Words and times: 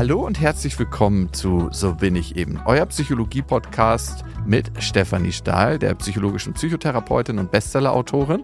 Hallo 0.00 0.24
und 0.24 0.40
herzlich 0.40 0.78
willkommen 0.78 1.30
zu 1.34 1.68
So 1.72 1.94
bin 1.94 2.16
ich 2.16 2.34
eben, 2.34 2.58
euer 2.64 2.86
Psychologie-Podcast 2.86 4.24
mit 4.46 4.70
Stefanie 4.78 5.30
Stahl, 5.30 5.78
der 5.78 5.94
psychologischen 5.96 6.54
Psychotherapeutin 6.54 7.38
und 7.38 7.50
Bestsellerautorin. 7.50 8.42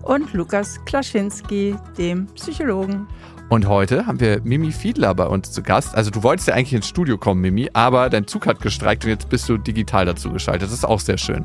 Und 0.00 0.32
Lukas 0.32 0.82
Klaschinski, 0.86 1.76
dem 1.98 2.24
Psychologen. 2.28 3.06
Und 3.50 3.68
heute 3.68 4.06
haben 4.06 4.18
wir 4.18 4.40
Mimi 4.44 4.72
Fiedler 4.72 5.14
bei 5.14 5.26
uns 5.26 5.52
zu 5.52 5.62
Gast. 5.62 5.94
Also 5.94 6.10
du 6.10 6.22
wolltest 6.22 6.48
ja 6.48 6.54
eigentlich 6.54 6.72
ins 6.72 6.88
Studio 6.88 7.18
kommen, 7.18 7.42
Mimi, 7.42 7.68
aber 7.74 8.08
dein 8.08 8.26
Zug 8.26 8.46
hat 8.46 8.62
gestreikt 8.62 9.04
und 9.04 9.10
jetzt 9.10 9.28
bist 9.28 9.46
du 9.46 9.58
digital 9.58 10.06
dazu 10.06 10.30
geschaltet. 10.30 10.62
Das 10.62 10.72
ist 10.72 10.86
auch 10.86 11.00
sehr 11.00 11.18
schön. 11.18 11.44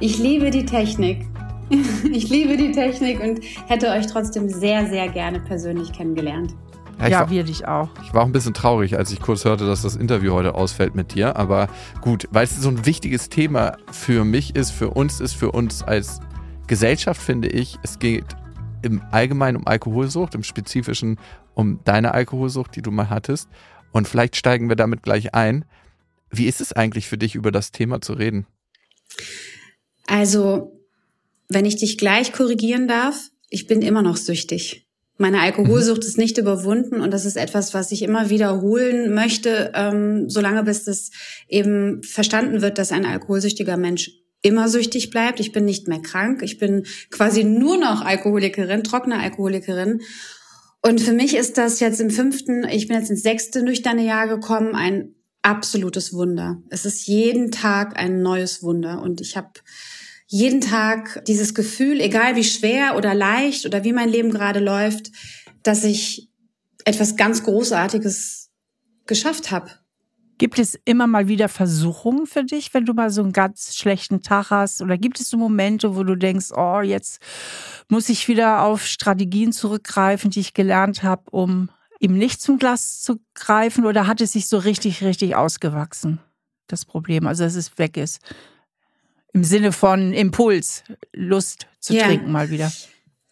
Ich 0.00 0.18
liebe 0.18 0.50
die 0.50 0.66
Technik. 0.66 1.24
Ich 2.10 2.30
liebe 2.30 2.56
die 2.56 2.72
Technik 2.72 3.20
und 3.20 3.44
hätte 3.68 3.90
euch 3.90 4.08
trotzdem 4.08 4.48
sehr, 4.48 4.88
sehr 4.88 5.06
gerne 5.08 5.38
persönlich 5.38 5.92
kennengelernt. 5.92 6.54
Ja, 7.00 7.08
ja 7.08 7.20
war, 7.20 7.30
wir 7.30 7.44
dich 7.44 7.66
auch. 7.66 7.90
Ich 8.02 8.12
war 8.12 8.22
auch 8.22 8.26
ein 8.26 8.32
bisschen 8.32 8.54
traurig, 8.54 8.96
als 8.96 9.12
ich 9.12 9.20
kurz 9.20 9.44
hörte, 9.44 9.66
dass 9.66 9.82
das 9.82 9.96
Interview 9.96 10.32
heute 10.32 10.54
ausfällt 10.54 10.94
mit 10.94 11.14
dir. 11.14 11.36
Aber 11.36 11.68
gut, 12.00 12.28
weil 12.30 12.44
es 12.44 12.56
so 12.56 12.68
ein 12.68 12.86
wichtiges 12.86 13.28
Thema 13.28 13.76
für 13.90 14.24
mich 14.24 14.56
ist, 14.56 14.70
für 14.70 14.90
uns 14.90 15.20
ist, 15.20 15.34
für 15.34 15.52
uns 15.52 15.82
als 15.82 16.20
Gesellschaft, 16.66 17.20
finde 17.20 17.48
ich. 17.48 17.78
Es 17.82 17.98
geht 17.98 18.24
im 18.82 19.02
Allgemeinen 19.10 19.56
um 19.56 19.66
Alkoholsucht, 19.66 20.34
im 20.34 20.42
Spezifischen 20.42 21.18
um 21.54 21.80
deine 21.84 22.14
Alkoholsucht, 22.14 22.76
die 22.76 22.82
du 22.82 22.90
mal 22.90 23.10
hattest. 23.10 23.48
Und 23.92 24.06
vielleicht 24.06 24.36
steigen 24.36 24.68
wir 24.68 24.76
damit 24.76 25.02
gleich 25.02 25.34
ein. 25.34 25.64
Wie 26.30 26.46
ist 26.46 26.60
es 26.60 26.72
eigentlich 26.72 27.08
für 27.08 27.18
dich, 27.18 27.34
über 27.34 27.50
das 27.50 27.72
Thema 27.72 28.00
zu 28.00 28.12
reden? 28.12 28.46
Also, 30.06 30.72
wenn 31.48 31.64
ich 31.64 31.76
dich 31.76 31.98
gleich 31.98 32.32
korrigieren 32.32 32.86
darf, 32.86 33.30
ich 33.48 33.66
bin 33.66 33.82
immer 33.82 34.02
noch 34.02 34.16
süchtig. 34.16 34.87
Meine 35.20 35.40
Alkoholsucht 35.40 36.02
mhm. 36.02 36.08
ist 36.08 36.18
nicht 36.18 36.38
überwunden 36.38 37.00
und 37.00 37.12
das 37.12 37.24
ist 37.24 37.36
etwas, 37.36 37.74
was 37.74 37.90
ich 37.90 38.02
immer 38.02 38.30
wiederholen 38.30 39.12
möchte, 39.12 39.72
ähm, 39.74 40.30
solange 40.30 40.62
bis 40.62 40.84
das 40.84 41.10
eben 41.48 42.02
verstanden 42.04 42.62
wird, 42.62 42.78
dass 42.78 42.92
ein 42.92 43.04
alkoholsüchtiger 43.04 43.76
Mensch 43.76 44.12
immer 44.42 44.68
süchtig 44.68 45.10
bleibt. 45.10 45.40
Ich 45.40 45.50
bin 45.50 45.64
nicht 45.64 45.88
mehr 45.88 46.00
krank. 46.00 46.42
Ich 46.42 46.58
bin 46.58 46.86
quasi 47.10 47.42
nur 47.42 47.76
noch 47.76 48.02
Alkoholikerin, 48.02 48.84
trockene 48.84 49.18
Alkoholikerin. 49.18 50.00
Und 50.80 51.00
für 51.00 51.12
mich 51.12 51.36
ist 51.36 51.58
das 51.58 51.80
jetzt 51.80 52.00
im 52.00 52.10
fünften, 52.10 52.64
ich 52.64 52.86
bin 52.86 52.96
jetzt 52.96 53.10
ins 53.10 53.24
sechste 53.24 53.62
nüchterne 53.62 54.04
Jahr 54.04 54.28
gekommen, 54.28 54.76
ein 54.76 55.16
absolutes 55.42 56.12
Wunder. 56.12 56.62
Es 56.70 56.84
ist 56.84 57.08
jeden 57.08 57.50
Tag 57.50 57.98
ein 57.98 58.22
neues 58.22 58.62
Wunder 58.62 59.02
und 59.02 59.20
ich 59.20 59.36
habe 59.36 59.50
jeden 60.28 60.60
Tag 60.60 61.24
dieses 61.26 61.54
Gefühl, 61.54 62.00
egal 62.00 62.36
wie 62.36 62.44
schwer 62.44 62.96
oder 62.96 63.14
leicht 63.14 63.64
oder 63.64 63.82
wie 63.82 63.94
mein 63.94 64.10
Leben 64.10 64.30
gerade 64.30 64.60
läuft, 64.60 65.10
dass 65.62 65.84
ich 65.84 66.28
etwas 66.84 67.16
ganz 67.16 67.42
Großartiges 67.42 68.50
geschafft 69.06 69.50
habe. 69.50 69.70
Gibt 70.36 70.58
es 70.58 70.78
immer 70.84 71.06
mal 71.06 71.26
wieder 71.28 71.48
Versuchungen 71.48 72.26
für 72.26 72.44
dich, 72.44 72.72
wenn 72.72 72.84
du 72.84 72.92
mal 72.92 73.10
so 73.10 73.22
einen 73.22 73.32
ganz 73.32 73.74
schlechten 73.74 74.22
Tag 74.22 74.50
hast? 74.50 74.82
Oder 74.82 74.96
gibt 74.96 75.18
es 75.18 75.30
so 75.30 75.36
Momente, 75.36 75.96
wo 75.96 76.04
du 76.04 76.14
denkst, 76.14 76.52
oh, 76.54 76.80
jetzt 76.80 77.20
muss 77.88 78.08
ich 78.08 78.28
wieder 78.28 78.62
auf 78.62 78.86
Strategien 78.86 79.52
zurückgreifen, 79.52 80.30
die 80.30 80.40
ich 80.40 80.54
gelernt 80.54 81.02
habe, 81.02 81.24
um 81.30 81.70
eben 82.00 82.16
nicht 82.16 82.40
zum 82.40 82.58
Glas 82.58 83.00
zu 83.00 83.18
greifen? 83.34 83.84
Oder 83.84 84.06
hat 84.06 84.20
es 84.20 84.32
sich 84.32 84.46
so 84.46 84.58
richtig, 84.58 85.02
richtig 85.02 85.34
ausgewachsen, 85.34 86.20
das 86.68 86.84
Problem? 86.84 87.26
Also, 87.26 87.42
dass 87.42 87.56
es 87.56 87.76
weg 87.78 87.96
ist? 87.96 88.20
Im 89.32 89.44
Sinne 89.44 89.72
von 89.72 90.12
Impuls, 90.12 90.84
Lust 91.12 91.66
zu 91.80 91.94
ja. 91.94 92.06
trinken 92.06 92.32
mal 92.32 92.50
wieder. 92.50 92.72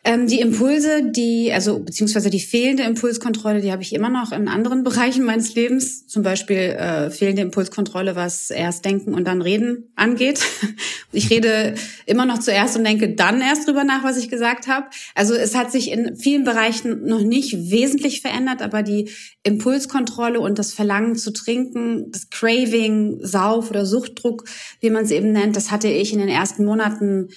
Ähm, 0.07 0.29
die 0.29 0.39
Impulse, 0.39 1.03
die, 1.03 1.53
also 1.53 1.81
beziehungsweise 1.81 2.31
die 2.31 2.39
fehlende 2.39 2.85
Impulskontrolle, 2.85 3.61
die 3.61 3.73
habe 3.73 3.83
ich 3.83 3.93
immer 3.93 4.09
noch 4.09 4.31
in 4.31 4.47
anderen 4.47 4.85
Bereichen 4.85 5.25
meines 5.25 5.57
Lebens. 5.57 6.07
Zum 6.07 6.23
Beispiel 6.23 6.57
äh, 6.57 7.11
fehlende 7.11 7.43
Impulskontrolle, 7.43 8.15
was 8.15 8.51
erst 8.51 8.85
denken 8.85 9.15
und 9.15 9.27
dann 9.27 9.43
reden 9.43 9.91
angeht. 9.97 10.41
Ich 11.13 11.31
rede 11.31 11.77
immer 12.05 12.27
noch 12.27 12.41
zuerst 12.41 12.77
und 12.77 12.85
denke 12.85 13.15
dann 13.15 13.41
erst 13.41 13.67
drüber 13.67 13.85
nach, 13.85 14.05
was 14.05 14.19
ich 14.19 14.29
gesagt 14.29 14.67
habe. 14.67 14.89
Also 15.15 15.35
es 15.35 15.55
hat 15.55 15.73
sich 15.73 15.91
in 15.91 16.15
vielen 16.17 16.45
Bereichen 16.45 17.07
noch 17.07 17.23
nicht 17.23 17.71
wesentlich 17.71 18.21
verändert, 18.21 18.61
aber 18.61 18.83
die 18.83 19.09
Impulskontrolle 19.43 20.41
und 20.41 20.59
das 20.59 20.75
Verlangen 20.75 21.15
zu 21.17 21.33
trinken, 21.33 22.11
das 22.11 22.29
Craving, 22.29 23.21
Sauf- 23.23 23.71
oder 23.71 23.87
Suchtdruck, 23.87 24.45
wie 24.81 24.91
man 24.91 25.05
es 25.05 25.11
eben 25.11 25.33
nennt, 25.33 25.57
das 25.57 25.71
hatte 25.71 25.89
ich 25.89 26.13
in 26.13 26.19
den 26.19 26.29
ersten 26.29 26.67
Monaten 26.67 27.29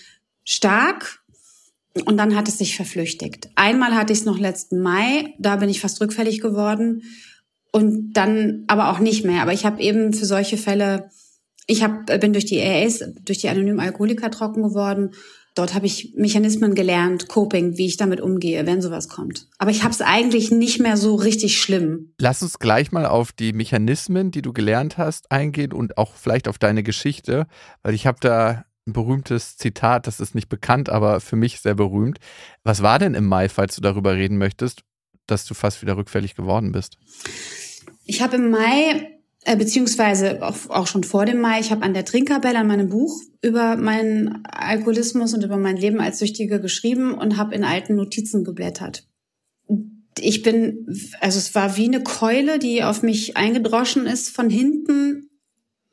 stark 0.44 1.20
und 2.08 2.18
dann 2.18 2.36
hat 2.36 2.48
es 2.48 2.58
sich 2.58 2.76
verflüchtigt. 2.76 3.50
Einmal 3.56 3.96
hatte 3.96 4.14
ich 4.14 4.20
es 4.20 4.26
noch 4.26 4.38
letzten 4.38 4.82
Mai, 4.82 5.34
da 5.40 5.58
bin 5.58 5.70
ich 5.70 5.82
fast 5.82 6.02
rückfällig 6.02 6.42
geworden. 6.42 7.04
Und 7.72 8.14
dann 8.14 8.64
aber 8.68 8.90
auch 8.90 9.00
nicht 9.00 9.24
mehr. 9.26 9.42
Aber 9.42 9.54
ich 9.54 9.66
habe 9.66 9.82
eben 9.82 10.14
für 10.14 10.26
solche 10.26 10.58
Fälle, 10.58 11.10
ich 11.68 11.84
hab, 11.84 12.08
bin 12.20 12.34
durch 12.34 12.46
die 12.46 12.62
AAs, 12.62 13.04
durch 13.24 13.38
die 13.38 13.50
anonymen 13.50 13.80
Alkoholiker 13.80 14.32
trocken 14.32 14.64
geworden. 14.64 15.12
Dort 15.56 15.74
habe 15.74 15.86
ich 15.86 16.14
Mechanismen 16.16 16.74
gelernt, 16.74 17.28
Coping, 17.28 17.78
wie 17.78 17.88
ich 17.88 17.98
damit 17.98 18.22
umgehe, 18.22 18.66
wenn 18.66 18.82
sowas 18.82 19.10
kommt. 19.10 19.48
Aber 19.58 19.72
ich 19.72 19.84
habe 19.84 19.94
es 19.94 20.02
eigentlich 20.02 20.52
nicht 20.52 20.80
mehr 20.80 20.96
so 20.96 21.16
richtig 21.16 21.60
schlimm. 21.60 22.14
Lass 22.18 22.42
uns 22.42 22.60
gleich 22.60 22.92
mal 22.92 23.06
auf 23.06 23.32
die 23.34 23.54
Mechanismen, 23.54 24.32
die 24.32 24.42
du 24.42 24.54
gelernt 24.54 24.98
hast, 24.98 25.32
eingehen 25.32 25.74
und 25.74 25.98
auch 25.98 26.16
vielleicht 26.16 26.48
auf 26.48 26.60
deine 26.60 26.82
Geschichte, 26.82 27.46
weil 27.84 27.94
ich 27.94 28.08
habe 28.08 28.20
da 28.22 28.66
ein 28.90 28.94
berühmtes 28.94 29.58
Zitat, 29.58 30.08
das 30.08 30.20
ist 30.20 30.36
nicht 30.36 30.50
bekannt, 30.50 30.90
aber 30.90 31.20
für 31.22 31.36
mich 31.36 31.62
sehr 31.62 31.76
berühmt. 31.76 32.20
Was 32.64 32.82
war 32.82 33.00
denn 33.00 33.14
im 33.14 33.26
Mai, 33.26 33.50
falls 33.50 33.76
du 33.76 33.82
darüber 33.82 34.16
reden 34.16 34.38
möchtest, 34.38 34.82
dass 35.28 35.46
du 35.46 35.54
fast 35.54 35.82
wieder 35.82 35.98
rückfällig 35.98 36.36
geworden 36.36 36.72
bist? 36.72 36.98
Ich 38.06 38.22
habe 38.22 38.38
im 38.38 38.50
Mai 38.50 39.20
äh, 39.46 39.56
beziehungsweise 39.56 40.42
auch 40.42 40.88
schon 40.88 41.04
vor 41.04 41.26
dem 41.26 41.40
Mai, 41.40 41.60
ich 41.60 41.72
habe 41.72 41.84
an 41.84 41.94
der 41.94 42.06
Trinkerbelle 42.06 42.60
an 42.60 42.68
meinem 42.68 42.90
Buch 42.90 43.22
über 43.42 43.78
meinen 43.78 44.44
Alkoholismus 44.46 45.34
und 45.34 45.44
über 45.44 45.58
mein 45.58 45.78
Leben 45.78 46.02
als 46.02 46.20
Süchtige 46.20 46.60
geschrieben 46.60 47.14
und 47.14 47.38
habe 47.38 47.56
in 47.56 47.64
alten 47.64 47.96
Notizen 47.96 48.44
geblättert. 48.44 49.08
Ich 50.20 50.42
bin, 50.42 50.86
also 51.22 51.38
es 51.38 51.56
war 51.56 51.78
wie 51.78 51.86
eine 51.86 52.04
Keule, 52.04 52.60
die 52.60 52.84
auf 52.84 53.02
mich 53.02 53.38
eingedroschen 53.38 54.08
ist 54.08 54.30
von 54.30 54.50
hinten 54.50 55.29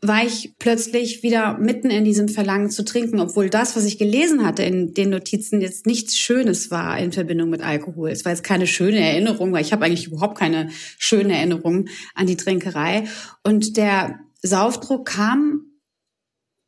war 0.03 0.25
ich 0.25 0.55
plötzlich 0.59 1.23
wieder 1.23 1.57
mitten 1.59 1.91
in 1.91 2.05
diesem 2.05 2.29
Verlangen 2.29 2.71
zu 2.71 2.85
trinken, 2.85 3.19
obwohl 3.19 3.49
das, 3.49 3.77
was 3.77 3.85
ich 3.85 3.99
gelesen 3.99 4.45
hatte 4.45 4.63
in 4.63 4.93
den 4.93 5.11
Notizen, 5.11 5.61
jetzt 5.61 5.87
nichts 5.87 6.19
Schönes 6.19 6.71
war 6.71 6.99
in 6.99 7.13
Verbindung 7.13 7.49
mit 7.49 7.63
Alkohol. 7.63 8.11
Es 8.11 8.25
war 8.25 8.33
jetzt 8.33 8.45
keine 8.45 8.67
schöne 8.67 9.01
Erinnerung, 9.01 9.53
weil 9.53 9.63
ich 9.63 9.73
habe 9.73 9.85
eigentlich 9.85 10.07
überhaupt 10.07 10.39
keine 10.39 10.69
schöne 10.99 11.35
Erinnerung 11.35 11.89
an 12.15 12.27
die 12.27 12.37
Trinkerei. 12.37 13.05
Und 13.43 13.77
der 13.77 14.21
Saufdruck 14.43 15.07
kam 15.07 15.63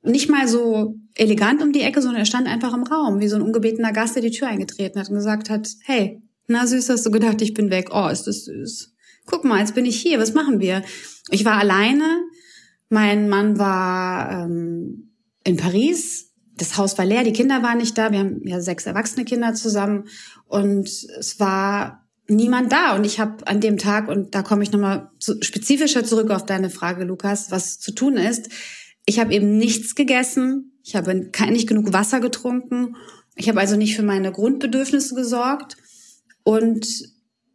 nicht 0.03 0.31
mal 0.31 0.49
so 0.49 0.95
elegant 1.15 1.63
um 1.63 1.73
die 1.73 1.83
Ecke, 1.83 2.01
sondern 2.01 2.21
er 2.21 2.27
stand 2.27 2.49
einfach 2.49 2.73
im 2.73 2.85
Raum, 2.85 3.21
wie 3.21 3.29
so 3.29 3.37
ein 3.37 3.43
ungebetener 3.43 3.93
Gast, 3.93 4.15
der 4.15 4.23
die 4.23 4.31
Tür 4.31 4.49
eingetreten 4.49 4.99
hat 4.99 5.11
und 5.11 5.17
gesagt 5.17 5.51
hat, 5.51 5.69
hey, 5.85 6.23
na 6.47 6.67
süß, 6.67 6.89
hast 6.89 7.05
du 7.05 7.11
gedacht, 7.11 7.43
ich 7.43 7.53
bin 7.53 7.71
weg. 7.71 7.91
Oh, 7.93 8.09
ist 8.09 8.27
das 8.27 8.47
süß. 8.47 8.95
Guck 9.27 9.45
mal, 9.45 9.61
jetzt 9.61 9.75
bin 9.75 9.85
ich 9.85 10.01
hier, 10.01 10.19
was 10.19 10.33
machen 10.33 10.61
wir? 10.61 10.83
Ich 11.31 11.45
war 11.45 11.59
alleine, 11.59 12.23
mein 12.89 13.29
Mann 13.29 13.59
war 13.59 14.45
ähm, 14.45 15.13
in 15.45 15.57
Paris. 15.57 16.33
Das 16.57 16.77
Haus 16.77 16.99
war 16.99 17.05
leer, 17.05 17.23
die 17.23 17.33
Kinder 17.33 17.63
waren 17.63 17.79
nicht 17.79 17.97
da. 17.97 18.11
Wir 18.11 18.21
haben 18.21 18.41
ja 18.45 18.61
sechs 18.61 18.87
erwachsene 18.87 19.25
Kinder 19.25 19.55
zusammen 19.55 20.09
und 20.47 20.89
es 20.89 21.39
war 21.39 22.09
niemand 22.29 22.73
da. 22.73 22.95
Und 22.95 23.05
ich 23.05 23.21
habe 23.21 23.47
an 23.47 23.61
dem 23.61 23.79
Tag, 23.79 24.09
und 24.09 24.35
da 24.35 24.43
komme 24.43 24.63
ich 24.63 24.73
nochmal 24.73 25.11
spezifischer 25.19 26.05
zurück 26.05 26.31
auf 26.31 26.47
deine 26.47 26.71
Frage, 26.71 27.05
Lukas, 27.05 27.51
was 27.51 27.79
zu 27.79 27.93
tun 27.93 28.17
ist. 28.17 28.49
Ich 29.07 29.19
habe 29.19 29.33
eben 29.33 29.57
nichts 29.57 29.95
gegessen. 29.95 30.79
Ich 30.85 30.97
habe 30.97 31.15
nicht 31.15 31.69
genug 31.69 31.93
Wasser 31.93 32.21
getrunken. 32.21 32.97
Ich 33.37 33.49
habe 33.49 33.61
also 33.61 33.77
nicht 33.77 33.97
für 33.97 34.03
meine 34.03 34.33
Grundbedürfnisse 34.33 35.15
gesorgt. 35.15 35.77
Und 36.43 36.87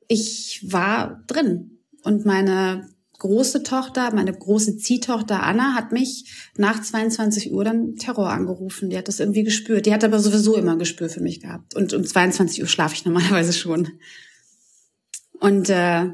ich 0.07 0.65
war 0.71 1.24
drin. 1.27 1.79
Und 2.03 2.25
meine 2.25 2.89
große 3.24 3.64
Tochter, 3.64 4.14
meine 4.14 4.34
große 4.34 4.78
Ziehtochter 4.78 5.44
Anna, 5.44 5.75
hat 5.75 5.94
mich 5.94 6.50
nach 6.58 6.81
22 6.81 7.54
Uhr 7.54 7.64
dann 7.64 7.96
Terror 7.96 8.30
angerufen. 8.30 8.90
Die 8.90 8.98
hat 8.98 9.08
das 9.08 9.22
irgendwie 9.22 9.44
gespürt. 9.44 9.86
Die 9.86 9.94
hat 9.94 10.04
aber 10.04 10.20
sowieso 10.20 10.58
immer 10.58 10.74
ein 10.74 10.80
Gespür 10.80 11.08
für 11.08 11.22
mich 11.22 11.40
gehabt. 11.40 11.74
Und 11.74 11.94
um 11.94 12.04
22 12.04 12.62
Uhr 12.62 12.68
schlafe 12.68 12.96
ich 12.96 13.06
normalerweise 13.06 13.54
schon. 13.54 13.88
Und 15.40 15.70
äh, 15.70 16.10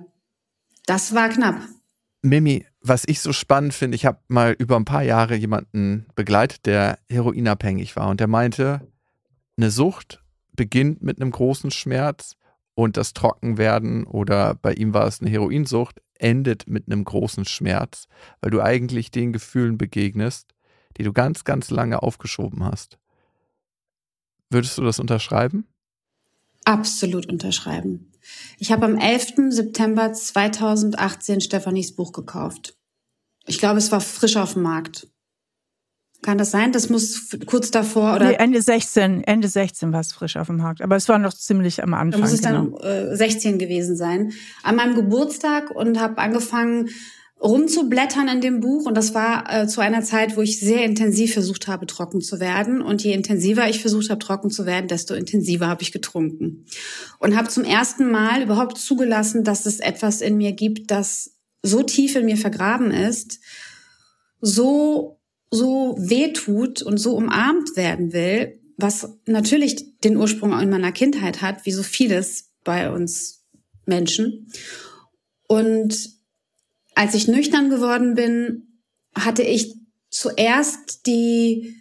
das 0.86 1.16
war 1.16 1.30
knapp. 1.30 1.60
Mimi, 2.22 2.68
was 2.82 3.06
ich 3.08 3.22
so 3.22 3.34
spannend 3.34 3.74
finde, 3.74 3.96
ich 3.96 4.06
habe 4.06 4.20
mal 4.28 4.56
über 4.60 4.76
ein 4.76 4.86
paar 4.86 5.04
Jahre 5.04 5.34
jemanden 5.36 6.06
begleitet, 6.14 6.68
der 6.68 7.00
heroinabhängig 7.10 7.96
war 7.96 8.10
und 8.10 8.20
der 8.20 8.28
meinte, 8.28 8.88
eine 9.58 9.72
Sucht 9.72 10.24
beginnt 10.54 11.02
mit 11.02 11.20
einem 11.20 11.32
großen 11.32 11.72
Schmerz 11.72 12.36
und 12.80 12.98
das 12.98 13.14
Trockenwerden 13.14 14.06
oder 14.06 14.56
bei 14.56 14.74
ihm 14.74 14.94
war 14.94 15.08
es 15.08 15.22
eine 15.22 15.30
Heroinsucht, 15.30 16.02
endet 16.16 16.68
mit 16.68 16.88
einem 16.88 17.04
großen 17.04 17.46
Schmerz, 17.46 18.08
weil 18.42 18.52
du 18.52 18.62
eigentlich 18.62 19.12
den 19.12 19.34
Gefühlen 19.34 19.78
begegnest, 19.78 20.54
die 20.98 21.04
du 21.04 21.14
ganz, 21.14 21.44
ganz 21.44 21.70
lange 21.70 22.02
aufgeschoben 22.02 22.64
hast. 22.64 22.98
Würdest 24.50 24.78
du 24.78 24.84
das 24.84 25.00
unterschreiben? 25.00 25.66
absolut 26.70 27.28
unterschreiben. 27.28 28.12
Ich 28.60 28.72
habe 28.72 28.86
am 28.86 28.96
11. 28.96 29.50
September 29.50 30.14
2018 30.14 31.42
Stefanis 31.42 31.96
Buch 31.96 32.12
gekauft. 32.12 32.78
Ich 33.48 33.58
glaube, 33.58 33.80
es 33.80 33.92
war 33.92 34.02
frisch 34.02 34.38
auf 34.38 34.54
dem 34.54 34.62
Markt. 34.62 35.08
Kann 36.22 36.38
das 36.38 36.52
sein? 36.52 36.74
Das 36.74 36.90
muss 36.90 37.30
kurz 37.46 37.72
davor 37.72 38.16
oder? 38.16 38.28
Nee, 38.28 38.36
Ende 38.36 38.62
16, 38.62 39.24
Ende 39.24 39.48
16 39.48 39.94
war 39.94 40.02
es 40.02 40.12
frisch 40.12 40.36
auf 40.36 40.48
dem 40.48 40.58
Markt. 40.58 40.82
Aber 40.82 40.98
es 40.98 41.08
war 41.08 41.18
noch 41.18 41.34
ziemlich 41.34 41.82
am 41.82 41.94
Anfang. 41.94 42.12
Da 42.12 42.18
muss 42.18 42.34
es 42.34 42.42
genau. 42.42 42.78
dann 42.80 43.12
äh, 43.12 43.16
16 43.16 43.58
gewesen 43.58 43.96
sein. 43.96 44.34
An 44.62 44.76
meinem 44.76 44.96
Geburtstag 44.96 45.72
und 45.72 46.00
habe 46.00 46.18
angefangen 46.18 46.90
rumzublättern 47.42 48.28
in 48.28 48.42
dem 48.42 48.60
Buch. 48.60 48.86
Und 48.86 48.96
das 48.96 49.14
war 49.14 49.46
äh, 49.52 49.68
zu 49.68 49.80
einer 49.80 50.04
Zeit, 50.04 50.36
wo 50.36 50.42
ich 50.42 50.60
sehr 50.60 50.84
intensiv 50.84 51.34
versucht 51.34 51.68
habe, 51.68 51.86
trocken 51.86 52.20
zu 52.20 52.42
werden. 52.42 52.82
Und 52.82 53.02
je 53.02 53.14
intensiver 53.14 53.70
ich 53.70 53.80
versucht 53.80 54.10
habe, 54.10 54.20
trocken 54.20 54.50
zu 54.50 54.66
werden, 54.66 54.88
desto 54.88 55.14
intensiver 55.14 55.68
habe 55.68 55.84
ich 55.84 55.94
getrunken. 55.94 56.66
Und 57.20 57.38
habe 57.38 57.48
zum 57.48 57.64
ersten 57.64 58.12
Mal 58.12 58.42
überhaupt 58.42 58.78
zugelassen, 58.78 59.46
dass 59.46 59.66
es 59.66 59.80
etwas 59.80 60.20
in 60.20 60.36
mir 60.36 60.52
gibt, 60.52 60.92
das 60.92 61.32
so 61.64 61.82
tief 61.84 62.16
in 62.16 62.26
mir 62.26 62.38
vergraben 62.38 62.92
ist, 62.92 63.40
so 64.42 65.19
so 65.52 65.96
wehtut 66.00 66.82
und 66.82 66.98
so 66.98 67.16
umarmt 67.16 67.76
werden 67.76 68.14
will, 68.14 68.60
was 68.78 69.18
natürlich 69.26 70.00
den 70.00 70.18
Ursprung 70.18 70.58
in 70.60 70.70
meiner 70.70 70.92
Kindheit 70.92 71.42
hat, 71.42 71.66
wie 71.66 71.72
so 71.72 71.84
vieles 71.84 72.52
bei 72.64 72.92
uns 72.92 73.46
Menschen. 73.86 74.52
Und 75.48 76.12
als 76.96 77.16
ich 77.16 77.28
nüchtern 77.28 77.70
geworden 77.70 78.14
bin, 78.14 78.82
hatte 79.16 79.44
ich 79.44 79.76
zuerst 80.10 81.06
die, 81.08 81.76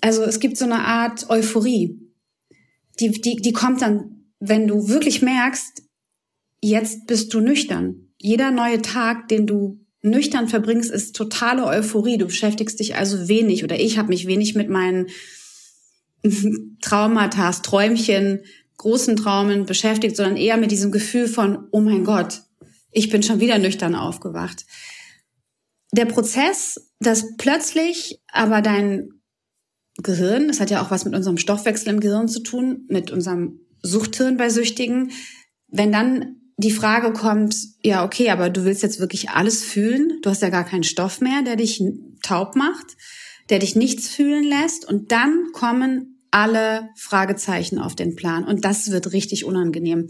also 0.00 0.22
es 0.22 0.40
gibt 0.40 0.56
so 0.56 0.64
eine 0.64 0.84
Art 0.84 1.28
Euphorie. 1.30 1.98
Die, 3.00 3.10
die, 3.10 3.36
die 3.36 3.52
kommt 3.52 3.82
dann, 3.82 4.26
wenn 4.38 4.68
du 4.68 4.88
wirklich 4.88 5.22
merkst, 5.22 5.82
jetzt 6.60 7.06
bist 7.06 7.32
du 7.32 7.40
nüchtern. 7.40 8.12
Jeder 8.18 8.50
neue 8.50 8.82
Tag, 8.82 9.28
den 9.28 9.46
du 9.46 9.80
nüchtern 10.02 10.48
verbringst, 10.48 10.90
ist 10.90 11.16
totale 11.16 11.64
Euphorie. 11.64 12.18
Du 12.18 12.26
beschäftigst 12.26 12.80
dich 12.80 12.96
also 12.96 13.28
wenig 13.28 13.64
oder 13.64 13.78
ich 13.78 13.98
habe 13.98 14.08
mich 14.08 14.26
wenig 14.26 14.54
mit 14.54 14.68
meinen 14.68 15.06
Traumata, 16.82 17.50
Träumchen, 17.52 18.40
großen 18.76 19.16
Traumen 19.16 19.64
beschäftigt, 19.64 20.16
sondern 20.16 20.36
eher 20.36 20.56
mit 20.56 20.72
diesem 20.72 20.90
Gefühl 20.90 21.28
von, 21.28 21.68
oh 21.70 21.80
mein 21.80 22.04
Gott, 22.04 22.42
ich 22.90 23.10
bin 23.10 23.22
schon 23.22 23.40
wieder 23.40 23.58
nüchtern 23.58 23.94
aufgewacht. 23.94 24.66
Der 25.92 26.06
Prozess, 26.06 26.90
dass 27.00 27.36
plötzlich 27.36 28.20
aber 28.26 28.60
dein 28.60 29.08
Gehirn, 29.98 30.48
das 30.48 30.58
hat 30.58 30.70
ja 30.70 30.82
auch 30.82 30.90
was 30.90 31.04
mit 31.04 31.14
unserem 31.14 31.38
Stoffwechsel 31.38 31.88
im 31.90 32.00
Gehirn 32.00 32.28
zu 32.28 32.40
tun, 32.40 32.86
mit 32.88 33.10
unserem 33.10 33.60
Suchthirn 33.82 34.36
bei 34.36 34.48
Süchtigen, 34.48 35.12
wenn 35.68 35.92
dann 35.92 36.41
die 36.56 36.70
Frage 36.70 37.12
kommt, 37.12 37.56
ja, 37.82 38.04
okay, 38.04 38.30
aber 38.30 38.50
du 38.50 38.64
willst 38.64 38.82
jetzt 38.82 39.00
wirklich 39.00 39.30
alles 39.30 39.64
fühlen. 39.64 40.18
Du 40.22 40.30
hast 40.30 40.42
ja 40.42 40.50
gar 40.50 40.64
keinen 40.64 40.84
Stoff 40.84 41.20
mehr, 41.20 41.42
der 41.42 41.56
dich 41.56 41.82
taub 42.22 42.56
macht, 42.56 42.96
der 43.50 43.58
dich 43.58 43.74
nichts 43.74 44.08
fühlen 44.08 44.44
lässt. 44.44 44.86
Und 44.86 45.12
dann 45.12 45.50
kommen 45.52 46.20
alle 46.30 46.88
Fragezeichen 46.96 47.78
auf 47.78 47.94
den 47.94 48.16
Plan. 48.16 48.44
Und 48.44 48.64
das 48.64 48.90
wird 48.90 49.12
richtig 49.12 49.44
unangenehm. 49.44 50.08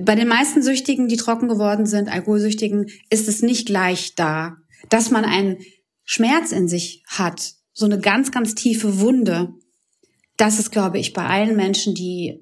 Bei 0.00 0.14
den 0.14 0.28
meisten 0.28 0.62
Süchtigen, 0.62 1.08
die 1.08 1.16
trocken 1.16 1.48
geworden 1.48 1.86
sind, 1.86 2.08
Alkoholsüchtigen, 2.08 2.86
ist 3.10 3.28
es 3.28 3.42
nicht 3.42 3.66
gleich 3.66 4.14
da, 4.16 4.56
dass 4.90 5.10
man 5.10 5.24
einen 5.24 5.58
Schmerz 6.04 6.52
in 6.52 6.68
sich 6.68 7.02
hat, 7.06 7.54
so 7.72 7.86
eine 7.86 7.98
ganz, 7.98 8.30
ganz 8.30 8.54
tiefe 8.54 9.00
Wunde. 9.00 9.54
Das 10.36 10.58
ist, 10.58 10.70
glaube 10.70 10.98
ich, 10.98 11.12
bei 11.12 11.24
allen 11.24 11.56
Menschen, 11.56 11.94
die 11.94 12.40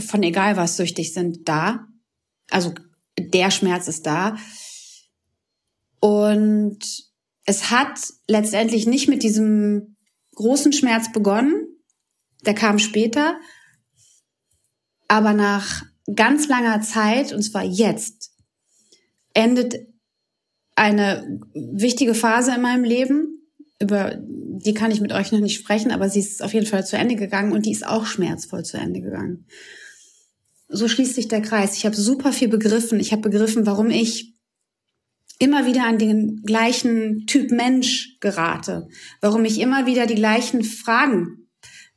von 0.00 0.22
egal 0.22 0.56
was 0.56 0.76
süchtig 0.76 1.12
sind, 1.12 1.48
da 1.48 1.87
also 2.50 2.74
der 3.18 3.50
Schmerz 3.50 3.88
ist 3.88 4.06
da. 4.06 4.36
Und 6.00 6.78
es 7.44 7.70
hat 7.70 7.98
letztendlich 8.26 8.86
nicht 8.86 9.08
mit 9.08 9.22
diesem 9.22 9.96
großen 10.34 10.72
Schmerz 10.72 11.12
begonnen. 11.12 11.66
Der 12.46 12.54
kam 12.54 12.78
später. 12.78 13.38
Aber 15.08 15.32
nach 15.32 15.84
ganz 16.14 16.48
langer 16.48 16.80
Zeit, 16.82 17.32
und 17.32 17.42
zwar 17.42 17.64
jetzt, 17.64 18.32
endet 19.34 19.76
eine 20.76 21.40
wichtige 21.54 22.14
Phase 22.14 22.54
in 22.54 22.62
meinem 22.62 22.84
Leben. 22.84 23.42
Über 23.80 24.16
die 24.20 24.74
kann 24.74 24.90
ich 24.90 25.00
mit 25.00 25.12
euch 25.12 25.32
noch 25.32 25.40
nicht 25.40 25.56
sprechen, 25.56 25.90
aber 25.90 26.08
sie 26.08 26.20
ist 26.20 26.42
auf 26.42 26.52
jeden 26.52 26.66
Fall 26.66 26.84
zu 26.84 26.96
Ende 26.96 27.16
gegangen 27.16 27.52
und 27.52 27.66
die 27.66 27.72
ist 27.72 27.86
auch 27.86 28.06
schmerzvoll 28.06 28.64
zu 28.64 28.76
Ende 28.76 29.00
gegangen 29.00 29.46
so 30.68 30.86
schließt 30.86 31.14
sich 31.14 31.28
der 31.28 31.42
Kreis. 31.42 31.76
Ich 31.76 31.86
habe 31.86 31.96
super 31.96 32.32
viel 32.32 32.48
begriffen. 32.48 33.00
Ich 33.00 33.12
habe 33.12 33.22
begriffen, 33.22 33.66
warum 33.66 33.90
ich 33.90 34.34
immer 35.38 35.66
wieder 35.66 35.84
an 35.84 35.98
den 35.98 36.42
gleichen 36.42 37.26
Typ 37.26 37.50
Mensch 37.50 38.18
gerate, 38.20 38.88
warum 39.20 39.44
ich 39.44 39.60
immer 39.60 39.86
wieder 39.86 40.06
die 40.06 40.16
gleichen 40.16 40.64
Fragen 40.64 41.48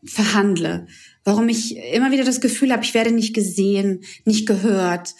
verhandle, 0.03 0.87
warum 1.23 1.49
ich 1.49 1.75
immer 1.77 2.11
wieder 2.11 2.23
das 2.23 2.41
Gefühl 2.41 2.71
habe, 2.71 2.83
ich 2.83 2.93
werde 2.93 3.11
nicht 3.11 3.33
gesehen, 3.33 4.03
nicht 4.25 4.47
gehört, 4.47 5.15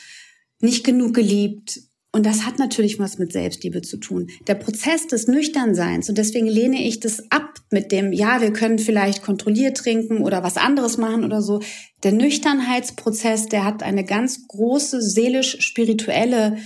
nicht 0.60 0.84
genug 0.84 1.14
geliebt 1.14 1.80
und 2.14 2.26
das 2.26 2.46
hat 2.46 2.60
natürlich 2.60 3.00
was 3.00 3.18
mit 3.18 3.32
Selbstliebe 3.32 3.82
zu 3.82 3.98
tun. 3.98 4.30
Der 4.48 4.56
Prozess 4.56 5.08
des 5.08 5.28
Nüchternseins, 5.28 6.10
und 6.10 6.18
deswegen 6.18 6.48
lehne 6.48 6.86
ich 6.86 7.00
das 7.00 7.32
ab 7.32 7.60
mit 7.70 7.94
dem, 7.94 8.12
ja, 8.12 8.42
wir 8.42 8.52
können 8.52 8.80
vielleicht 8.80 9.24
kontrolliert 9.24 9.78
trinken 9.78 10.18
oder 10.18 10.44
was 10.44 10.58
anderes 10.58 10.98
machen 10.98 11.24
oder 11.24 11.42
so. 11.42 11.62
Der 12.04 12.12
Nüchternheitsprozess, 12.12 13.48
der 13.48 13.64
hat 13.64 13.82
eine 13.82 14.04
ganz 14.04 14.46
große 14.48 15.02
seelisch-spirituelle 15.02 16.58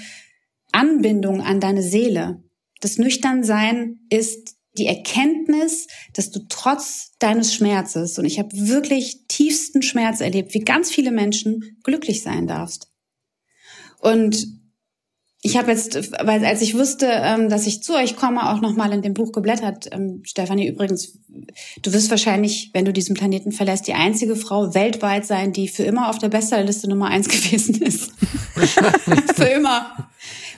Anbindung 0.72 1.42
an 1.42 1.60
deine 1.60 1.84
Seele. 1.84 2.44
Das 2.82 2.98
Nüchternsein 2.98 4.00
ist 4.10 4.56
die 4.80 4.88
Erkenntnis, 4.88 5.88
dass 6.14 6.32
du 6.32 6.40
trotz 6.50 7.12
deines 7.20 7.54
Schmerzes, 7.54 8.18
und 8.18 8.26
ich 8.26 8.40
habe 8.40 8.50
wirklich 8.52 9.28
tiefsten 9.28 9.84
Schmerz 9.84 10.22
erlebt, 10.22 10.56
wie 10.56 10.62
ganz 10.62 10.90
viele 10.90 11.12
Menschen, 11.12 11.78
glücklich 11.84 12.24
sein 12.24 12.48
darfst. 12.48 12.92
Und 14.00 14.65
ich 15.46 15.58
habe 15.58 15.72
jetzt, 15.72 16.12
weil 16.26 16.44
als 16.44 16.64
ich 16.64 16.76
wusste, 16.76 17.06
ähm, 17.08 17.50
dass 17.50 17.68
ich 17.68 17.84
zu 17.84 17.94
euch 17.94 18.16
komme, 18.16 18.50
auch 18.50 18.62
nochmal 18.62 18.92
in 18.94 19.04
dem 19.04 19.14
Buch 19.14 19.32
geblättert. 19.32 19.88
Ähm, 19.92 20.24
Stefanie, 20.26 20.68
übrigens, 20.68 21.20
du 21.84 21.94
wirst 21.94 22.10
wahrscheinlich, 22.10 22.72
wenn 22.74 22.84
du 22.84 22.92
diesen 22.92 23.16
Planeten 23.16 23.52
verlässt, 23.52 23.86
die 23.88 23.94
einzige 23.94 24.36
Frau 24.36 24.74
weltweit 24.74 25.24
sein, 25.24 25.54
die 25.54 25.68
für 25.68 25.84
immer 25.84 26.10
auf 26.10 26.18
der 26.18 26.30
Bestsellerliste 26.30 26.90
Nummer 26.90 27.10
eins 27.10 27.28
gewesen 27.30 27.80
ist. 27.84 28.12
für 29.36 29.46
immer. 29.46 30.10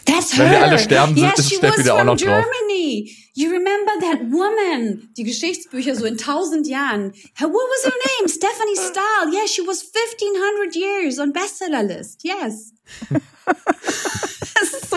That's 0.05 0.37
her. 0.37 0.45
Wenn 0.45 0.51
wir 0.51 0.63
alle 0.63 0.79
sterben, 0.79 1.17
yes, 1.17 1.37
ist 1.37 1.55
Steffi 1.55 1.83
da 1.83 1.99
auch 1.99 2.05
noch 2.05 2.15
Germany. 2.15 3.03
drauf. 3.03 3.27
You 3.33 3.49
remember 3.49 3.91
that 3.99 4.31
woman? 4.31 5.09
Die 5.17 5.25
Geschichtsbücher 5.25 5.95
so 5.95 6.05
in 6.05 6.17
tausend 6.17 6.65
Jahren. 6.65 7.11
What 7.37 7.51
was 7.51 7.83
her 7.83 7.91
name? 8.19 8.29
Stephanie 8.29 8.77
Stahl. 8.77 9.33
Yes, 9.33 9.51
she 9.51 9.63
was 9.63 9.83
1500 9.83 10.75
years 10.77 11.19
on 11.19 11.33
bestseller 11.33 11.83
list. 11.83 12.23
Yes. 12.23 12.71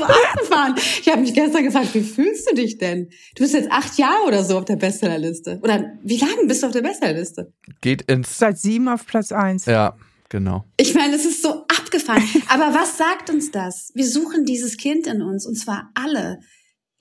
So 0.00 0.07
abgefahren. 0.07 0.75
Ich 1.02 1.09
habe 1.09 1.21
mich 1.21 1.35
gestern 1.35 1.64
gefragt, 1.64 1.95
wie 1.95 2.00
fühlst 2.00 2.50
du 2.50 2.54
dich 2.54 2.78
denn? 2.78 3.11
Du 3.35 3.42
bist 3.42 3.52
jetzt 3.52 3.71
acht 3.71 3.99
Jahre 3.99 4.25
oder 4.26 4.42
so 4.42 4.57
auf 4.57 4.64
der 4.64 4.76
Bestsellerliste. 4.76 5.61
Oder 5.62 5.92
wie 6.02 6.16
lange 6.16 6.47
bist 6.47 6.62
du 6.62 6.69
auf 6.69 6.73
der 6.73 6.80
Bestsellerliste? 6.80 7.52
Geht 7.83 8.02
ins... 8.11 8.38
Seit 8.38 8.59
sieben 8.59 8.88
auf 8.88 9.04
Platz 9.04 9.30
eins. 9.30 9.66
Ja, 9.66 9.97
genau. 10.30 10.64
Ich 10.78 10.95
meine, 10.95 11.14
es 11.14 11.26
ist 11.26 11.42
so 11.42 11.66
abgefahren. 11.66 12.23
Aber 12.49 12.75
was 12.75 12.97
sagt 12.97 13.28
uns 13.28 13.50
das? 13.50 13.90
Wir 13.95 14.07
suchen 14.07 14.47
dieses 14.47 14.78
Kind 14.78 15.07
in 15.07 15.21
uns 15.21 15.47
und 15.47 15.57
zwar 15.57 15.90
alle. 15.95 16.40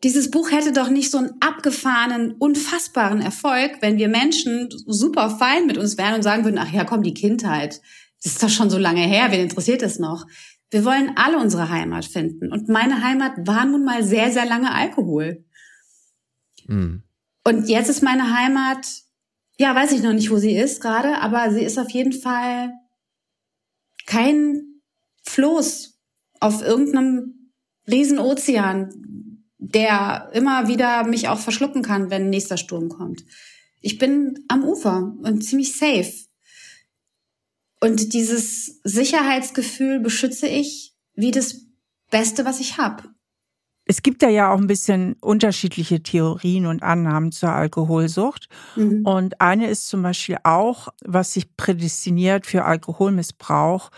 Dieses 0.04 0.30
Buch 0.32 0.52
hätte 0.52 0.74
doch 0.74 0.90
nicht 0.90 1.12
so 1.12 1.20
einen 1.20 1.32
abgefahrenen, 1.40 2.34
unfassbaren 2.34 3.22
Erfolg, 3.22 3.78
wenn 3.82 3.98
wir 3.98 4.10
Menschen 4.10 4.70
super 4.88 5.30
fein 5.30 5.68
mit 5.68 5.78
uns 5.78 5.98
wären 5.98 6.16
und 6.16 6.24
sagen 6.24 6.44
würden, 6.44 6.60
ach 6.60 6.72
ja, 6.74 6.84
komm, 6.84 7.04
die 7.04 7.14
Kindheit. 7.14 7.82
Das 8.22 8.34
ist 8.34 8.44
doch 8.44 8.50
schon 8.50 8.70
so 8.70 8.78
lange 8.78 9.02
her, 9.02 9.28
wen 9.32 9.42
interessiert 9.42 9.82
das 9.82 10.00
noch? 10.00 10.26
Wir 10.72 10.86
wollen 10.86 11.14
alle 11.16 11.38
unsere 11.38 11.70
Heimat 11.70 12.06
finden. 12.06 12.52
Und 12.52 12.70
meine 12.70 13.04
Heimat 13.04 13.34
war 13.48 13.66
nun 13.66 13.84
mal 13.84 14.04
sehr, 14.04 14.32
sehr 14.32 14.46
lange 14.46 14.74
Alkohol. 14.74 15.46
Mhm. 16.68 17.04
Und 17.44 17.68
jetzt 17.68 17.90
ist 17.90 18.04
meine 18.04 18.36
Heimat, 18.36 18.88
ja, 19.58 19.74
weiß 19.74 19.92
ich 19.94 20.04
noch 20.04 20.14
nicht, 20.14 20.30
wo 20.30 20.38
sie 20.38 20.56
ist 20.56 20.82
gerade, 20.82 21.20
aber 21.20 21.52
sie 21.52 21.64
ist 21.64 21.80
auf 21.80 21.90
jeden 21.90 22.14
Fall 22.14 22.72
kein 24.06 24.82
Floß 25.24 26.00
auf 26.40 26.62
irgendeinem 26.62 27.52
Riesenozean, 27.88 29.44
der 29.58 30.30
immer 30.34 30.68
wieder 30.68 31.04
mich 31.06 31.28
auch 31.28 31.40
verschlucken 31.40 31.82
kann, 31.82 32.10
wenn 32.10 32.24
ein 32.24 32.30
nächster 32.30 32.58
Sturm 32.58 32.90
kommt. 32.90 33.26
Ich 33.82 33.98
bin 33.98 34.46
am 34.48 34.64
Ufer 34.64 35.16
und 35.22 35.44
ziemlich 35.44 35.76
safe. 35.76 36.14
Und 37.82 38.14
dieses 38.14 38.80
Sicherheitsgefühl 38.84 40.00
beschütze 40.00 40.48
ich 40.48 40.96
wie 41.14 41.32
das 41.32 41.62
Beste, 42.12 42.46
was 42.46 42.60
ich 42.60 42.78
habe. 42.78 43.04
es 43.86 44.04
gibt 44.04 44.22
da 44.22 44.30
ja 44.30 44.54
auch 44.54 44.60
ein 44.60 44.68
bisschen 44.68 45.16
unterschiedliche 45.20 46.04
Theorien 46.04 46.68
und 46.68 46.84
Annahmen 46.84 47.32
zur 47.32 47.50
Alkoholsucht. 47.50 48.48
Mhm. 48.76 49.04
Und 49.04 49.42
eine 49.42 49.68
ist 49.68 49.88
zum 49.88 50.04
Beispiel 50.04 50.38
auch, 50.44 50.90
was 51.04 51.34
sich 51.34 51.56
prädestiniert 51.58 52.46
für 52.46 52.66
Alkoholmissbrauch. 52.66 53.90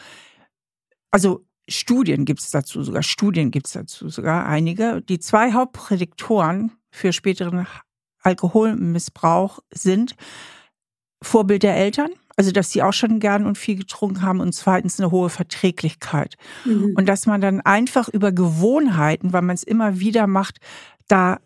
Also 1.12 1.46
Studien 1.68 2.24
gibt 2.24 2.40
es 2.40 2.52
dazu 2.52 2.84
sogar, 2.84 3.04
Studien 3.04 3.52
gibt 3.52 3.68
es 3.68 3.74
dazu 3.74 4.08
sogar 4.08 4.46
einige. 4.46 5.02
Die 5.02 5.20
zwei 5.20 5.52
Hauptprädiktoren 5.52 6.72
für 6.90 7.12
späteren 7.12 7.68
Alkoholmissbrauch 8.22 9.60
sind 9.74 10.16
Vorbild 11.22 11.64
der 11.64 11.76
Eltern, 11.76 12.12
also 12.42 12.52
dass 12.52 12.72
sie 12.72 12.82
auch 12.82 12.92
schon 12.92 13.20
gern 13.20 13.46
und 13.46 13.56
viel 13.56 13.76
getrunken 13.76 14.24
haben 14.24 14.40
und 14.40 14.56
zweitens 14.56 15.00
eine 15.00 15.12
hohe 15.12 15.30
Verträglichkeit. 15.30 16.38
Mhm. 16.66 16.96
Und 16.98 17.06
dass 17.06 17.28
man 17.28 17.40
dann 17.40 17.62
einfach 17.62 18.10
über 18.10 18.32
Gewohnheiten, 18.32 19.32
weil 19.32 19.44
man 19.44 19.54
es 19.54 19.62
immer 19.62 20.00
wieder 20.00 20.26
macht, 20.26 20.58
da 21.08 21.40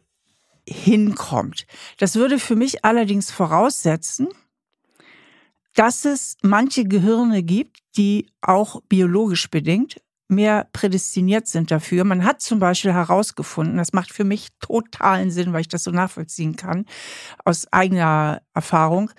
hinkommt. 0.66 1.66
Das 1.98 2.16
würde 2.16 2.40
für 2.40 2.56
mich 2.56 2.86
allerdings 2.86 3.30
voraussetzen, 3.30 4.30
dass 5.74 6.06
es 6.06 6.38
manche 6.42 6.86
Gehirne 6.86 7.44
gibt, 7.44 7.80
die 7.98 8.32
auch 8.40 8.82
biologisch 8.88 9.52
bedingt 9.52 9.98
mehr 10.30 10.68
prädestiniert 10.72 11.48
sind 11.48 11.72
dafür. 11.72 12.06
Man 12.06 12.24
hat 12.24 12.42
zum 12.42 12.60
Beispiel 12.60 12.94
herausgefunden, 12.94 13.78
das 13.78 13.92
macht 13.92 14.14
für 14.14 14.24
mich 14.24 14.48
totalen 14.62 15.30
Sinn, 15.30 15.52
weil 15.52 15.62
ich 15.62 15.68
das 15.68 15.84
so 15.84 15.92
nachvollziehen 15.92 16.56
kann, 16.56 16.86
aus 17.44 17.72
eigener 17.72 18.42
Erfahrung, 18.54 19.12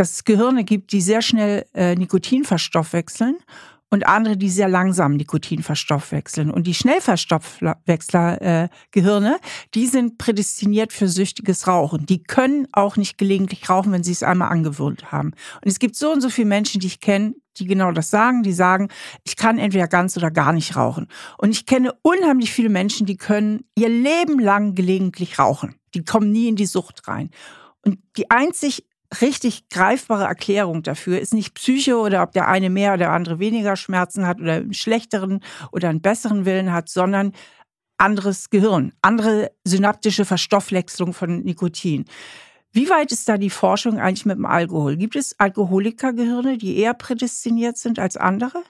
dass 0.00 0.12
es 0.12 0.24
Gehirne 0.24 0.64
gibt, 0.64 0.92
die 0.92 1.02
sehr 1.02 1.20
schnell 1.20 1.66
äh, 1.74 1.94
Nikotin 1.94 2.44
verstoffwechseln 2.44 3.36
und 3.90 4.06
andere, 4.06 4.38
die 4.38 4.48
sehr 4.48 4.68
langsam 4.68 5.16
Nikotin 5.16 5.62
verstoffwechseln. 5.62 6.50
Und 6.50 6.66
die 6.66 6.72
Schnellverstoffwechsler-Gehirne, 6.72 9.34
äh, 9.34 9.38
die 9.74 9.86
sind 9.86 10.16
prädestiniert 10.16 10.94
für 10.94 11.06
süchtiges 11.06 11.66
Rauchen. 11.66 12.06
Die 12.06 12.22
können 12.22 12.66
auch 12.72 12.96
nicht 12.96 13.18
gelegentlich 13.18 13.68
rauchen, 13.68 13.92
wenn 13.92 14.02
sie 14.02 14.12
es 14.12 14.22
einmal 14.22 14.48
angewöhnt 14.48 15.12
haben. 15.12 15.32
Und 15.62 15.66
es 15.66 15.78
gibt 15.78 15.96
so 15.96 16.10
und 16.10 16.22
so 16.22 16.30
viele 16.30 16.48
Menschen, 16.48 16.80
die 16.80 16.86
ich 16.86 17.00
kenne, 17.00 17.34
die 17.58 17.66
genau 17.66 17.92
das 17.92 18.08
sagen. 18.08 18.42
Die 18.42 18.54
sagen, 18.54 18.88
ich 19.24 19.36
kann 19.36 19.58
entweder 19.58 19.86
ganz 19.86 20.16
oder 20.16 20.30
gar 20.30 20.54
nicht 20.54 20.76
rauchen. 20.76 21.08
Und 21.36 21.50
ich 21.50 21.66
kenne 21.66 21.92
unheimlich 22.00 22.52
viele 22.52 22.70
Menschen, 22.70 23.04
die 23.04 23.18
können 23.18 23.66
ihr 23.76 23.90
Leben 23.90 24.38
lang 24.38 24.74
gelegentlich 24.74 25.38
rauchen. 25.38 25.74
Die 25.92 26.04
kommen 26.04 26.32
nie 26.32 26.48
in 26.48 26.56
die 26.56 26.64
Sucht 26.64 27.06
rein. 27.06 27.28
Und 27.84 27.98
die 28.16 28.30
einzig 28.30 28.86
richtig 29.20 29.68
greifbare 29.68 30.24
Erklärung 30.24 30.82
dafür 30.82 31.20
ist 31.20 31.34
nicht 31.34 31.54
Psyche 31.54 31.96
oder 31.96 32.22
ob 32.22 32.32
der 32.32 32.48
eine 32.48 32.70
mehr 32.70 32.92
oder 32.92 32.98
der 32.98 33.12
andere 33.12 33.38
weniger 33.38 33.76
Schmerzen 33.76 34.26
hat 34.26 34.40
oder 34.40 34.54
einen 34.54 34.74
schlechteren 34.74 35.40
oder 35.72 35.88
einen 35.88 36.00
besseren 36.00 36.44
Willen 36.44 36.72
hat, 36.72 36.88
sondern 36.88 37.32
anderes 37.98 38.50
Gehirn, 38.50 38.92
andere 39.02 39.50
synaptische 39.64 40.24
Verstoffwechslung 40.24 41.12
von 41.12 41.42
Nikotin. 41.42 42.04
Wie 42.72 42.88
weit 42.88 43.10
ist 43.10 43.28
da 43.28 43.36
die 43.36 43.50
Forschung 43.50 43.98
eigentlich 43.98 44.26
mit 44.26 44.36
dem 44.36 44.46
Alkohol? 44.46 44.96
Gibt 44.96 45.16
es 45.16 45.34
Alkoholikergehirne, 45.38 46.56
die 46.56 46.78
eher 46.78 46.94
prädestiniert 46.94 47.76
sind 47.76 47.98
als 47.98 48.16
andere? 48.16 48.62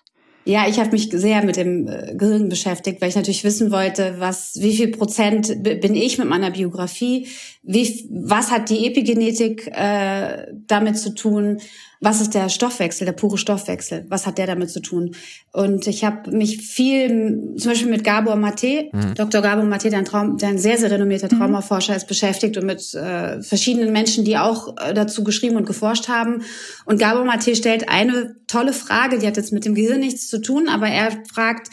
Ja, 0.47 0.66
ich 0.66 0.80
habe 0.80 0.92
mich 0.92 1.11
sehr 1.12 1.44
mit 1.44 1.56
dem 1.56 1.87
äh, 1.87 2.14
Gehirn 2.16 2.49
beschäftigt, 2.49 3.00
weil 3.00 3.11
ich 3.11 3.14
natürlich 3.14 3.44
wissen 3.44 3.70
wollte, 3.70 4.16
was, 4.18 4.54
wie 4.59 4.75
viel 4.75 4.88
Prozent 4.88 5.62
bin 5.62 5.94
ich 5.94 6.16
mit 6.16 6.28
meiner 6.28 6.50
Biografie, 6.50 7.28
wie, 7.62 8.09
was 8.11 8.50
hat 8.50 8.71
die 8.71 8.87
Epigenetik 8.87 9.67
äh, 9.67 10.47
damit 10.67 10.99
zu 10.99 11.14
tun, 11.14 11.61
was 12.02 12.23
ist 12.23 12.33
der 12.33 12.49
Stoffwechsel, 12.49 13.05
der 13.05 13.12
pure 13.12 13.37
Stoffwechsel, 13.37 14.07
was 14.09 14.26
hat 14.26 14.38
der 14.38 14.47
damit 14.47 14.71
zu 14.71 14.81
tun? 14.81 15.14
Und 15.52 15.87
ich 15.87 16.02
habe 16.02 16.31
mich 16.31 16.57
viel, 16.57 17.55
zum 17.59 17.73
Beispiel 17.73 17.90
mit 17.90 18.02
Gabor 18.02 18.37
Mate, 18.37 18.88
mhm. 18.90 19.14
Dr. 19.14 19.43
Gabor 19.43 19.64
Mate, 19.64 19.90
der 19.90 19.99
ein, 19.99 20.05
Traum, 20.07 20.38
der 20.38 20.49
ein 20.49 20.59
sehr, 20.59 20.79
sehr 20.79 20.90
renommierter 20.90 21.29
mhm. 21.31 21.38
Traumaforscher 21.38 21.95
ist, 21.95 22.09
beschäftigt 22.09 22.57
und 22.57 22.64
mit 22.64 22.95
äh, 22.95 23.43
verschiedenen 23.43 23.93
Menschen, 23.93 24.25
die 24.25 24.38
auch 24.38 24.76
äh, 24.79 24.95
dazu 24.95 25.23
geschrieben 25.23 25.57
und 25.57 25.67
geforscht 25.67 26.09
haben. 26.09 26.43
Und 26.87 26.99
Gabor 26.99 27.26
Mate 27.26 27.55
stellt 27.55 27.90
eine 27.90 28.37
tolle 28.47 28.73
Frage, 28.73 29.19
die 29.19 29.26
hat 29.26 29.37
jetzt 29.37 29.52
mit 29.52 29.67
dem 29.67 29.75
Gehirn 29.75 30.00
nichts 30.00 30.29
zu 30.29 30.40
tun, 30.40 30.69
aber 30.71 30.88
er 30.88 31.11
fragt, 31.31 31.69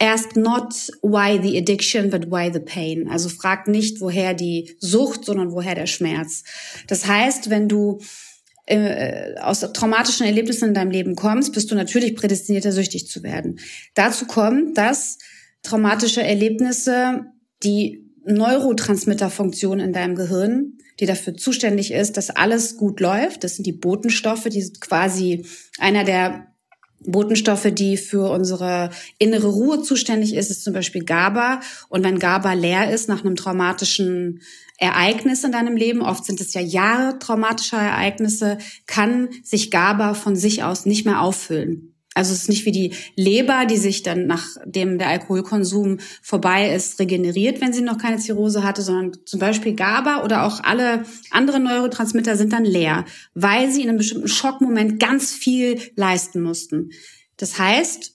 Ask 0.00 0.36
not 0.36 0.74
why 1.00 1.38
the 1.40 1.56
addiction, 1.56 2.10
but 2.10 2.30
why 2.30 2.50
the 2.52 2.60
pain. 2.60 3.08
Also 3.08 3.28
frag 3.28 3.68
nicht, 3.68 4.00
woher 4.00 4.34
die 4.34 4.76
Sucht, 4.78 5.24
sondern 5.24 5.52
woher 5.52 5.74
der 5.74 5.86
Schmerz. 5.86 6.44
Das 6.86 7.06
heißt, 7.06 7.50
wenn 7.50 7.68
du 7.68 8.00
äh, 8.66 9.38
aus 9.40 9.60
traumatischen 9.60 10.26
Erlebnissen 10.26 10.68
in 10.68 10.74
deinem 10.74 10.90
Leben 10.90 11.14
kommst, 11.14 11.52
bist 11.52 11.70
du 11.70 11.74
natürlich 11.74 12.16
prädestinierter, 12.16 12.72
süchtig 12.72 13.08
zu 13.08 13.22
werden. 13.22 13.60
Dazu 13.94 14.26
kommt, 14.26 14.76
dass 14.76 15.18
traumatische 15.62 16.22
Erlebnisse 16.22 17.26
die 17.62 18.04
Neurotransmitterfunktion 18.26 19.78
in 19.78 19.92
deinem 19.92 20.16
Gehirn, 20.16 20.78
die 20.98 21.06
dafür 21.06 21.36
zuständig 21.36 21.92
ist, 21.92 22.16
dass 22.16 22.30
alles 22.30 22.76
gut 22.76 23.00
läuft. 23.00 23.44
Das 23.44 23.54
sind 23.54 23.66
die 23.66 23.72
Botenstoffe, 23.72 24.48
die 24.48 24.62
sind 24.62 24.80
quasi 24.80 25.46
einer 25.78 26.04
der 26.04 26.52
Botenstoffe, 27.00 27.68
die 27.72 27.96
für 27.96 28.30
unsere 28.30 28.90
innere 29.18 29.48
Ruhe 29.48 29.82
zuständig 29.82 30.34
ist, 30.34 30.50
ist 30.50 30.64
zum 30.64 30.72
Beispiel 30.72 31.04
GABA. 31.04 31.60
Und 31.88 32.04
wenn 32.04 32.18
GABA 32.18 32.52
leer 32.54 32.92
ist 32.92 33.08
nach 33.08 33.24
einem 33.24 33.36
traumatischen 33.36 34.42
Ereignis 34.78 35.44
in 35.44 35.52
deinem 35.52 35.76
Leben, 35.76 36.02
oft 36.02 36.24
sind 36.24 36.40
es 36.40 36.52
ja 36.54 36.60
Jahre 36.60 37.18
traumatischer 37.18 37.78
Ereignisse, 37.78 38.58
kann 38.86 39.28
sich 39.42 39.70
GABA 39.70 40.14
von 40.14 40.36
sich 40.36 40.62
aus 40.62 40.86
nicht 40.86 41.06
mehr 41.06 41.20
auffüllen. 41.20 41.95
Also 42.16 42.32
es 42.32 42.42
ist 42.42 42.48
nicht 42.48 42.64
wie 42.64 42.72
die 42.72 42.94
Leber, 43.14 43.66
die 43.66 43.76
sich 43.76 44.02
dann 44.02 44.26
nachdem 44.26 44.98
der 44.98 45.08
Alkoholkonsum 45.08 45.98
vorbei 46.22 46.74
ist, 46.74 46.98
regeneriert, 46.98 47.60
wenn 47.60 47.74
sie 47.74 47.82
noch 47.82 47.98
keine 47.98 48.16
Zirrhose 48.16 48.62
hatte, 48.62 48.80
sondern 48.80 49.18
zum 49.26 49.38
Beispiel 49.38 49.74
GABA 49.74 50.24
oder 50.24 50.44
auch 50.44 50.64
alle 50.64 51.04
anderen 51.30 51.64
Neurotransmitter 51.64 52.36
sind 52.36 52.54
dann 52.54 52.64
leer, 52.64 53.04
weil 53.34 53.70
sie 53.70 53.82
in 53.82 53.90
einem 53.90 53.98
bestimmten 53.98 54.28
Schockmoment 54.28 54.98
ganz 54.98 55.32
viel 55.32 55.78
leisten 55.94 56.40
mussten. 56.40 56.90
Das 57.36 57.58
heißt, 57.58 58.14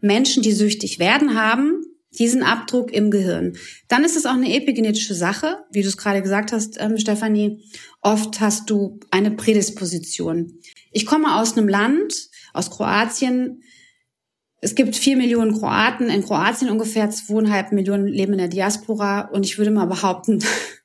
Menschen, 0.00 0.42
die 0.42 0.52
süchtig 0.52 0.98
werden, 0.98 1.34
haben 1.34 1.84
diesen 2.18 2.42
Abdruck 2.42 2.92
im 2.92 3.10
Gehirn. 3.10 3.56
Dann 3.88 4.04
ist 4.04 4.16
es 4.16 4.24
auch 4.24 4.34
eine 4.34 4.54
epigenetische 4.54 5.14
Sache, 5.14 5.58
wie 5.70 5.82
du 5.82 5.88
es 5.88 5.96
gerade 5.98 6.22
gesagt 6.22 6.52
hast, 6.52 6.78
ähm, 6.80 6.96
Stefanie. 6.98 7.62
Oft 8.00 8.40
hast 8.40 8.70
du 8.70 9.00
eine 9.10 9.30
Prädisposition. 9.30 10.58
Ich 10.90 11.06
komme 11.06 11.36
aus 11.36 11.56
einem 11.56 11.68
Land, 11.68 12.30
aus 12.52 12.70
Kroatien. 12.70 13.62
Es 14.60 14.74
gibt 14.74 14.94
vier 14.94 15.16
Millionen 15.16 15.58
Kroaten, 15.58 16.08
in 16.08 16.22
Kroatien 16.24 16.70
ungefähr 16.70 17.10
zweieinhalb 17.10 17.72
Millionen 17.72 18.06
leben 18.06 18.32
in 18.32 18.38
der 18.38 18.48
Diaspora 18.48 19.28
und 19.32 19.44
ich 19.44 19.58
würde 19.58 19.72
mal 19.72 19.86
behaupten, 19.86 20.42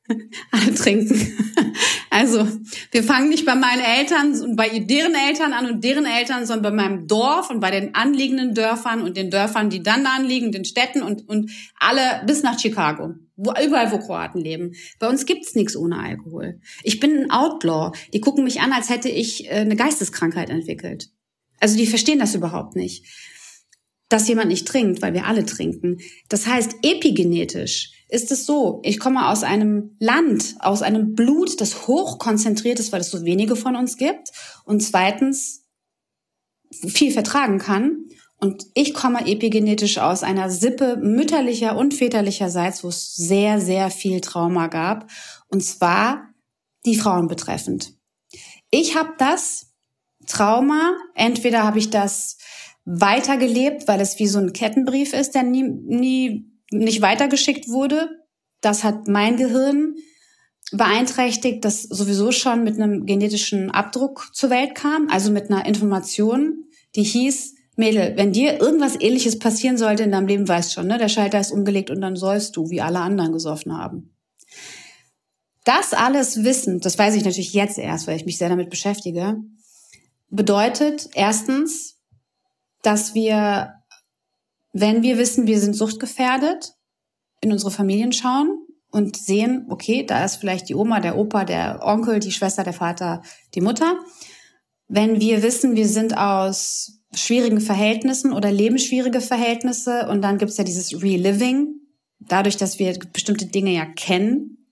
alle 0.51 0.73
trinken. 0.73 1.33
Also, 2.09 2.47
wir 2.89 3.03
fangen 3.03 3.29
nicht 3.29 3.45
bei 3.45 3.53
meinen 3.53 3.81
Eltern 3.81 4.41
und 4.41 4.55
bei 4.55 4.79
deren 4.79 5.13
Eltern 5.13 5.53
an 5.53 5.69
und 5.69 5.83
deren 5.83 6.05
Eltern, 6.05 6.47
sondern 6.47 6.73
bei 6.73 6.83
meinem 6.83 7.07
Dorf 7.07 7.51
und 7.51 7.59
bei 7.59 7.69
den 7.69 7.93
anliegenden 7.93 8.55
Dörfern 8.55 9.03
und 9.03 9.17
den 9.17 9.29
Dörfern, 9.29 9.69
die 9.69 9.83
dann 9.83 10.03
da 10.03 10.15
anliegen, 10.15 10.51
den 10.51 10.65
Städten 10.65 11.03
und, 11.03 11.29
und 11.29 11.51
alle 11.79 12.25
bis 12.25 12.41
nach 12.41 12.57
Chicago. 12.57 13.13
Wo, 13.35 13.53
überall, 13.63 13.91
wo 13.91 13.99
Kroaten 13.99 14.41
leben. 14.41 14.71
Bei 14.97 15.07
uns 15.07 15.27
gibt's 15.27 15.53
nichts 15.53 15.75
ohne 15.75 15.99
Alkohol. 15.99 16.59
Ich 16.81 16.99
bin 16.99 17.15
ein 17.15 17.29
Outlaw. 17.29 17.91
Die 18.13 18.21
gucken 18.21 18.45
mich 18.45 18.61
an, 18.61 18.73
als 18.73 18.89
hätte 18.89 19.09
ich 19.09 19.45
äh, 19.45 19.57
eine 19.57 19.75
Geisteskrankheit 19.75 20.49
entwickelt. 20.49 21.11
Also 21.59 21.77
die 21.77 21.87
verstehen 21.87 22.19
das 22.19 22.35
überhaupt 22.35 22.75
nicht. 22.75 23.05
Dass 24.09 24.27
jemand 24.27 24.49
nicht 24.49 24.67
trinkt, 24.67 25.01
weil 25.01 25.13
wir 25.13 25.25
alle 25.25 25.45
trinken. 25.45 25.97
Das 26.29 26.47
heißt, 26.47 26.75
epigenetisch 26.83 27.91
ist 28.09 28.31
es 28.31 28.45
so, 28.45 28.81
ich 28.83 28.99
komme 28.99 29.27
aus 29.27 29.43
einem 29.43 29.95
Land, 29.99 30.55
aus 30.59 30.81
einem 30.81 31.13
Blut, 31.13 31.59
das 31.59 31.87
hochkonzentriert 31.87 32.79
ist, 32.79 32.93
weil 32.93 33.01
es 33.01 33.11
so 33.11 33.25
wenige 33.25 33.55
von 33.55 33.75
uns 33.75 33.97
gibt 33.97 34.29
und 34.63 34.81
zweitens 34.81 35.65
viel 36.71 37.11
vertragen 37.11 37.59
kann. 37.59 38.05
Und 38.39 38.67
ich 38.75 38.93
komme 38.93 39.25
epigenetisch 39.27 39.97
aus 39.97 40.23
einer 40.23 40.49
Sippe 40.49 40.97
mütterlicher 40.97 41.75
und 41.75 41.93
väterlicherseits, 41.93 42.83
wo 42.83 42.89
es 42.89 43.15
sehr, 43.15 43.59
sehr 43.59 43.89
viel 43.89 44.21
Trauma 44.21 44.67
gab. 44.67 45.09
Und 45.47 45.63
zwar 45.63 46.29
die 46.85 46.95
Frauen 46.95 47.27
betreffend. 47.27 47.93
Ich 48.69 48.95
habe 48.95 49.13
das 49.17 49.66
Trauma, 50.27 50.95
entweder 51.15 51.63
habe 51.63 51.79
ich 51.79 51.89
das 51.89 52.37
weitergelebt, 52.85 53.87
weil 53.87 53.99
es 53.99 54.19
wie 54.19 54.27
so 54.27 54.39
ein 54.39 54.53
Kettenbrief 54.53 55.13
ist, 55.13 55.35
der 55.35 55.43
nie, 55.43 55.63
nie 55.63 56.51
nicht 56.71 57.01
weitergeschickt 57.01 57.67
wurde. 57.67 58.09
Das 58.61 58.83
hat 58.83 59.07
mein 59.07 59.37
Gehirn 59.37 59.95
beeinträchtigt, 60.71 61.63
das 61.63 61.83
sowieso 61.83 62.31
schon 62.31 62.63
mit 62.63 62.75
einem 62.75 63.05
genetischen 63.05 63.71
Abdruck 63.71 64.29
zur 64.33 64.49
Welt 64.49 64.75
kam, 64.75 65.07
also 65.09 65.31
mit 65.31 65.49
einer 65.49 65.65
Information, 65.65 66.65
die 66.95 67.03
hieß, 67.03 67.55
Mädel, 67.77 68.13
wenn 68.17 68.33
dir 68.33 68.59
irgendwas 68.59 68.99
ähnliches 68.99 69.37
passieren 69.37 69.77
sollte 69.77 70.03
in 70.03 70.11
deinem 70.11 70.27
Leben, 70.27 70.47
weißt 70.47 70.73
schon, 70.73 70.87
ne? 70.87 70.97
Der 70.97 71.09
Schalter 71.09 71.39
ist 71.39 71.51
umgelegt 71.51 71.91
und 71.91 72.01
dann 72.01 72.15
sollst 72.15 72.57
du, 72.57 72.69
wie 72.71 72.81
alle 72.81 72.99
anderen 72.99 73.31
gesoffen 73.31 73.77
haben. 73.77 74.15
Das 75.63 75.93
alles 75.93 76.43
wissend, 76.43 76.85
das 76.85 76.97
weiß 76.97 77.15
ich 77.15 77.23
natürlich 77.23 77.53
jetzt 77.53 77.77
erst, 77.77 78.07
weil 78.07 78.15
ich 78.15 78.25
mich 78.25 78.37
sehr 78.37 78.49
damit 78.49 78.69
beschäftige, 78.69 79.37
bedeutet 80.29 81.09
erstens, 81.13 81.97
dass 82.81 83.13
wir 83.15 83.73
wenn 84.79 85.01
wir 85.01 85.17
wissen, 85.17 85.47
wir 85.47 85.59
sind 85.59 85.73
suchtgefährdet, 85.73 86.73
in 87.41 87.51
unsere 87.51 87.71
Familien 87.71 88.13
schauen 88.13 88.59
und 88.91 89.17
sehen, 89.17 89.65
okay, 89.69 90.05
da 90.05 90.23
ist 90.23 90.35
vielleicht 90.35 90.69
die 90.69 90.75
Oma, 90.75 90.99
der 90.99 91.17
Opa, 91.17 91.45
der 91.45 91.79
Onkel, 91.83 92.19
die 92.19 92.31
Schwester, 92.31 92.63
der 92.63 92.73
Vater, 92.73 93.23
die 93.55 93.61
Mutter. 93.61 93.97
Wenn 94.87 95.19
wir 95.19 95.41
wissen, 95.41 95.75
wir 95.75 95.87
sind 95.87 96.15
aus 96.15 96.99
schwierigen 97.13 97.59
Verhältnissen 97.59 98.33
oder 98.33 98.51
lebensschwierige 98.51 99.21
Verhältnisse 99.21 100.07
und 100.09 100.21
dann 100.21 100.37
gibt's 100.37 100.57
ja 100.57 100.63
dieses 100.63 101.01
Reliving. 101.01 101.73
Dadurch, 102.19 102.57
dass 102.57 102.77
wir 102.77 102.97
bestimmte 103.13 103.47
Dinge 103.47 103.71
ja 103.71 103.85
kennen, 103.85 104.67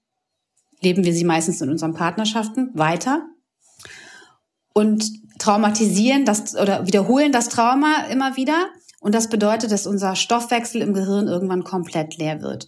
leben 0.81 1.03
wir 1.03 1.13
sie 1.13 1.24
meistens 1.24 1.62
in 1.62 1.69
unseren 1.69 1.93
Partnerschaften 1.93 2.69
weiter 2.74 3.25
und 4.74 5.25
traumatisieren 5.39 6.25
das 6.25 6.56
oder 6.56 6.88
wiederholen 6.88 7.32
das 7.32 7.50
Trauma 7.50 8.06
immer 8.12 8.36
wieder. 8.38 8.68
Und 9.00 9.13
das 9.13 9.30
bedeutet, 9.30 9.72
dass 9.72 9.86
unser 9.86 10.15
Stoffwechsel 10.15 10.82
im 10.82 10.94
Gehirn 10.94 11.27
irgendwann 11.27 11.63
komplett 11.63 12.18
leer 12.18 12.42
wird 12.42 12.68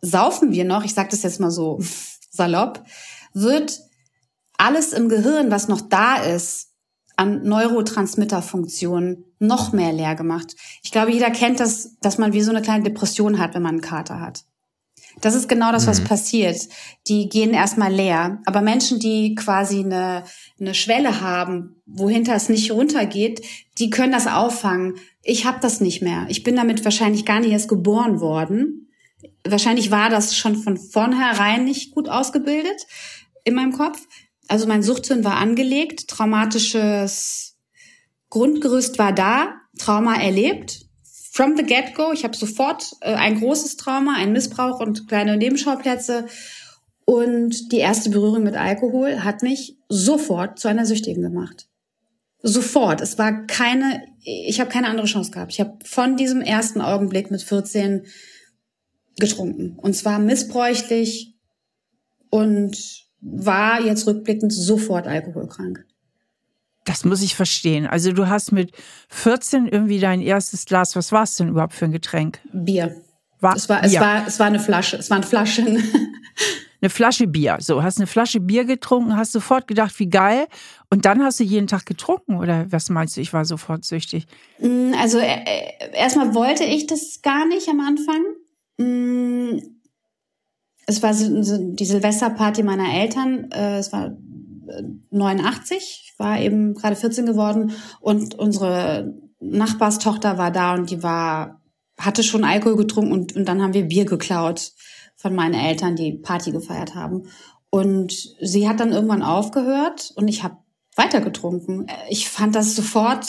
saufen 0.00 0.52
wir 0.52 0.64
noch, 0.64 0.84
ich 0.84 0.94
sage 0.94 1.10
das 1.10 1.22
jetzt 1.22 1.40
mal 1.40 1.50
so 1.50 1.80
salopp, 2.30 2.84
wird 3.32 3.80
alles 4.56 4.92
im 4.92 5.08
Gehirn, 5.08 5.50
was 5.50 5.68
noch 5.68 5.80
da 5.80 6.16
ist, 6.16 6.68
an 7.16 7.42
Neurotransmitterfunktionen 7.42 9.24
noch 9.38 9.72
mehr 9.72 9.92
leer 9.92 10.14
gemacht. 10.14 10.56
Ich 10.82 10.90
glaube, 10.90 11.12
jeder 11.12 11.30
kennt 11.30 11.60
das, 11.60 11.96
dass 12.00 12.18
man 12.18 12.32
wie 12.32 12.42
so 12.42 12.50
eine 12.50 12.62
kleine 12.62 12.84
Depression 12.84 13.38
hat, 13.38 13.54
wenn 13.54 13.62
man 13.62 13.72
einen 13.72 13.80
Kater 13.82 14.20
hat. 14.20 14.44
Das 15.20 15.34
ist 15.34 15.48
genau 15.48 15.72
das, 15.72 15.86
was 15.86 16.00
mhm. 16.00 16.04
passiert. 16.04 16.68
Die 17.06 17.28
gehen 17.28 17.52
erstmal 17.52 17.92
leer. 17.92 18.40
Aber 18.46 18.60
Menschen, 18.60 18.98
die 18.98 19.34
quasi 19.34 19.80
eine, 19.80 20.24
eine 20.58 20.74
Schwelle 20.74 21.20
haben, 21.20 21.82
wohinter 21.86 22.34
es 22.34 22.48
nicht 22.48 22.72
runtergeht, 22.72 23.44
die 23.78 23.90
können 23.90 24.12
das 24.12 24.26
auffangen. 24.26 24.94
Ich 25.22 25.44
habe 25.44 25.58
das 25.60 25.80
nicht 25.80 26.02
mehr. 26.02 26.26
Ich 26.28 26.42
bin 26.42 26.56
damit 26.56 26.84
wahrscheinlich 26.84 27.24
gar 27.24 27.40
nicht 27.40 27.52
erst 27.52 27.68
geboren 27.68 28.20
worden 28.20 28.86
wahrscheinlich 29.46 29.90
war 29.90 30.10
das 30.10 30.36
schon 30.36 30.56
von 30.56 30.76
vornherein 30.76 31.64
nicht 31.64 31.92
gut 31.92 32.08
ausgebildet 32.08 32.86
in 33.44 33.54
meinem 33.54 33.72
Kopf. 33.72 34.06
Also 34.48 34.66
mein 34.66 34.82
Suchthirn 34.82 35.24
war 35.24 35.36
angelegt, 35.36 36.08
traumatisches 36.08 37.56
Grundgerüst 38.30 38.98
war 38.98 39.12
da, 39.12 39.54
Trauma 39.78 40.16
erlebt. 40.16 40.86
From 41.32 41.56
the 41.56 41.62
get-go, 41.62 42.12
ich 42.12 42.24
habe 42.24 42.36
sofort 42.36 42.96
äh, 43.02 43.14
ein 43.14 43.38
großes 43.38 43.76
Trauma, 43.76 44.16
ein 44.16 44.32
Missbrauch 44.32 44.80
und 44.80 45.06
kleine 45.06 45.36
Nebenschauplätze. 45.36 46.26
Und 47.04 47.70
die 47.70 47.78
erste 47.78 48.10
Berührung 48.10 48.42
mit 48.42 48.56
Alkohol 48.56 49.22
hat 49.22 49.42
mich 49.42 49.78
sofort 49.88 50.58
zu 50.58 50.66
einer 50.66 50.86
Süchtigen 50.86 51.22
gemacht. 51.22 51.68
Sofort. 52.42 53.00
Es 53.00 53.16
war 53.16 53.46
keine, 53.46 54.02
ich 54.24 54.58
habe 54.58 54.70
keine 54.70 54.88
andere 54.88 55.06
Chance 55.06 55.30
gehabt. 55.30 55.52
Ich 55.52 55.60
habe 55.60 55.78
von 55.84 56.16
diesem 56.16 56.40
ersten 56.40 56.80
Augenblick 56.80 57.30
mit 57.30 57.42
14 57.42 58.06
getrunken. 59.16 59.78
Und 59.78 59.94
zwar 59.94 60.18
missbräuchlich 60.18 61.36
und 62.28 62.76
war 63.20 63.80
jetzt 63.80 64.06
rückblickend 64.06 64.52
sofort 64.52 65.06
alkoholkrank. 65.06 65.86
Das 66.90 67.04
muss 67.04 67.22
ich 67.22 67.36
verstehen. 67.36 67.86
Also 67.86 68.10
du 68.10 68.26
hast 68.28 68.50
mit 68.50 68.72
14 69.10 69.68
irgendwie 69.68 70.00
dein 70.00 70.20
erstes 70.20 70.64
Glas, 70.64 70.96
was 70.96 71.12
war 71.12 71.22
es 71.22 71.36
denn 71.36 71.46
überhaupt 71.46 71.72
für 71.72 71.84
ein 71.84 71.92
Getränk? 71.92 72.40
Bier. 72.52 73.00
War, 73.38 73.54
es, 73.54 73.68
war, 73.68 73.82
Bier. 73.82 73.90
es, 73.90 74.00
war, 74.00 74.26
es 74.26 74.40
war 74.40 74.46
eine 74.48 74.58
Flasche, 74.58 74.96
es 74.96 75.08
waren 75.08 75.22
Flaschen. 75.22 75.66
eine 76.82 76.90
Flasche 76.90 77.28
Bier. 77.28 77.58
So, 77.60 77.84
hast 77.84 77.98
eine 77.98 78.08
Flasche 78.08 78.40
Bier 78.40 78.64
getrunken, 78.64 79.16
hast 79.16 79.30
sofort 79.30 79.68
gedacht, 79.68 79.96
wie 80.00 80.08
geil. 80.08 80.48
Und 80.90 81.04
dann 81.04 81.22
hast 81.22 81.38
du 81.38 81.44
jeden 81.44 81.68
Tag 81.68 81.86
getrunken 81.86 82.38
oder 82.38 82.66
was 82.72 82.90
meinst 82.90 83.16
du, 83.16 83.20
ich 83.20 83.32
war 83.32 83.44
sofort 83.44 83.84
süchtig? 83.84 84.26
Mm, 84.58 84.92
also 85.00 85.18
äh, 85.18 85.44
äh, 85.44 85.96
erstmal 85.96 86.34
wollte 86.34 86.64
ich 86.64 86.88
das 86.88 87.20
gar 87.22 87.46
nicht 87.46 87.68
am 87.68 87.78
Anfang. 87.78 88.24
Mm, 88.78 89.60
es 90.86 91.00
war 91.04 91.12
die 91.12 91.84
Silvesterparty 91.84 92.64
meiner 92.64 92.92
Eltern. 92.92 93.48
Äh, 93.52 93.78
es 93.78 93.92
war 93.92 94.10
89. 95.10 95.76
Äh, 95.76 95.80
ich 95.80 96.14
war 96.18 96.40
eben 96.40 96.74
gerade 96.74 96.96
14 96.96 97.26
geworden 97.26 97.72
und 98.00 98.34
unsere 98.34 99.14
Nachbarstochter 99.40 100.38
war 100.38 100.50
da 100.50 100.74
und 100.74 100.90
die 100.90 101.02
war, 101.02 101.62
hatte 101.98 102.22
schon 102.22 102.44
Alkohol 102.44 102.76
getrunken 102.76 103.12
und, 103.12 103.36
und 103.36 103.46
dann 103.46 103.62
haben 103.62 103.74
wir 103.74 103.84
Bier 103.84 104.04
geklaut 104.04 104.72
von 105.16 105.34
meinen 105.34 105.54
Eltern, 105.54 105.96
die 105.96 106.12
Party 106.12 106.50
gefeiert 106.50 106.94
haben. 106.94 107.28
Und 107.70 108.12
sie 108.40 108.68
hat 108.68 108.80
dann 108.80 108.92
irgendwann 108.92 109.22
aufgehört 109.22 110.12
und 110.16 110.28
ich 110.28 110.42
habe 110.42 110.56
weiter 110.96 111.20
getrunken. 111.20 111.86
Ich 112.08 112.28
fand 112.28 112.54
das 112.54 112.74
sofort, 112.74 113.26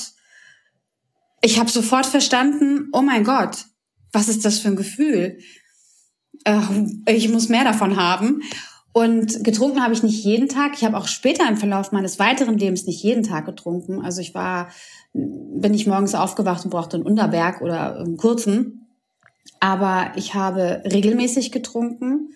ich 1.41 1.59
habe 1.59 1.69
sofort 1.69 2.05
verstanden, 2.05 2.89
oh 2.91 3.01
mein 3.01 3.23
Gott, 3.23 3.65
was 4.11 4.27
ist 4.27 4.43
das 4.43 4.59
für 4.59 4.69
ein 4.69 4.75
Gefühl? 4.75 5.37
Äh, 6.43 6.59
ich 7.07 7.29
muss 7.29 7.49
mehr 7.49 7.63
davon 7.63 7.97
haben. 7.97 8.41
Und 8.93 9.43
getrunken 9.43 9.81
habe 9.81 9.93
ich 9.93 10.03
nicht 10.03 10.23
jeden 10.23 10.49
Tag. 10.49 10.73
Ich 10.75 10.83
habe 10.83 10.97
auch 10.97 11.07
später 11.07 11.47
im 11.47 11.57
Verlauf 11.57 11.91
meines 11.91 12.19
weiteren 12.19 12.57
Lebens 12.57 12.85
nicht 12.85 13.01
jeden 13.03 13.23
Tag 13.23 13.45
getrunken. 13.45 14.01
Also 14.01 14.21
ich 14.21 14.35
war, 14.35 14.69
bin 15.13 15.73
ich 15.73 15.87
morgens 15.87 16.13
aufgewacht 16.13 16.65
und 16.65 16.71
brauchte 16.71 16.97
einen 16.97 17.05
Unterberg 17.05 17.61
oder 17.61 17.99
einen 17.99 18.17
kurzen. 18.17 18.87
Aber 19.59 20.11
ich 20.15 20.33
habe 20.33 20.83
regelmäßig 20.85 21.51
getrunken. 21.51 22.33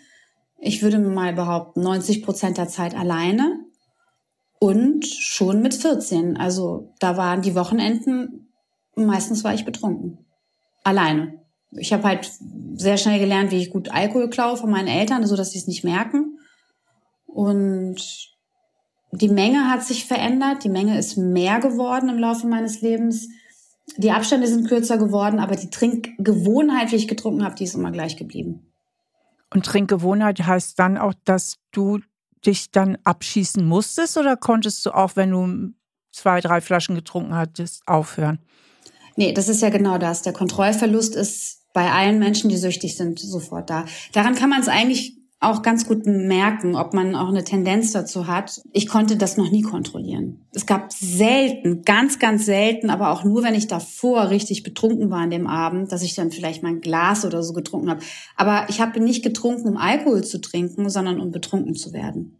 Ich 0.59 0.81
würde 0.81 0.99
mal 0.99 1.33
behaupten, 1.33 1.81
90 1.81 2.23
Prozent 2.23 2.57
der 2.57 2.69
Zeit 2.69 2.95
alleine. 2.95 3.59
Und 4.59 5.05
schon 5.05 5.61
mit 5.61 5.73
14. 5.73 6.37
Also 6.37 6.93
da 6.99 7.17
waren 7.17 7.41
die 7.41 7.55
Wochenenden, 7.55 8.47
meistens 8.95 9.43
war 9.43 9.53
ich 9.53 9.65
betrunken. 9.65 10.19
Alleine 10.83 11.45
ich 11.77 11.93
habe 11.93 12.03
halt 12.03 12.31
sehr 12.75 12.97
schnell 12.97 13.19
gelernt, 13.19 13.51
wie 13.51 13.61
ich 13.61 13.69
gut 13.69 13.89
Alkohol 13.91 14.29
klaue 14.29 14.57
von 14.57 14.69
meinen 14.69 14.87
Eltern, 14.87 15.25
so 15.25 15.35
dass 15.35 15.51
sie 15.51 15.59
es 15.59 15.67
nicht 15.67 15.83
merken. 15.83 16.39
Und 17.35 17.97
die 19.11 19.27
Menge 19.27 19.69
hat 19.69 19.83
sich 19.83 20.05
verändert. 20.05 20.63
Die 20.63 20.69
Menge 20.69 20.97
ist 20.97 21.17
mehr 21.17 21.59
geworden 21.59 22.07
im 22.07 22.17
Laufe 22.17 22.47
meines 22.47 22.79
Lebens. 22.79 23.27
Die 23.97 24.11
Abstände 24.11 24.47
sind 24.47 24.69
kürzer 24.69 24.97
geworden, 24.97 25.39
aber 25.39 25.57
die 25.57 25.69
Trinkgewohnheit, 25.69 26.93
wie 26.93 26.95
ich 26.95 27.09
getrunken 27.09 27.43
habe, 27.43 27.55
die 27.55 27.65
ist 27.65 27.75
immer 27.75 27.91
gleich 27.91 28.15
geblieben. 28.15 28.71
Und 29.53 29.65
Trinkgewohnheit 29.65 30.45
heißt 30.47 30.79
dann 30.79 30.97
auch, 30.97 31.13
dass 31.25 31.57
du 31.71 31.99
dich 32.45 32.71
dann 32.71 32.97
abschießen 33.03 33.65
musstest 33.65 34.17
oder 34.17 34.37
konntest 34.37 34.85
du 34.85 34.91
auch, 34.91 35.17
wenn 35.17 35.31
du 35.31 35.73
zwei, 36.13 36.39
drei 36.39 36.61
Flaschen 36.61 36.95
getrunken 36.95 37.35
hattest, 37.35 37.85
aufhören? 37.85 38.39
Nee, 39.17 39.33
das 39.33 39.49
ist 39.49 39.61
ja 39.61 39.69
genau 39.69 39.97
das. 39.97 40.21
Der 40.21 40.31
Kontrollverlust 40.31 41.17
ist 41.17 41.65
bei 41.73 41.91
allen 41.91 42.17
Menschen, 42.17 42.49
die 42.49 42.57
süchtig 42.57 42.95
sind, 42.95 43.19
sofort 43.19 43.69
da. 43.69 43.83
Daran 44.13 44.35
kann 44.35 44.49
man 44.49 44.61
es 44.61 44.69
eigentlich 44.69 45.17
auch 45.45 45.61
ganz 45.61 45.87
gut 45.87 46.05
merken, 46.05 46.75
ob 46.75 46.93
man 46.93 47.15
auch 47.15 47.29
eine 47.29 47.43
Tendenz 47.43 47.91
dazu 47.91 48.27
hat. 48.27 48.61
Ich 48.71 48.87
konnte 48.87 49.17
das 49.17 49.37
noch 49.37 49.51
nie 49.51 49.61
kontrollieren. 49.61 50.45
Es 50.51 50.65
gab 50.65 50.91
selten, 50.91 51.83
ganz, 51.83 52.19
ganz 52.19 52.45
selten, 52.45 52.89
aber 52.89 53.11
auch 53.11 53.23
nur, 53.23 53.43
wenn 53.43 53.55
ich 53.55 53.67
davor 53.67 54.29
richtig 54.29 54.63
betrunken 54.63 55.09
war 55.09 55.19
an 55.19 55.29
dem 55.29 55.47
Abend, 55.47 55.91
dass 55.91 56.01
ich 56.01 56.15
dann 56.15 56.31
vielleicht 56.31 56.63
mal 56.63 56.69
ein 56.69 56.81
Glas 56.81 57.25
oder 57.25 57.43
so 57.43 57.53
getrunken 57.53 57.89
habe. 57.89 58.01
Aber 58.35 58.65
ich 58.69 58.81
habe 58.81 58.99
nicht 58.99 59.23
getrunken, 59.23 59.67
um 59.67 59.77
Alkohol 59.77 60.23
zu 60.23 60.39
trinken, 60.39 60.89
sondern 60.89 61.19
um 61.19 61.31
betrunken 61.31 61.75
zu 61.75 61.93
werden. 61.93 62.37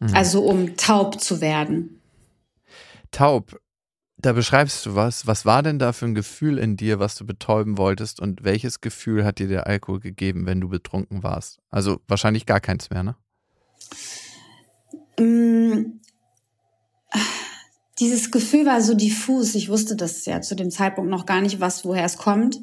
Mhm. 0.00 0.14
Also 0.14 0.42
um 0.42 0.76
taub 0.76 1.20
zu 1.20 1.40
werden. 1.40 2.00
Taub 3.10 3.60
da 4.22 4.32
beschreibst 4.32 4.86
du 4.86 4.94
was. 4.94 5.26
Was 5.26 5.44
war 5.44 5.62
denn 5.62 5.78
da 5.78 5.92
für 5.92 6.06
ein 6.06 6.14
Gefühl 6.14 6.58
in 6.58 6.76
dir, 6.76 6.98
was 7.00 7.16
du 7.16 7.26
betäuben 7.26 7.76
wolltest 7.76 8.20
und 8.20 8.44
welches 8.44 8.80
Gefühl 8.80 9.24
hat 9.24 9.38
dir 9.38 9.48
der 9.48 9.66
Alkohol 9.66 10.00
gegeben, 10.00 10.46
wenn 10.46 10.60
du 10.60 10.68
betrunken 10.68 11.22
warst? 11.22 11.58
Also 11.70 12.00
wahrscheinlich 12.08 12.46
gar 12.46 12.60
keins 12.60 12.88
mehr, 12.90 13.02
ne? 13.02 13.16
Mm, 15.18 16.00
dieses 17.98 18.30
Gefühl 18.30 18.64
war 18.64 18.80
so 18.80 18.94
diffus. 18.94 19.54
Ich 19.54 19.68
wusste 19.68 19.96
das 19.96 20.24
ja 20.24 20.40
zu 20.40 20.54
dem 20.54 20.70
Zeitpunkt 20.70 21.10
noch 21.10 21.26
gar 21.26 21.40
nicht, 21.40 21.60
was, 21.60 21.84
woher 21.84 22.04
es 22.04 22.16
kommt. 22.16 22.58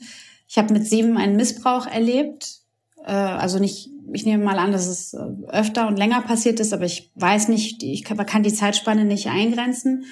Ich 0.47 0.57
habe 0.57 0.73
mit 0.73 0.87
sieben 0.87 1.17
einen 1.17 1.35
Missbrauch 1.35 1.85
erlebt. 1.85 2.61
Äh, 3.05 3.11
also 3.11 3.59
nicht, 3.59 3.89
ich 4.13 4.25
nehme 4.25 4.43
mal 4.43 4.59
an, 4.59 4.71
dass 4.71 4.87
es 4.87 5.13
äh, 5.13 5.19
öfter 5.47 5.87
und 5.87 5.97
länger 5.97 6.21
passiert 6.21 6.59
ist, 6.59 6.73
aber 6.73 6.85
ich 6.85 7.11
weiß 7.15 7.49
nicht, 7.49 7.83
ich 7.83 8.03
kann 8.03 8.43
die 8.43 8.53
Zeitspanne 8.53 9.05
nicht 9.05 9.27
eingrenzen. 9.27 10.05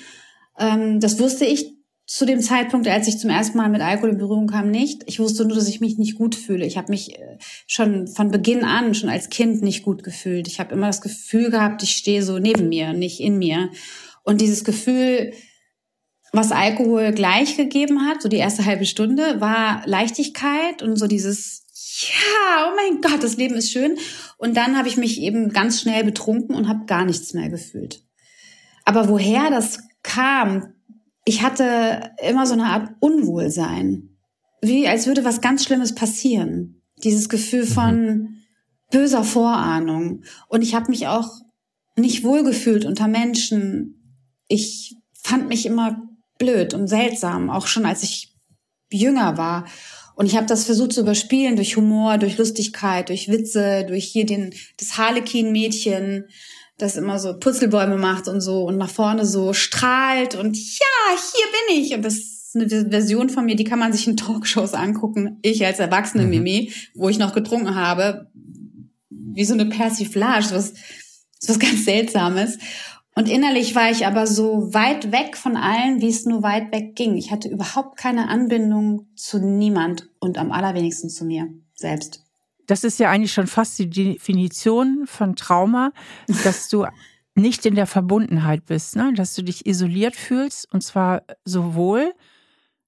Ähm, 0.57 0.99
das 0.99 1.19
wusste 1.19 1.45
ich 1.45 1.77
zu 2.07 2.25
dem 2.25 2.39
Zeitpunkt, 2.39 2.87
als 2.87 3.07
ich 3.09 3.19
zum 3.19 3.29
ersten 3.29 3.57
Mal 3.57 3.69
mit 3.69 3.81
Alkohol 3.81 4.11
in 4.11 4.17
Berührung 4.17 4.47
kam, 4.47 4.71
nicht. 4.71 5.03
Ich 5.07 5.19
wusste 5.19 5.45
nur, 5.45 5.57
dass 5.57 5.67
ich 5.67 5.81
mich 5.81 5.97
nicht 5.97 6.15
gut 6.15 6.35
fühle. 6.35 6.65
Ich 6.65 6.77
habe 6.77 6.89
mich 6.89 7.19
äh, 7.19 7.37
schon 7.67 8.07
von 8.07 8.31
Beginn 8.31 8.63
an, 8.63 8.95
schon 8.95 9.09
als 9.09 9.29
Kind 9.29 9.61
nicht 9.61 9.83
gut 9.83 10.03
gefühlt. 10.03 10.47
Ich 10.47 10.61
habe 10.61 10.73
immer 10.73 10.87
das 10.87 11.01
Gefühl 11.01 11.51
gehabt, 11.51 11.83
ich 11.83 11.91
stehe 11.91 12.23
so 12.23 12.39
neben 12.39 12.69
mir, 12.69 12.93
nicht 12.93 13.19
in 13.19 13.37
mir. 13.37 13.71
Und 14.23 14.39
dieses 14.39 14.63
Gefühl, 14.63 15.33
was 16.31 16.53
Alkohol 16.53 17.11
gleich 17.11 17.57
gegeben 17.57 18.07
hat, 18.07 18.21
so 18.21 18.29
die 18.29 18.37
erste 18.37 18.65
halbe 18.65 18.85
Stunde, 18.85 19.41
war 19.41 19.83
Leichtigkeit 19.85 20.81
und 20.81 20.95
so 20.95 21.07
dieses, 21.07 21.65
ja, 21.99 22.69
oh 22.69 22.75
mein 22.75 23.01
Gott, 23.01 23.21
das 23.21 23.35
Leben 23.35 23.55
ist 23.55 23.71
schön. 23.71 23.97
Und 24.37 24.55
dann 24.55 24.77
habe 24.77 24.87
ich 24.87 24.95
mich 24.95 25.19
eben 25.21 25.49
ganz 25.49 25.81
schnell 25.81 26.05
betrunken 26.05 26.55
und 26.55 26.69
habe 26.69 26.85
gar 26.85 27.03
nichts 27.03 27.33
mehr 27.33 27.49
gefühlt. 27.49 28.01
Aber 28.85 29.09
woher 29.09 29.49
das 29.49 29.79
kam, 30.03 30.73
ich 31.25 31.41
hatte 31.41 32.11
immer 32.25 32.45
so 32.45 32.53
eine 32.53 32.65
Art 32.65 32.95
Unwohlsein. 32.99 34.17
Wie 34.61 34.87
als 34.87 35.07
würde 35.07 35.25
was 35.25 35.41
ganz 35.41 35.63
Schlimmes 35.65 35.93
passieren. 35.93 36.81
Dieses 37.03 37.29
Gefühl 37.29 37.63
mhm. 37.63 37.69
von 37.69 38.37
böser 38.91 39.23
Vorahnung. 39.23 40.23
Und 40.47 40.61
ich 40.61 40.73
habe 40.73 40.89
mich 40.89 41.07
auch 41.07 41.29
nicht 41.95 42.23
wohlgefühlt 42.23 42.85
unter 42.85 43.07
Menschen. 43.07 44.15
Ich 44.47 44.95
fand 45.13 45.49
mich 45.49 45.65
immer 45.65 46.01
blöd 46.37 46.73
und 46.73 46.87
seltsam, 46.87 47.49
auch 47.49 47.67
schon 47.67 47.85
als 47.85 48.03
ich 48.03 48.35
jünger 48.91 49.37
war. 49.37 49.65
Und 50.15 50.25
ich 50.25 50.35
habe 50.35 50.47
das 50.47 50.65
versucht 50.65 50.93
zu 50.93 51.01
überspielen 51.01 51.55
durch 51.55 51.75
Humor, 51.75 52.17
durch 52.17 52.37
Lustigkeit, 52.37 53.09
durch 53.09 53.27
Witze, 53.27 53.85
durch 53.87 54.05
hier 54.05 54.25
den 54.25 54.53
das 54.79 54.97
Harlequin-Mädchen, 54.97 56.25
das 56.77 56.95
immer 56.95 57.17
so 57.19 57.37
Putzelbäume 57.37 57.97
macht 57.97 58.27
und 58.27 58.41
so 58.41 58.63
und 58.63 58.77
nach 58.77 58.89
vorne 58.89 59.25
so 59.25 59.53
strahlt 59.53 60.35
und 60.35 60.55
ja, 60.55 61.17
hier 61.17 61.45
bin 61.75 61.83
ich. 61.83 61.93
Und 61.93 62.03
das 62.03 62.15
ist 62.15 62.55
eine 62.55 62.89
Version 62.89 63.29
von 63.29 63.45
mir, 63.45 63.55
die 63.55 63.63
kann 63.63 63.79
man 63.79 63.91
sich 63.91 64.07
in 64.07 64.17
Talkshows 64.17 64.73
angucken. 64.73 65.39
Ich 65.41 65.65
als 65.65 65.79
erwachsene 65.79 66.23
mhm. 66.23 66.29
Mimi, 66.29 66.73
wo 66.93 67.09
ich 67.09 67.17
noch 67.17 67.33
getrunken 67.33 67.75
habe, 67.75 68.29
wie 69.09 69.45
so 69.45 69.53
eine 69.53 69.65
Persiflage, 69.65 70.51
was, 70.51 70.73
was 71.45 71.59
ganz 71.59 71.85
Seltsames. 71.85 72.59
Und 73.15 73.27
innerlich 73.27 73.73
war 73.73 73.89
ich 73.89 74.05
aber 74.05 74.27
so 74.27 74.71
weit 74.75 75.11
weg 75.11 75.37
von 75.37 75.57
allen, 75.57 76.01
wie 76.01 76.09
es 76.09 76.25
nur 76.25 76.43
weit 76.43 76.71
weg 76.71 76.95
ging. 76.95 77.17
Ich 77.17 77.31
hatte 77.31 77.49
überhaupt 77.49 77.97
keine 77.97 78.29
Anbindung 78.29 79.07
zu 79.15 79.39
niemand 79.39 80.09
und 80.19 80.37
am 80.37 80.51
allerwenigsten 80.51 81.09
zu 81.09 81.25
mir 81.25 81.47
selbst. 81.73 82.26
Das 82.67 82.83
ist 82.83 82.99
ja 82.99 83.09
eigentlich 83.09 83.33
schon 83.33 83.47
fast 83.47 83.79
die 83.79 83.89
Definition 83.89 85.05
von 85.07 85.35
Trauma, 85.35 85.91
dass 86.43 86.69
du 86.69 86.85
nicht 87.35 87.65
in 87.65 87.75
der 87.75 87.87
Verbundenheit 87.87 88.65
bist, 88.65 88.95
ne? 88.95 89.13
dass 89.15 89.35
du 89.35 89.43
dich 89.43 89.65
isoliert 89.65 90.15
fühlst 90.15 90.71
und 90.73 90.81
zwar 90.81 91.23
sowohl 91.45 92.13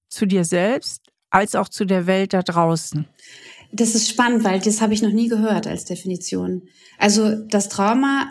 zu 0.10 0.26
dir 0.26 0.44
selbst 0.44 1.04
als 1.30 1.56
auch 1.56 1.70
zu 1.70 1.86
der 1.86 2.08
Welt 2.08 2.34
da 2.34 2.42
draußen. 2.42 3.08
Das 3.72 3.94
ist 3.94 4.10
spannend, 4.10 4.44
weil 4.44 4.60
das 4.60 4.82
habe 4.82 4.94
ich 4.94 5.02
noch 5.02 5.12
nie 5.12 5.28
gehört 5.28 5.68
als 5.68 5.86
Definition. 5.86 6.64
Also 6.98 7.36
das 7.36 7.70
Trauma 7.70 8.28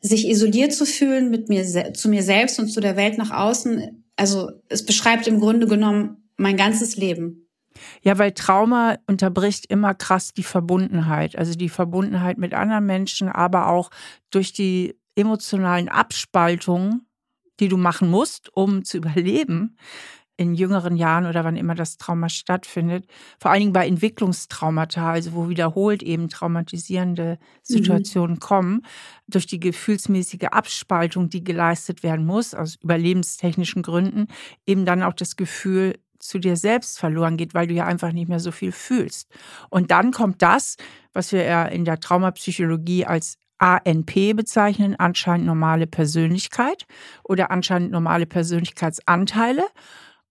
sich 0.00 0.28
isoliert 0.28 0.74
zu 0.74 0.84
fühlen 0.84 1.30
mit 1.30 1.48
mir, 1.48 1.94
zu 1.94 2.08
mir 2.08 2.22
selbst 2.22 2.58
und 2.58 2.68
zu 2.68 2.80
der 2.80 2.96
Welt 2.96 3.16
nach 3.16 3.30
außen, 3.30 4.04
also 4.16 4.50
es 4.68 4.84
beschreibt 4.84 5.26
im 5.26 5.40
Grunde 5.40 5.66
genommen 5.66 6.28
mein 6.36 6.56
ganzes 6.56 6.96
Leben. 6.96 7.45
Ja, 8.02 8.18
weil 8.18 8.32
Trauma 8.32 8.96
unterbricht 9.06 9.66
immer 9.66 9.94
krass 9.94 10.32
die 10.32 10.42
Verbundenheit, 10.42 11.36
also 11.36 11.54
die 11.54 11.68
Verbundenheit 11.68 12.38
mit 12.38 12.54
anderen 12.54 12.86
Menschen, 12.86 13.28
aber 13.28 13.68
auch 13.68 13.90
durch 14.30 14.52
die 14.52 14.98
emotionalen 15.14 15.88
Abspaltungen, 15.88 17.06
die 17.60 17.68
du 17.68 17.76
machen 17.76 18.10
musst, 18.10 18.54
um 18.54 18.84
zu 18.84 18.98
überleben, 18.98 19.76
in 20.38 20.54
jüngeren 20.54 20.96
Jahren 20.96 21.26
oder 21.26 21.44
wann 21.44 21.56
immer 21.56 21.74
das 21.74 21.96
Trauma 21.96 22.28
stattfindet, 22.28 23.06
vor 23.40 23.50
allen 23.50 23.60
Dingen 23.60 23.72
bei 23.72 23.86
Entwicklungstraumata, 23.86 25.12
also 25.12 25.32
wo 25.32 25.48
wiederholt 25.48 26.02
eben 26.02 26.28
traumatisierende 26.28 27.38
Situationen 27.62 28.36
mhm. 28.36 28.40
kommen, 28.40 28.82
durch 29.26 29.46
die 29.46 29.60
gefühlsmäßige 29.60 30.48
Abspaltung, 30.50 31.30
die 31.30 31.42
geleistet 31.42 32.02
werden 32.02 32.26
muss, 32.26 32.54
aus 32.54 32.76
überlebenstechnischen 32.76 33.82
Gründen, 33.82 34.26
eben 34.66 34.84
dann 34.84 35.02
auch 35.02 35.14
das 35.14 35.36
Gefühl 35.36 35.98
zu 36.18 36.38
dir 36.38 36.56
selbst 36.56 36.98
verloren 36.98 37.36
geht, 37.36 37.54
weil 37.54 37.66
du 37.66 37.74
ja 37.74 37.86
einfach 37.86 38.12
nicht 38.12 38.28
mehr 38.28 38.40
so 38.40 38.50
viel 38.50 38.72
fühlst. 38.72 39.28
Und 39.70 39.90
dann 39.90 40.12
kommt 40.12 40.42
das, 40.42 40.76
was 41.12 41.32
wir 41.32 41.44
ja 41.44 41.64
in 41.64 41.84
der 41.84 42.00
Traumapsychologie 42.00 43.06
als 43.06 43.38
ANP 43.58 44.34
bezeichnen, 44.34 44.96
anscheinend 44.96 45.46
normale 45.46 45.86
Persönlichkeit 45.86 46.86
oder 47.24 47.50
anscheinend 47.50 47.90
normale 47.90 48.26
Persönlichkeitsanteile. 48.26 49.66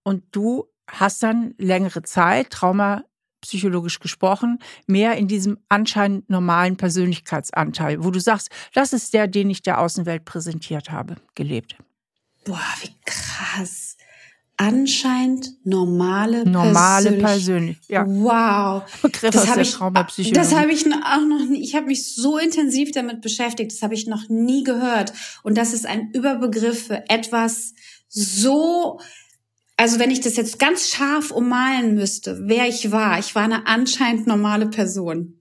Und 0.03 0.23
du 0.31 0.65
hast 0.89 1.23
dann 1.23 1.55
längere 1.57 2.03
Zeit, 2.03 2.51
Trauma 2.51 3.03
psychologisch 3.41 3.99
gesprochen, 3.99 4.59
mehr 4.87 5.17
in 5.17 5.27
diesem 5.27 5.59
anscheinend 5.69 6.29
normalen 6.29 6.77
Persönlichkeitsanteil, 6.77 8.03
wo 8.03 8.09
du 8.11 8.19
sagst, 8.19 8.49
das 8.73 8.91
ist 8.91 9.13
der, 9.13 9.27
den 9.27 9.49
ich 9.49 9.61
der 9.61 9.79
Außenwelt 9.79 10.25
präsentiert 10.25 10.91
habe, 10.91 11.17
gelebt. 11.35 11.75
Boah, 12.43 12.73
wie 12.81 12.93
krass. 13.05 13.84
Anscheinend 14.57 15.53
normale 15.65 16.49
normale 16.49 17.11
Persönlichkeit. 17.13 17.89
Ja. 17.89 18.05
Wow. 18.07 18.83
Begriff 19.01 19.31
das 19.31 19.47
habe 19.49 19.61
ich. 19.61 20.31
Das 20.31 20.55
habe 20.55 20.71
ich 20.71 20.85
auch 20.85 21.25
noch 21.27 21.45
nie. 21.49 21.61
Ich 21.61 21.75
habe 21.75 21.87
mich 21.87 22.15
so 22.15 22.37
intensiv 22.37 22.91
damit 22.91 23.21
beschäftigt. 23.21 23.73
Das 23.73 23.81
habe 23.81 23.93
ich 23.93 24.07
noch 24.07 24.29
nie 24.29 24.63
gehört. 24.63 25.11
Und 25.43 25.57
das 25.57 25.73
ist 25.73 25.85
ein 25.85 26.09
Überbegriff 26.11 26.87
für 26.87 27.09
etwas 27.09 27.73
so 28.07 28.99
also 29.77 29.99
wenn 29.99 30.11
ich 30.11 30.21
das 30.21 30.37
jetzt 30.37 30.57
ganz 30.57 30.89
scharf 30.89 31.31
ummalen 31.31 31.95
müsste, 31.95 32.39
wer 32.43 32.67
ich 32.67 32.91
war, 32.91 33.19
ich 33.19 33.35
war 33.35 33.43
eine 33.43 33.67
anscheinend 33.67 34.25
normale 34.25 34.67
Person. 34.67 35.39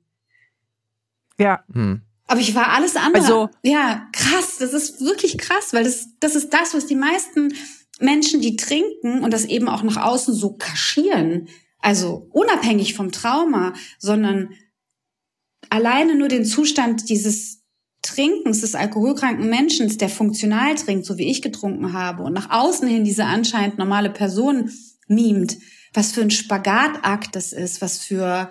Ja. 1.38 1.64
Hm. 1.72 2.02
Aber 2.26 2.40
ich 2.40 2.54
war 2.54 2.68
alles 2.68 2.96
andere. 2.96 3.22
Also, 3.22 3.50
ja, 3.62 4.08
krass. 4.12 4.56
Das 4.58 4.72
ist 4.72 5.00
wirklich 5.00 5.38
krass, 5.38 5.72
weil 5.72 5.84
das, 5.84 6.08
das 6.20 6.34
ist 6.34 6.52
das, 6.52 6.74
was 6.74 6.86
die 6.86 6.94
meisten 6.94 7.54
Menschen, 8.00 8.40
die 8.40 8.56
trinken 8.56 9.22
und 9.22 9.32
das 9.32 9.44
eben 9.44 9.68
auch 9.68 9.82
nach 9.82 9.96
außen 9.96 10.34
so 10.34 10.54
kaschieren, 10.54 11.48
also 11.78 12.28
unabhängig 12.32 12.94
vom 12.94 13.12
Trauma, 13.12 13.74
sondern 13.98 14.50
alleine 15.70 16.16
nur 16.16 16.28
den 16.28 16.44
Zustand 16.44 17.08
dieses 17.08 17.62
Trinkens 18.02 18.60
des 18.60 18.74
alkoholkranken 18.74 19.48
Menschen, 19.48 19.96
der 19.98 20.08
funktional 20.08 20.74
trinkt, 20.74 21.06
so 21.06 21.16
wie 21.18 21.30
ich 21.30 21.40
getrunken 21.40 21.92
habe, 21.92 22.22
und 22.22 22.32
nach 22.32 22.50
außen 22.50 22.86
hin 22.86 23.04
diese 23.04 23.24
anscheinend 23.24 23.78
normale 23.78 24.10
Person 24.10 24.70
mimt, 25.08 25.56
was 25.92 26.12
für 26.12 26.20
ein 26.20 26.30
Spagatakt 26.30 27.34
das 27.34 27.52
ist, 27.52 27.80
was 27.80 27.98
für 27.98 28.50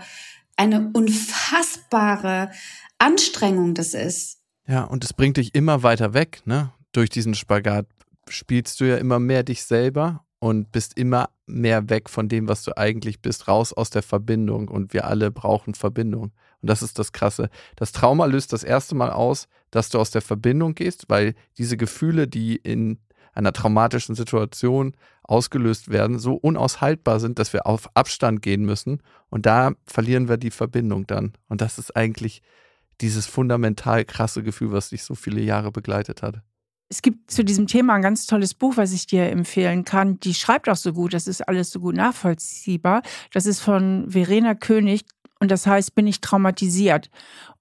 eine 0.56 0.92
unfassbare 0.94 2.52
Anstrengung 2.98 3.74
das 3.74 3.94
ist. 3.94 4.40
Ja, 4.68 4.84
und 4.84 5.04
es 5.04 5.14
bringt 5.14 5.38
dich 5.38 5.54
immer 5.54 5.84
weiter 5.84 6.14
weg, 6.14 6.42
ne? 6.46 6.72
Durch 6.94 7.10
diesen 7.10 7.34
Spagat 7.34 7.88
spielst 8.30 8.80
du 8.80 8.86
ja 8.86 8.98
immer 8.98 9.20
mehr 9.20 9.44
dich 9.44 9.64
selber 9.64 10.24
und 10.40 10.72
bist 10.72 10.98
immer 10.98 11.30
mehr 11.46 11.90
weg 11.90 12.10
von 12.10 12.28
dem, 12.28 12.48
was 12.48 12.64
du 12.64 12.78
eigentlich 12.78 13.22
bist, 13.22 13.48
raus 13.48 13.72
aus 13.72 13.90
der 13.90 14.04
Verbindung. 14.04 14.68
Und 14.68 14.94
wir 14.94 15.06
alle 15.06 15.32
brauchen 15.32 15.74
Verbindung. 15.74 16.34
Und 16.62 16.70
das 16.70 16.82
ist 16.82 17.00
das 17.00 17.12
Krasse. 17.12 17.50
Das 17.76 17.92
Trauma 17.92 18.26
löst 18.26 18.54
das 18.54 18.64
erste 18.64 18.96
Mal 18.96 19.12
aus, 19.12 19.48
dass 19.72 19.90
du 19.90 20.00
aus 20.00 20.12
der 20.12 20.22
Verbindung 20.22 20.76
gehst, 20.76 21.06
weil 21.08 21.36
diese 21.58 21.78
Gefühle, 21.78 22.28
die 22.28 22.56
in 22.56 23.00
einer 23.34 23.54
traumatischen 23.54 24.16
Situation 24.16 24.96
ausgelöst 25.24 25.90
werden, 25.90 26.20
so 26.20 26.36
unaushaltbar 26.36 27.20
sind, 27.20 27.40
dass 27.40 27.54
wir 27.54 27.66
auf 27.66 27.90
Abstand 27.96 28.42
gehen 28.42 28.66
müssen. 28.66 29.02
Und 29.30 29.46
da 29.46 29.72
verlieren 29.86 30.28
wir 30.28 30.38
die 30.38 30.52
Verbindung 30.52 31.08
dann. 31.08 31.34
Und 31.48 31.62
das 31.62 31.80
ist 31.80 31.96
eigentlich 31.96 32.42
dieses 33.02 33.26
fundamental 33.26 34.06
krasse 34.06 34.44
Gefühl, 34.44 34.72
was 34.72 34.90
dich 34.90 35.04
so 35.04 35.16
viele 35.16 35.42
Jahre 35.42 35.72
begleitet 35.72 36.22
hat. 36.22 36.42
Es 36.94 37.02
gibt 37.02 37.32
zu 37.32 37.44
diesem 37.44 37.66
Thema 37.66 37.96
ein 37.96 38.04
ganz 38.04 38.28
tolles 38.28 38.54
Buch, 38.54 38.78
was 38.78 38.94
ich 38.94 39.08
dir 39.08 39.28
empfehlen 39.32 39.84
kann. 39.84 40.20
Die 40.20 40.36
schreibt 40.36 40.70
auch 40.70 40.76
so 40.76 40.94
gut, 40.94 41.16
das 41.16 41.28
ist 41.28 41.42
alles 41.42 41.72
so 41.72 41.80
gut 41.80 41.96
nachvollziehbar. 41.96 43.02
Das 43.32 43.48
ist 43.48 43.62
von 43.62 44.06
Verena 44.08 44.54
König, 44.54 45.02
und 45.40 45.50
das 45.50 45.66
heißt, 45.66 45.96
bin 45.96 46.06
ich 46.06 46.22
traumatisiert. 46.22 47.10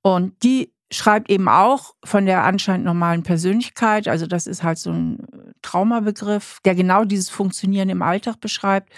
Und 0.02 0.34
die 0.42 0.70
schreibt 0.90 1.30
eben 1.30 1.48
auch 1.48 1.94
von 2.04 2.26
der 2.26 2.44
anscheinend 2.44 2.84
normalen 2.84 3.22
Persönlichkeit. 3.22 4.06
Also 4.06 4.26
das 4.26 4.46
ist 4.46 4.62
halt 4.62 4.76
so 4.76 4.90
ein 4.90 5.26
Traumabegriff, 5.62 6.58
der 6.66 6.74
genau 6.74 7.06
dieses 7.06 7.30
Funktionieren 7.30 7.88
im 7.88 8.02
Alltag 8.02 8.38
beschreibt. 8.38 8.92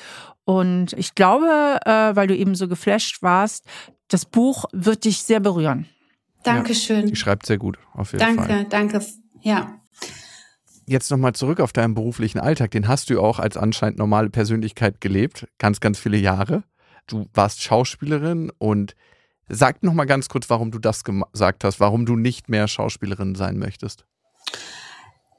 Und 0.45 0.95
ich 0.95 1.15
glaube, 1.15 1.79
äh, 1.87 2.17
weil 2.17 2.27
du 2.27 2.37
eben 2.37 2.57
so 2.57 2.67
geflasht 2.67 3.23
warst, 3.23 3.67
das 4.09 4.25
Buch 4.25 4.65
wird 4.73 5.05
dich 5.05 5.23
sehr 5.23 5.39
berühren. 5.39 5.87
Dankeschön. 6.43 7.03
Ja, 7.03 7.07
die 7.07 7.17
schreibt 7.17 7.47
sehr 7.47 7.59
gut, 7.59 7.79
auf 7.93 8.11
jeden 8.11 8.19
danke, 8.19 8.43
Fall. 8.43 8.65
Danke, 8.65 8.99
danke. 8.99 9.07
Ja. 9.43 9.81
Jetzt 10.87 11.11
nochmal 11.11 11.35
zurück 11.35 11.61
auf 11.61 11.73
deinen 11.73 11.95
beruflichen 11.95 12.39
Alltag. 12.39 12.71
Den 12.73 12.89
hast 12.89 13.09
du 13.11 13.21
auch 13.21 13.39
als 13.39 13.57
anscheinend 13.57 13.99
normale 13.99 14.31
Persönlichkeit 14.31 15.01
gelebt, 15.01 15.47
ganz, 15.59 15.81
ganz 15.81 15.99
viele 15.99 16.19
Jahre. 16.19 16.65
Du 17.07 17.27
warst 17.33 17.63
Schauspielerin 17.63 18.53
und 18.59 18.95
sag 19.49 19.83
noch 19.83 19.95
mal 19.95 20.05
ganz 20.05 20.29
kurz, 20.29 20.49
warum 20.51 20.71
du 20.71 20.79
das 20.79 21.05
gesagt 21.05 21.65
hast, 21.65 21.81
warum 21.81 22.07
du 22.07 22.17
nicht 22.17 22.49
mehr 22.49 22.69
Schauspielerin 22.69 23.35
sein 23.35 23.59
möchtest. 23.59 24.05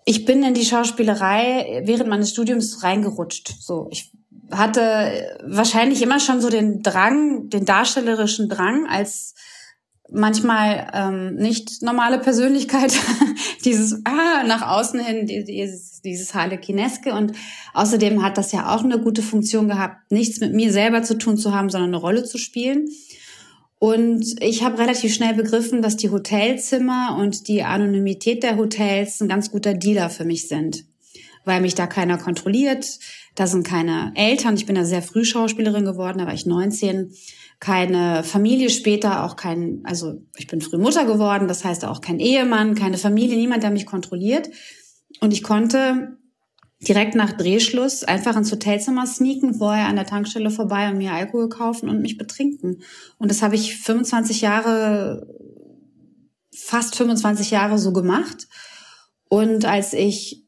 Ich 0.05 0.25
bin 0.25 0.43
in 0.43 0.53
die 0.53 0.65
Schauspielerei 0.65 1.81
während 1.85 2.09
meines 2.09 2.29
Studiums 2.29 2.83
reingerutscht. 2.83 3.55
So, 3.59 3.87
ich 3.91 4.11
hatte 4.51 5.39
wahrscheinlich 5.43 6.01
immer 6.03 6.19
schon 6.19 6.41
so 6.41 6.49
den 6.49 6.83
Drang, 6.83 7.49
den 7.49 7.65
darstellerischen 7.65 8.47
Drang 8.47 8.87
als 8.87 9.33
manchmal 10.11 10.91
ähm, 10.93 11.35
nicht 11.35 11.81
normale 11.81 12.19
Persönlichkeit, 12.19 12.93
dieses 13.65 14.01
ah, 14.05 14.43
nach 14.45 14.61
außen 14.61 14.99
hin, 14.99 15.25
dieses, 15.25 16.01
dieses 16.01 16.33
Harlekineske. 16.33 17.13
Und 17.13 17.33
außerdem 17.73 18.23
hat 18.23 18.37
das 18.37 18.51
ja 18.51 18.75
auch 18.75 18.83
eine 18.83 18.99
gute 18.99 19.21
Funktion 19.21 19.67
gehabt, 19.67 20.11
nichts 20.11 20.39
mit 20.39 20.53
mir 20.53 20.71
selber 20.71 21.03
zu 21.03 21.17
tun 21.17 21.37
zu 21.37 21.53
haben, 21.53 21.69
sondern 21.69 21.89
eine 21.89 21.97
Rolle 21.97 22.23
zu 22.23 22.37
spielen. 22.37 22.89
Und 23.77 24.41
ich 24.41 24.63
habe 24.63 24.79
relativ 24.79 25.13
schnell 25.13 25.33
begriffen, 25.33 25.81
dass 25.81 25.97
die 25.97 26.09
Hotelzimmer 26.09 27.17
und 27.19 27.47
die 27.47 27.63
Anonymität 27.63 28.41
der 28.43 28.57
Hotels 28.57 29.21
ein 29.21 29.27
ganz 29.27 29.51
guter 29.51 29.73
Dealer 29.73 30.09
für 30.09 30.23
mich 30.23 30.47
sind, 30.47 30.85
weil 31.43 31.61
mich 31.61 31.75
da 31.75 31.85
keiner 31.85 32.17
kontrolliert, 32.17 32.99
Da 33.35 33.47
sind 33.47 33.67
keine 33.67 34.13
Eltern. 34.15 34.55
Ich 34.55 34.65
bin 34.65 34.75
da 34.75 34.85
sehr 34.85 35.01
früh 35.01 35.25
Schauspielerin 35.25 35.83
geworden, 35.83 36.19
da 36.19 36.25
war 36.25 36.33
ich 36.33 36.45
19. 36.45 37.11
Keine 37.65 38.23
Familie 38.23 38.69
später, 38.69 39.23
auch 39.23 39.35
kein, 39.35 39.81
also 39.85 40.21
ich 40.37 40.45
bin 40.45 40.61
früh 40.61 40.77
Mutter 40.77 41.03
geworden, 41.05 41.47
das 41.47 41.65
heißt 41.65 41.83
auch 41.85 41.99
kein 41.99 42.19
Ehemann, 42.19 42.75
keine 42.75 42.99
Familie, 42.99 43.37
niemand, 43.37 43.63
der 43.63 43.71
mich 43.71 43.87
kontrolliert. 43.87 44.51
Und 45.19 45.33
ich 45.33 45.41
konnte 45.41 46.15
direkt 46.87 47.15
nach 47.15 47.31
Drehschluss 47.31 48.03
einfach 48.03 48.37
ins 48.37 48.51
Hotelzimmer 48.51 49.07
sneaken, 49.07 49.55
vorher 49.55 49.87
an 49.87 49.95
der 49.95 50.05
Tankstelle 50.05 50.51
vorbei 50.51 50.91
und 50.91 50.99
mir 50.99 51.13
Alkohol 51.13 51.49
kaufen 51.49 51.89
und 51.89 52.03
mich 52.03 52.19
betrinken. 52.19 52.83
Und 53.17 53.31
das 53.31 53.41
habe 53.41 53.55
ich 53.55 53.77
25 53.77 54.41
Jahre, 54.41 55.27
fast 56.55 56.95
25 56.95 57.49
Jahre 57.49 57.79
so 57.79 57.93
gemacht. 57.93 58.47
Und 59.27 59.65
als 59.65 59.93
ich 59.93 60.44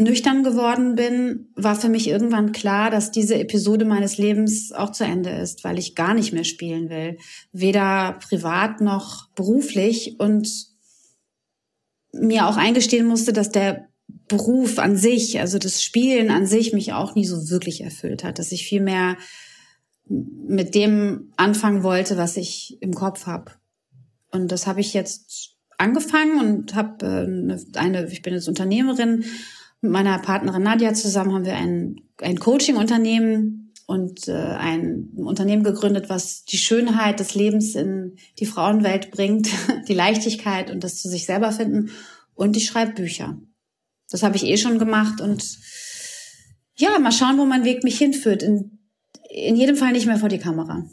nüchtern 0.00 0.42
geworden 0.42 0.94
bin, 0.94 1.48
war 1.54 1.76
für 1.76 1.88
mich 1.88 2.08
irgendwann 2.08 2.52
klar, 2.52 2.90
dass 2.90 3.10
diese 3.10 3.38
Episode 3.38 3.84
meines 3.84 4.18
Lebens 4.18 4.72
auch 4.72 4.92
zu 4.92 5.04
Ende 5.04 5.30
ist, 5.30 5.62
weil 5.62 5.78
ich 5.78 5.94
gar 5.94 6.14
nicht 6.14 6.32
mehr 6.32 6.44
spielen 6.44 6.88
will. 6.88 7.18
Weder 7.52 8.18
privat 8.20 8.80
noch 8.80 9.28
beruflich 9.34 10.18
und 10.18 10.48
mir 12.12 12.46
auch 12.46 12.56
eingestehen 12.56 13.06
musste, 13.06 13.32
dass 13.32 13.50
der 13.50 13.88
Beruf 14.26 14.78
an 14.78 14.96
sich, 14.96 15.38
also 15.38 15.58
das 15.58 15.82
Spielen 15.82 16.30
an 16.30 16.46
sich 16.46 16.72
mich 16.72 16.92
auch 16.92 17.14
nie 17.14 17.26
so 17.26 17.50
wirklich 17.50 17.82
erfüllt 17.82 18.24
hat, 18.24 18.38
dass 18.38 18.52
ich 18.52 18.66
viel 18.66 18.80
mehr 18.80 19.16
mit 20.08 20.74
dem 20.74 21.32
anfangen 21.36 21.82
wollte, 21.82 22.16
was 22.16 22.36
ich 22.36 22.78
im 22.80 22.94
Kopf 22.94 23.26
habe. 23.26 23.52
Und 24.32 24.50
das 24.50 24.66
habe 24.66 24.80
ich 24.80 24.94
jetzt 24.94 25.56
angefangen 25.78 26.40
und 26.40 26.74
habe 26.74 27.06
äh, 27.06 27.78
eine, 27.78 28.06
ich 28.06 28.22
bin 28.22 28.34
jetzt 28.34 28.48
Unternehmerin, 28.48 29.24
mit 29.80 29.92
meiner 29.92 30.18
Partnerin 30.18 30.62
Nadja 30.62 30.94
zusammen 30.94 31.32
haben 31.32 31.44
wir 31.44 31.56
ein, 31.56 32.00
ein 32.18 32.38
Coaching-Unternehmen 32.38 33.72
und 33.86 34.28
äh, 34.28 34.32
ein 34.32 35.10
Unternehmen 35.16 35.64
gegründet, 35.64 36.08
was 36.08 36.44
die 36.44 36.58
Schönheit 36.58 37.18
des 37.18 37.34
Lebens 37.34 37.74
in 37.74 38.16
die 38.38 38.46
Frauenwelt 38.46 39.10
bringt, 39.10 39.48
die 39.88 39.94
Leichtigkeit 39.94 40.70
und 40.70 40.84
das 40.84 41.00
zu 41.00 41.08
sich 41.08 41.26
selber 41.26 41.50
finden. 41.50 41.90
Und 42.34 42.56
ich 42.56 42.66
schreibe 42.66 42.92
Bücher. 42.92 43.38
Das 44.10 44.22
habe 44.22 44.36
ich 44.36 44.44
eh 44.44 44.56
schon 44.56 44.78
gemacht 44.78 45.20
und 45.20 45.58
ja, 46.76 46.98
mal 46.98 47.12
schauen, 47.12 47.38
wo 47.38 47.44
mein 47.44 47.64
Weg 47.64 47.84
mich 47.84 47.98
hinführt. 47.98 48.42
In, 48.42 48.78
in 49.28 49.56
jedem 49.56 49.76
Fall 49.76 49.92
nicht 49.92 50.06
mehr 50.06 50.18
vor 50.18 50.28
die 50.28 50.38
Kamera. 50.38 50.84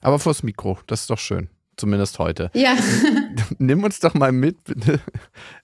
Aber 0.00 0.18
vors 0.18 0.42
Mikro, 0.42 0.78
das 0.86 1.02
ist 1.02 1.10
doch 1.10 1.18
schön. 1.18 1.50
Zumindest 1.76 2.18
heute. 2.18 2.50
Ja. 2.54 2.76
Nimm 3.58 3.84
uns 3.84 4.00
doch 4.00 4.14
mal 4.14 4.32
mit 4.32 4.64
bitte, 4.64 5.00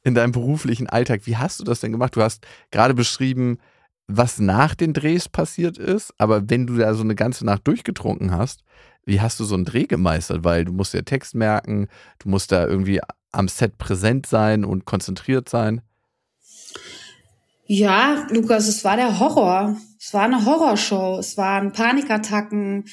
in 0.02 0.14
deinem 0.14 0.32
beruflichen 0.32 0.88
Alltag. 0.88 1.22
Wie 1.24 1.36
hast 1.36 1.60
du 1.60 1.64
das 1.64 1.80
denn 1.80 1.92
gemacht? 1.92 2.16
Du 2.16 2.22
hast 2.22 2.46
gerade 2.70 2.94
beschrieben, 2.94 3.58
was 4.08 4.38
nach 4.38 4.74
den 4.74 4.92
Drehs 4.92 5.28
passiert 5.28 5.78
ist, 5.78 6.14
aber 6.18 6.48
wenn 6.48 6.66
du 6.66 6.76
da 6.76 6.94
so 6.94 7.02
eine 7.02 7.16
ganze 7.16 7.44
Nacht 7.44 7.66
durchgetrunken 7.66 8.30
hast, 8.30 8.62
wie 9.04 9.20
hast 9.20 9.38
du 9.40 9.44
so 9.44 9.54
einen 9.54 9.64
Dreh 9.64 9.86
gemeistert? 9.86 10.44
Weil 10.44 10.64
du 10.64 10.72
musst 10.72 10.94
ja 10.94 11.02
Text 11.02 11.34
merken, 11.34 11.88
du 12.18 12.28
musst 12.28 12.52
da 12.52 12.66
irgendwie 12.66 13.00
am 13.32 13.48
Set 13.48 13.78
präsent 13.78 14.26
sein 14.26 14.64
und 14.64 14.84
konzentriert 14.84 15.48
sein. 15.48 15.82
Ja, 17.68 18.26
Lukas, 18.30 18.68
es 18.68 18.84
war 18.84 18.96
der 18.96 19.18
Horror. 19.18 19.76
Es 19.98 20.14
war 20.14 20.22
eine 20.22 20.44
Horrorshow. 20.44 21.18
Es 21.18 21.36
waren 21.36 21.72
Panikattacken. 21.72 22.84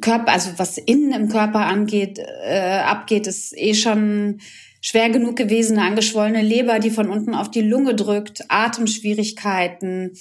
Körper, 0.00 0.32
also 0.32 0.50
was 0.56 0.78
innen 0.78 1.12
im 1.12 1.28
Körper 1.28 1.66
angeht, 1.66 2.18
äh, 2.18 2.78
abgeht, 2.78 3.26
ist 3.26 3.52
eh 3.56 3.74
schon 3.74 4.40
schwer 4.80 5.10
genug 5.10 5.36
gewesen. 5.36 5.78
Eine 5.78 5.88
angeschwollene 5.88 6.40
Leber, 6.40 6.78
die 6.78 6.90
von 6.90 7.10
unten 7.10 7.34
auf 7.34 7.50
die 7.50 7.60
Lunge 7.60 7.94
drückt, 7.94 8.44
Atemschwierigkeiten, 8.48 10.12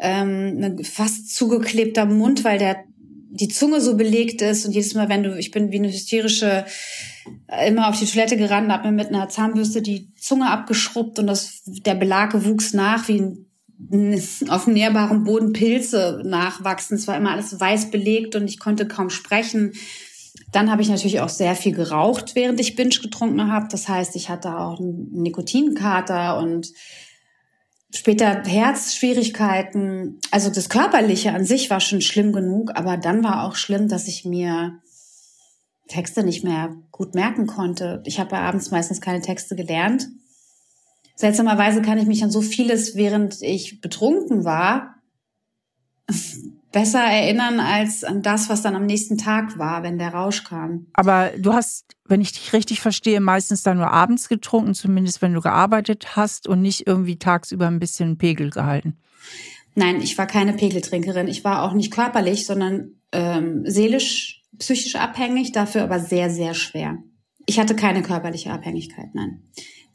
ähm, 0.00 0.58
ein 0.60 0.84
fast 0.84 1.34
zugeklebter 1.34 2.06
Mund, 2.06 2.42
weil 2.42 2.58
der 2.58 2.84
die 3.30 3.48
Zunge 3.48 3.80
so 3.80 3.96
belegt 3.96 4.42
ist 4.42 4.66
und 4.66 4.72
jedes 4.72 4.94
Mal, 4.94 5.08
wenn 5.08 5.22
du, 5.22 5.38
ich 5.38 5.50
bin 5.50 5.70
wie 5.70 5.76
eine 5.76 5.88
hysterische, 5.88 6.64
immer 7.66 7.88
auf 7.88 7.98
die 7.98 8.06
Toilette 8.06 8.36
gerannt, 8.36 8.70
habe 8.70 8.88
mir 8.88 8.92
mit 8.92 9.08
einer 9.08 9.28
Zahnbürste 9.28 9.82
die 9.82 10.14
Zunge 10.14 10.50
abgeschrubbt 10.50 11.18
und 11.18 11.26
das, 11.26 11.62
der 11.64 11.94
Belag 11.94 12.32
wuchs 12.44 12.74
nach 12.74 13.08
wie 13.08 13.46
auf 14.48 14.66
nährbarem 14.66 15.24
Boden 15.24 15.52
Pilze 15.52 16.22
nachwachsen. 16.24 16.96
Es 16.96 17.06
war 17.06 17.16
immer 17.16 17.32
alles 17.32 17.58
weiß 17.58 17.90
belegt 17.90 18.34
und 18.34 18.48
ich 18.48 18.58
konnte 18.58 18.86
kaum 18.86 19.10
sprechen. 19.10 19.72
Dann 20.52 20.70
habe 20.70 20.82
ich 20.82 20.88
natürlich 20.88 21.20
auch 21.20 21.28
sehr 21.28 21.54
viel 21.54 21.74
geraucht, 21.74 22.34
während 22.34 22.60
ich 22.60 22.76
Binge 22.76 22.96
getrunken 23.02 23.52
habe. 23.52 23.68
Das 23.70 23.88
heißt, 23.88 24.16
ich 24.16 24.28
hatte 24.28 24.58
auch 24.58 24.80
einen 24.80 25.10
Nikotinkater 25.12 26.38
und 26.38 26.72
später 27.94 28.42
Herzschwierigkeiten. 28.44 30.20
Also 30.30 30.50
das 30.50 30.68
Körperliche 30.68 31.32
an 31.32 31.44
sich 31.44 31.70
war 31.70 31.80
schon 31.80 32.00
schlimm 32.00 32.32
genug, 32.32 32.72
aber 32.74 32.96
dann 32.96 33.22
war 33.24 33.44
auch 33.44 33.56
schlimm, 33.56 33.88
dass 33.88 34.08
ich 34.08 34.24
mir 34.24 34.78
Texte 35.88 36.22
nicht 36.22 36.44
mehr 36.44 36.76
gut 36.92 37.14
merken 37.14 37.46
konnte. 37.46 38.02
Ich 38.06 38.20
habe 38.20 38.36
ja 38.36 38.42
abends 38.42 38.70
meistens 38.70 39.00
keine 39.00 39.20
Texte 39.20 39.56
gelernt. 39.56 40.08
Seltsamerweise 41.16 41.82
kann 41.82 41.98
ich 41.98 42.06
mich 42.06 42.22
an 42.22 42.30
so 42.30 42.40
vieles, 42.40 42.94
während 42.94 43.42
ich 43.42 43.80
betrunken 43.80 44.44
war, 44.44 44.94
besser 46.70 47.00
erinnern 47.00 47.60
als 47.60 48.04
an 48.04 48.22
das, 48.22 48.48
was 48.48 48.62
dann 48.62 48.76
am 48.76 48.86
nächsten 48.86 49.18
Tag 49.18 49.58
war, 49.58 49.82
wenn 49.82 49.98
der 49.98 50.14
Rausch 50.14 50.44
kam. 50.44 50.86
Aber 50.92 51.32
du 51.36 51.52
hast, 51.54 51.96
wenn 52.04 52.20
ich 52.20 52.32
dich 52.32 52.52
richtig 52.52 52.80
verstehe, 52.80 53.20
meistens 53.20 53.62
dann 53.62 53.78
nur 53.78 53.90
abends 53.90 54.28
getrunken, 54.28 54.74
zumindest 54.74 55.22
wenn 55.22 55.34
du 55.34 55.40
gearbeitet 55.40 56.16
hast 56.16 56.46
und 56.46 56.62
nicht 56.62 56.86
irgendwie 56.86 57.18
tagsüber 57.18 57.66
ein 57.66 57.80
bisschen 57.80 58.18
Pegel 58.18 58.50
gehalten. 58.50 58.96
Nein, 59.74 60.00
ich 60.00 60.18
war 60.18 60.26
keine 60.26 60.52
Pegeltrinkerin. 60.52 61.28
Ich 61.28 61.44
war 61.44 61.62
auch 61.62 61.72
nicht 61.72 61.92
körperlich, 61.92 62.46
sondern 62.46 62.92
ähm, 63.12 63.62
seelisch, 63.64 64.37
psychisch 64.58 64.96
abhängig, 64.96 65.52
dafür 65.52 65.82
aber 65.82 66.00
sehr, 66.00 66.30
sehr 66.30 66.54
schwer. 66.54 66.98
Ich 67.46 67.58
hatte 67.58 67.74
keine 67.74 68.02
körperliche 68.02 68.50
Abhängigkeit, 68.50 69.14
nein. 69.14 69.42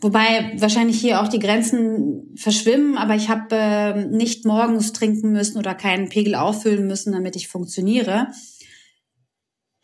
Wobei 0.01 0.51
wahrscheinlich 0.57 0.99
hier 0.99 1.21
auch 1.21 1.29
die 1.29 1.39
Grenzen 1.39 2.35
verschwimmen, 2.35 2.97
aber 2.97 3.15
ich 3.15 3.29
habe 3.29 3.55
äh, 3.55 4.05
nicht 4.05 4.43
morgens 4.43 4.91
trinken 4.91 5.31
müssen 5.31 5.57
oder 5.57 5.75
keinen 5.75 6.09
Pegel 6.09 6.35
auffüllen 6.35 6.87
müssen, 6.87 7.13
damit 7.13 7.37
ich 7.37 7.47
funktioniere. 7.47 8.27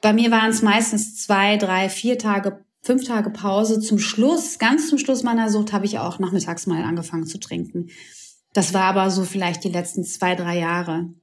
Bei 0.02 0.12
mir 0.12 0.30
waren 0.30 0.50
es 0.50 0.62
meistens 0.62 1.16
zwei, 1.16 1.56
drei, 1.56 1.88
vier 1.88 2.18
Tage, 2.18 2.66
fünf 2.82 3.06
Tage 3.06 3.30
Pause. 3.30 3.80
Zum 3.80 3.98
Schluss, 3.98 4.60
ganz 4.60 4.90
zum 4.90 4.98
Schluss 4.98 5.24
meiner 5.24 5.50
Sucht, 5.50 5.72
habe 5.72 5.86
ich 5.86 6.00
auch 6.00 6.20
nachmittags 6.20 6.68
mal 6.68 6.84
angefangen 6.84 7.26
zu 7.26 7.40
trinken. 7.40 7.88
Das 8.54 8.74
war 8.74 8.84
aber 8.84 9.12
so 9.12 9.24
vielleicht 9.24 9.64
die 9.64 9.70
letzten 9.70 10.04
zwei, 10.04 10.36
drei 10.36 10.60
Jahre. 10.60 11.14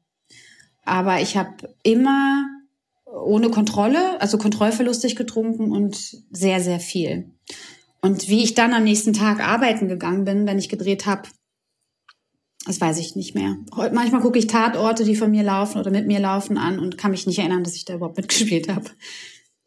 Aber 0.84 1.20
ich 1.20 1.36
habe 1.36 1.74
immer 1.82 2.46
ohne 3.24 3.50
Kontrolle, 3.50 4.20
also 4.20 4.38
kontrollverlustig 4.38 5.16
getrunken 5.16 5.72
und 5.72 5.96
sehr, 6.30 6.60
sehr 6.60 6.80
viel. 6.80 7.30
Und 8.00 8.28
wie 8.28 8.44
ich 8.44 8.54
dann 8.54 8.74
am 8.74 8.84
nächsten 8.84 9.12
Tag 9.12 9.40
arbeiten 9.40 9.88
gegangen 9.88 10.24
bin, 10.24 10.46
wenn 10.46 10.58
ich 10.58 10.68
gedreht 10.68 11.06
habe, 11.06 11.28
das 12.66 12.80
weiß 12.80 12.98
ich 12.98 13.14
nicht 13.14 13.34
mehr. 13.34 13.56
Manchmal 13.92 14.20
gucke 14.20 14.38
ich 14.38 14.48
Tatorte, 14.48 15.04
die 15.04 15.14
von 15.14 15.30
mir 15.30 15.44
laufen 15.44 15.78
oder 15.78 15.90
mit 15.90 16.06
mir 16.06 16.18
laufen 16.18 16.58
an 16.58 16.78
und 16.78 16.98
kann 16.98 17.12
mich 17.12 17.26
nicht 17.26 17.38
erinnern, 17.38 17.62
dass 17.64 17.76
ich 17.76 17.84
da 17.84 17.94
überhaupt 17.94 18.16
mitgespielt 18.18 18.68
habe. 18.68 18.90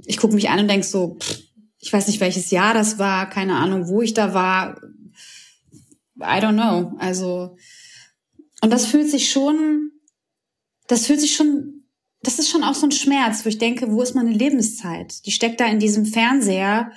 Ich 0.05 0.17
gucke 0.17 0.35
mich 0.35 0.49
an 0.49 0.59
und 0.59 0.67
denk 0.67 0.83
so, 0.83 1.17
pff, 1.19 1.39
ich 1.79 1.91
weiß 1.91 2.07
nicht, 2.07 2.19
welches 2.19 2.51
Jahr 2.51 2.73
das 2.73 2.99
war, 2.99 3.29
keine 3.29 3.55
Ahnung, 3.55 3.88
wo 3.88 4.01
ich 4.01 4.13
da 4.13 4.33
war. 4.33 4.81
I 6.17 6.41
don't 6.41 6.53
know. 6.53 6.97
Also, 6.99 7.55
und 8.62 8.71
das 8.71 8.85
fühlt 8.85 9.09
sich 9.09 9.31
schon, 9.31 9.91
das 10.88 11.07
fühlt 11.07 11.21
sich 11.21 11.35
schon, 11.35 11.78
das 12.21 12.39
ist 12.39 12.49
schon 12.49 12.63
auch 12.63 12.75
so 12.75 12.88
ein 12.88 12.91
Schmerz, 12.91 13.45
wo 13.45 13.49
ich 13.49 13.58
denke, 13.58 13.91
wo 13.91 14.01
ist 14.01 14.15
meine 14.15 14.32
Lebenszeit? 14.32 15.25
Die 15.25 15.32
steckt 15.32 15.60
da 15.60 15.65
in 15.65 15.79
diesem 15.79 16.05
Fernseher, 16.05 16.91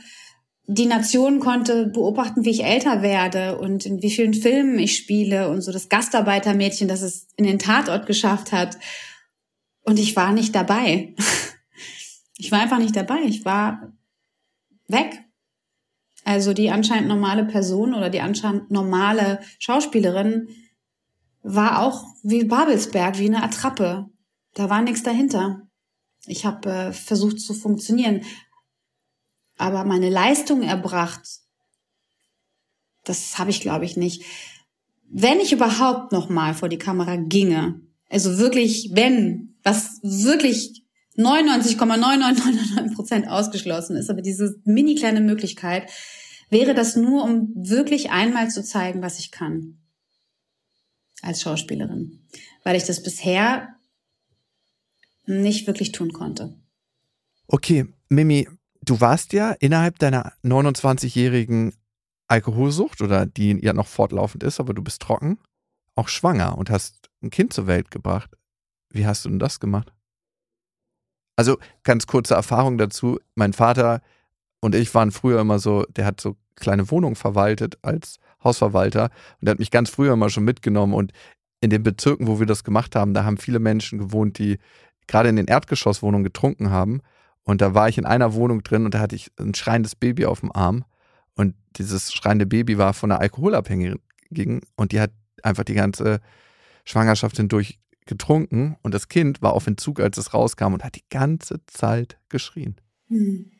die 0.66 0.86
Nation 0.86 1.40
konnte 1.40 1.86
beobachten, 1.86 2.44
wie 2.44 2.50
ich 2.50 2.64
älter 2.64 3.02
werde 3.02 3.58
und 3.58 3.84
in 3.84 4.00
wie 4.02 4.10
vielen 4.10 4.34
Filmen 4.34 4.78
ich 4.78 4.96
spiele 4.96 5.48
und 5.48 5.60
so 5.60 5.72
das 5.72 5.88
Gastarbeitermädchen, 5.88 6.88
das 6.88 7.02
es 7.02 7.26
in 7.36 7.44
den 7.44 7.58
Tatort 7.58 8.06
geschafft 8.06 8.52
hat. 8.52 8.78
Und 9.82 9.98
ich 9.98 10.16
war 10.16 10.32
nicht 10.32 10.54
dabei. 10.54 11.14
Ich 12.38 12.50
war 12.50 12.60
einfach 12.60 12.78
nicht 12.78 12.96
dabei. 12.96 13.20
Ich 13.24 13.44
war 13.44 13.92
weg. 14.88 15.22
Also 16.24 16.52
die 16.52 16.70
anscheinend 16.70 17.06
normale 17.08 17.44
Person 17.44 17.94
oder 17.94 18.10
die 18.10 18.20
anscheinend 18.20 18.68
normale 18.68 19.38
Schauspielerin 19.60 20.48
war 21.42 21.82
auch 21.82 22.04
wie 22.24 22.42
Babelsberg, 22.42 23.18
wie 23.18 23.26
eine 23.26 23.44
Attrappe. 23.44 24.08
Da 24.54 24.68
war 24.68 24.82
nichts 24.82 25.02
dahinter. 25.02 25.62
Ich 26.26 26.44
habe 26.44 26.70
äh, 26.70 26.92
versucht 26.92 27.40
zu 27.40 27.54
funktionieren, 27.54 28.22
aber 29.56 29.84
meine 29.84 30.08
Leistung 30.08 30.62
erbracht, 30.62 31.22
das 33.04 33.38
habe 33.38 33.50
ich, 33.50 33.60
glaube 33.60 33.84
ich, 33.84 33.96
nicht. 33.96 34.24
Wenn 35.08 35.40
ich 35.40 35.52
überhaupt 35.52 36.12
noch 36.12 36.28
mal 36.28 36.54
vor 36.54 36.68
die 36.68 36.78
Kamera 36.78 37.16
ginge, 37.16 37.80
also 38.08 38.38
wirklich, 38.38 38.90
wenn, 38.92 39.56
was 39.62 40.00
wirklich 40.02 40.84
99,9999 41.16 42.94
Prozent 42.94 43.28
ausgeschlossen 43.28 43.96
ist, 43.96 44.10
aber 44.10 44.22
diese 44.22 44.60
mini 44.64 44.94
kleine 44.94 45.20
Möglichkeit, 45.20 45.90
wäre 46.48 46.74
das 46.74 46.96
nur, 46.96 47.24
um 47.24 47.50
wirklich 47.54 48.10
einmal 48.10 48.50
zu 48.50 48.62
zeigen, 48.62 49.02
was 49.02 49.18
ich 49.18 49.30
kann 49.30 49.78
als 51.22 51.42
Schauspielerin. 51.42 52.20
weil 52.64 52.76
ich 52.76 52.84
das 52.84 53.02
bisher 53.02 53.76
nicht 55.26 55.66
wirklich 55.66 55.92
tun 55.92 56.12
konnte. 56.12 56.54
Okay, 57.46 57.86
Mimi, 58.08 58.48
du 58.82 59.00
warst 59.00 59.32
ja 59.32 59.52
innerhalb 59.52 59.98
deiner 59.98 60.32
29-jährigen 60.44 61.74
Alkoholsucht 62.28 63.02
oder 63.02 63.26
die 63.26 63.58
ja 63.62 63.72
noch 63.72 63.86
fortlaufend 63.86 64.42
ist, 64.42 64.60
aber 64.60 64.74
du 64.74 64.82
bist 64.82 65.02
trocken, 65.02 65.38
auch 65.94 66.08
schwanger 66.08 66.56
und 66.56 66.70
hast 66.70 67.10
ein 67.22 67.30
Kind 67.30 67.52
zur 67.52 67.66
Welt 67.66 67.90
gebracht. 67.90 68.30
Wie 68.90 69.06
hast 69.06 69.24
du 69.24 69.28
denn 69.28 69.38
das 69.38 69.60
gemacht? 69.60 69.92
Also 71.36 71.58
ganz 71.82 72.06
kurze 72.06 72.34
Erfahrung 72.34 72.78
dazu. 72.78 73.18
Mein 73.34 73.52
Vater 73.52 74.02
und 74.60 74.74
ich 74.74 74.94
waren 74.94 75.10
früher 75.10 75.40
immer 75.40 75.58
so, 75.58 75.84
der 75.84 76.06
hat 76.06 76.20
so 76.20 76.36
kleine 76.56 76.90
Wohnungen 76.90 77.16
verwaltet 77.16 77.78
als 77.82 78.18
Hausverwalter 78.44 79.10
und 79.40 79.46
der 79.46 79.52
hat 79.52 79.58
mich 79.58 79.70
ganz 79.70 79.90
früher 79.90 80.12
immer 80.12 80.30
schon 80.30 80.44
mitgenommen 80.44 80.94
und 80.94 81.12
in 81.60 81.70
den 81.70 81.82
Bezirken, 81.82 82.26
wo 82.26 82.40
wir 82.40 82.46
das 82.46 82.64
gemacht 82.64 82.96
haben, 82.96 83.14
da 83.14 83.24
haben 83.24 83.38
viele 83.38 83.60
Menschen 83.60 83.98
gewohnt, 83.98 84.38
die 84.38 84.58
gerade 85.06 85.28
in 85.28 85.36
den 85.36 85.46
Erdgeschosswohnungen 85.46 86.24
getrunken 86.24 86.70
haben. 86.70 87.00
Und 87.44 87.60
da 87.60 87.74
war 87.74 87.88
ich 87.88 87.98
in 87.98 88.06
einer 88.06 88.34
Wohnung 88.34 88.62
drin 88.62 88.84
und 88.84 88.94
da 88.94 89.00
hatte 89.00 89.16
ich 89.16 89.30
ein 89.38 89.54
schreiendes 89.54 89.96
Baby 89.96 90.26
auf 90.26 90.40
dem 90.40 90.52
Arm. 90.52 90.84
Und 91.34 91.54
dieses 91.76 92.12
schreiende 92.12 92.46
Baby 92.46 92.78
war 92.78 92.94
von 92.94 93.10
einer 93.10 93.20
Alkoholabhängigen 93.20 94.60
und 94.76 94.92
die 94.92 95.00
hat 95.00 95.10
einfach 95.42 95.64
die 95.64 95.74
ganze 95.74 96.20
Schwangerschaft 96.84 97.36
hindurch 97.36 97.78
getrunken 98.06 98.76
und 98.82 98.92
das 98.94 99.08
Kind 99.08 99.42
war 99.42 99.52
auf 99.52 99.66
Entzug, 99.66 100.00
als 100.00 100.18
es 100.18 100.34
rauskam 100.34 100.74
und 100.74 100.84
hat 100.84 100.96
die 100.96 101.04
ganze 101.08 101.60
Zeit 101.66 102.18
geschrien. 102.28 102.76
Hm. 103.08 103.50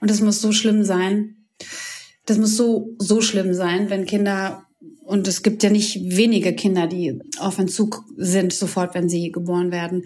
Und 0.00 0.10
das 0.10 0.20
muss 0.20 0.40
so 0.40 0.52
schlimm 0.52 0.84
sein. 0.84 1.36
Das 2.26 2.38
muss 2.38 2.56
so, 2.56 2.94
so 2.98 3.20
schlimm 3.20 3.54
sein, 3.54 3.90
wenn 3.90 4.06
Kinder, 4.06 4.66
und 5.04 5.28
es 5.28 5.42
gibt 5.42 5.62
ja 5.62 5.70
nicht 5.70 6.16
wenige 6.16 6.54
Kinder, 6.54 6.86
die 6.86 7.20
auf 7.38 7.58
Entzug 7.58 8.04
sind, 8.16 8.52
sofort, 8.52 8.94
wenn 8.94 9.08
sie 9.08 9.30
geboren 9.30 9.70
werden. 9.70 10.04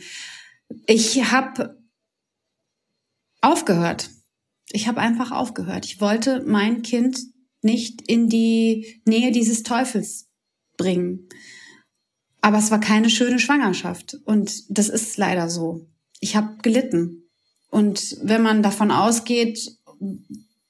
Ich 0.86 1.30
habe 1.30 1.82
aufgehört. 3.40 4.10
Ich 4.72 4.88
habe 4.88 5.00
einfach 5.00 5.30
aufgehört. 5.30 5.84
Ich 5.84 6.00
wollte 6.00 6.42
mein 6.46 6.82
Kind 6.82 7.18
nicht 7.62 8.02
in 8.02 8.28
die 8.28 9.00
Nähe 9.04 9.32
dieses 9.32 9.62
Teufels 9.62 10.28
bringen. 10.76 11.28
Aber 12.40 12.58
es 12.58 12.70
war 12.70 12.80
keine 12.80 13.10
schöne 13.10 13.38
Schwangerschaft. 13.38 14.18
Und 14.24 14.64
das 14.68 14.88
ist 14.88 15.16
leider 15.16 15.48
so. 15.48 15.86
Ich 16.20 16.36
habe 16.36 16.56
gelitten. 16.62 17.28
Und 17.70 18.16
wenn 18.22 18.42
man 18.42 18.62
davon 18.62 18.90
ausgeht, 18.90 19.78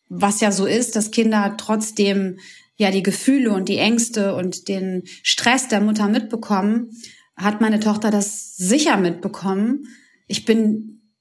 was 0.08 0.40
ja 0.40 0.52
so 0.52 0.66
ist, 0.66 0.96
dass 0.96 1.10
Kinder 1.10 1.56
trotzdem 1.58 2.38
ja 2.76 2.90
die 2.90 3.02
Gefühle 3.02 3.52
und 3.52 3.68
die 3.68 3.78
Ängste 3.78 4.34
und 4.34 4.68
den 4.68 5.04
Stress 5.22 5.68
der 5.68 5.80
Mutter 5.80 6.08
mitbekommen, 6.08 6.90
hat 7.36 7.60
meine 7.60 7.80
Tochter 7.80 8.10
das 8.10 8.56
sicher 8.56 8.96
mitbekommen. 8.96 9.86
Ich 10.26 10.44
bin 10.44 11.12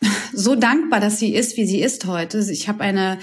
so 0.32 0.54
dankbar, 0.54 1.00
dass 1.00 1.18
sie 1.18 1.34
ist, 1.34 1.56
wie 1.56 1.66
sie 1.66 1.80
ist 1.80 2.06
heute. 2.06 2.38
Ich 2.50 2.68
habe 2.68 2.82
eine 2.82 3.18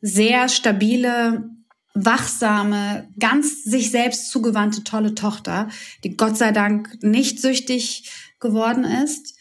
sehr 0.00 0.48
stabile, 0.48 1.50
wachsame, 1.94 3.08
ganz 3.18 3.64
sich 3.64 3.90
selbst 3.90 4.30
zugewandte, 4.30 4.82
tolle 4.82 5.14
Tochter, 5.14 5.68
die 6.04 6.16
Gott 6.16 6.36
sei 6.36 6.52
Dank 6.52 7.02
nicht 7.02 7.40
süchtig 7.40 8.10
geworden 8.40 8.84
ist. 8.84 9.36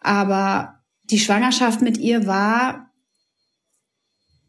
Aber 0.00 0.82
die 1.04 1.18
Schwangerschaft 1.18 1.82
mit 1.82 1.98
ihr 1.98 2.26
war 2.26 2.93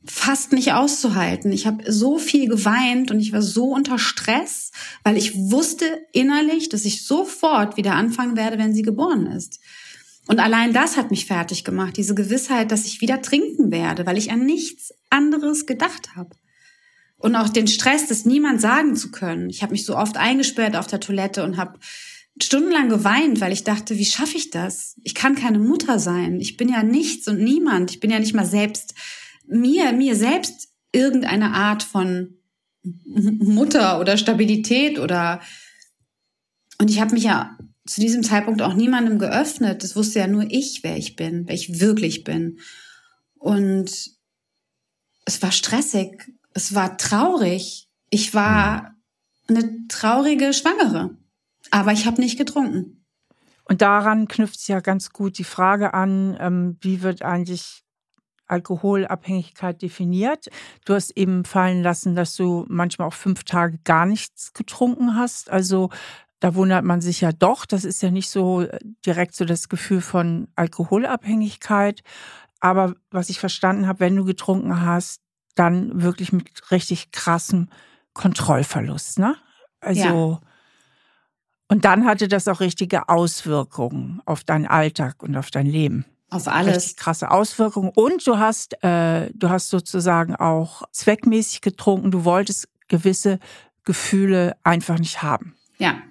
fast 0.07 0.51
nicht 0.51 0.73
auszuhalten. 0.73 1.51
Ich 1.51 1.65
habe 1.67 1.91
so 1.91 2.17
viel 2.17 2.47
geweint 2.47 3.11
und 3.11 3.19
ich 3.19 3.31
war 3.33 3.41
so 3.41 3.73
unter 3.73 3.97
Stress, 3.97 4.71
weil 5.03 5.17
ich 5.17 5.35
wusste 5.35 5.85
innerlich, 6.11 6.69
dass 6.69 6.85
ich 6.85 7.05
sofort 7.05 7.77
wieder 7.77 7.93
anfangen 7.93 8.37
werde, 8.37 8.57
wenn 8.57 8.73
sie 8.73 8.81
geboren 8.81 9.27
ist. 9.27 9.59
Und 10.27 10.39
allein 10.39 10.73
das 10.73 10.97
hat 10.97 11.11
mich 11.11 11.25
fertig 11.25 11.63
gemacht, 11.63 11.97
diese 11.97 12.15
Gewissheit, 12.15 12.71
dass 12.71 12.85
ich 12.85 13.01
wieder 13.01 13.21
trinken 13.21 13.71
werde, 13.71 14.05
weil 14.05 14.17
ich 14.17 14.31
an 14.31 14.45
nichts 14.45 14.93
anderes 15.09 15.65
gedacht 15.65 16.15
habe. 16.15 16.35
Und 17.17 17.35
auch 17.35 17.49
den 17.49 17.67
Stress, 17.67 18.07
das 18.07 18.25
niemand 18.25 18.59
sagen 18.59 18.95
zu 18.95 19.11
können. 19.11 19.49
Ich 19.49 19.61
habe 19.61 19.71
mich 19.71 19.85
so 19.85 19.95
oft 19.95 20.17
eingesperrt 20.17 20.75
auf 20.75 20.87
der 20.87 20.99
Toilette 20.99 21.43
und 21.43 21.57
habe 21.57 21.79
stundenlang 22.41 22.89
geweint, 22.89 23.39
weil 23.39 23.53
ich 23.53 23.63
dachte, 23.63 23.97
wie 23.97 24.05
schaffe 24.05 24.37
ich 24.37 24.49
das? 24.49 24.95
Ich 25.03 25.15
kann 25.15 25.35
keine 25.35 25.59
Mutter 25.59 25.99
sein. 25.99 26.39
Ich 26.39 26.57
bin 26.57 26.69
ja 26.69 26.83
nichts 26.83 27.27
und 27.27 27.41
niemand. 27.41 27.91
Ich 27.91 27.99
bin 27.99 28.11
ja 28.11 28.19
nicht 28.19 28.33
mal 28.33 28.45
selbst 28.45 28.93
mir, 29.47 29.91
mir 29.93 30.15
selbst 30.15 30.69
irgendeine 30.91 31.53
Art 31.53 31.83
von 31.83 32.35
Mutter 32.83 33.99
oder 33.99 34.17
Stabilität 34.17 34.99
oder 34.99 35.41
und 36.77 36.89
ich 36.89 36.99
habe 36.99 37.13
mich 37.13 37.23
ja 37.23 37.57
zu 37.85 38.01
diesem 38.01 38.23
Zeitpunkt 38.23 38.61
auch 38.61 38.73
niemandem 38.73 39.19
geöffnet. 39.19 39.83
Das 39.83 39.95
wusste 39.95 40.19
ja 40.19 40.27
nur 40.27 40.45
ich, 40.49 40.83
wer 40.83 40.97
ich 40.97 41.15
bin, 41.15 41.47
wer 41.47 41.55
ich 41.55 41.79
wirklich 41.79 42.23
bin. 42.23 42.59
Und 43.35 44.11
es 45.25 45.41
war 45.41 45.51
stressig, 45.51 46.31
es 46.53 46.73
war 46.73 46.97
traurig. 46.97 47.87
Ich 48.09 48.33
war 48.33 48.95
eine 49.47 49.87
traurige 49.87 50.53
Schwangere, 50.53 51.17
aber 51.71 51.91
ich 51.91 52.05
habe 52.05 52.21
nicht 52.21 52.37
getrunken. 52.37 53.05
Und 53.63 53.81
daran 53.81 54.27
knüpft 54.27 54.67
ja 54.67 54.79
ganz 54.79 55.11
gut 55.11 55.37
die 55.37 55.43
Frage 55.43 55.93
an, 55.93 56.37
ähm, 56.39 56.77
wie 56.81 57.01
wird 57.01 57.23
eigentlich 57.23 57.84
Alkoholabhängigkeit 58.47 59.81
definiert. 59.81 60.47
Du 60.85 60.93
hast 60.93 61.11
eben 61.17 61.45
fallen 61.45 61.83
lassen, 61.83 62.15
dass 62.15 62.35
du 62.35 62.65
manchmal 62.67 63.07
auch 63.07 63.13
fünf 63.13 63.43
Tage 63.43 63.79
gar 63.83 64.05
nichts 64.05 64.53
getrunken 64.53 65.15
hast. 65.15 65.49
Also 65.49 65.89
da 66.39 66.55
wundert 66.55 66.85
man 66.85 67.01
sich 67.01 67.21
ja 67.21 67.31
doch. 67.31 67.65
Das 67.65 67.85
ist 67.85 68.01
ja 68.01 68.11
nicht 68.11 68.29
so 68.29 68.61
äh, 68.61 68.79
direkt 69.05 69.35
so 69.35 69.45
das 69.45 69.69
Gefühl 69.69 70.01
von 70.01 70.47
Alkoholabhängigkeit. 70.55 72.01
Aber 72.59 72.95
was 73.11 73.29
ich 73.29 73.39
verstanden 73.39 73.87
habe, 73.87 73.99
wenn 73.99 74.15
du 74.15 74.25
getrunken 74.25 74.81
hast, 74.81 75.21
dann 75.55 76.01
wirklich 76.01 76.33
mit 76.33 76.71
richtig 76.71 77.11
krassem 77.11 77.69
Kontrollverlust, 78.13 79.19
ne? 79.19 79.35
Also 79.79 80.39
ja. 80.41 80.49
und 81.67 81.85
dann 81.85 82.05
hatte 82.05 82.27
das 82.27 82.47
auch 82.47 82.59
richtige 82.59 83.07
Auswirkungen 83.09 84.21
auf 84.25 84.43
deinen 84.43 84.67
Alltag 84.67 85.21
und 85.21 85.35
auf 85.37 85.51
dein 85.51 85.67
Leben. 85.67 86.05
Auf 86.29 86.47
alles. 86.47 86.95
Krasse 86.95 87.31
Auswirkungen. 87.31 87.91
Und 87.93 88.25
du 88.25 88.37
hast, 88.37 88.83
äh, 88.83 89.29
du 89.33 89.49
hast 89.49 89.69
sozusagen 89.69 90.35
auch 90.35 90.83
zweckmäßig 90.91 91.61
getrunken. 91.61 92.11
Du 92.11 92.25
wolltest 92.25 92.67
gewisse 92.87 93.39
Gefühle 93.83 94.55
einfach 94.63 94.99
nicht 94.99 95.21
haben. 95.21 95.55
Ja, 95.77 96.01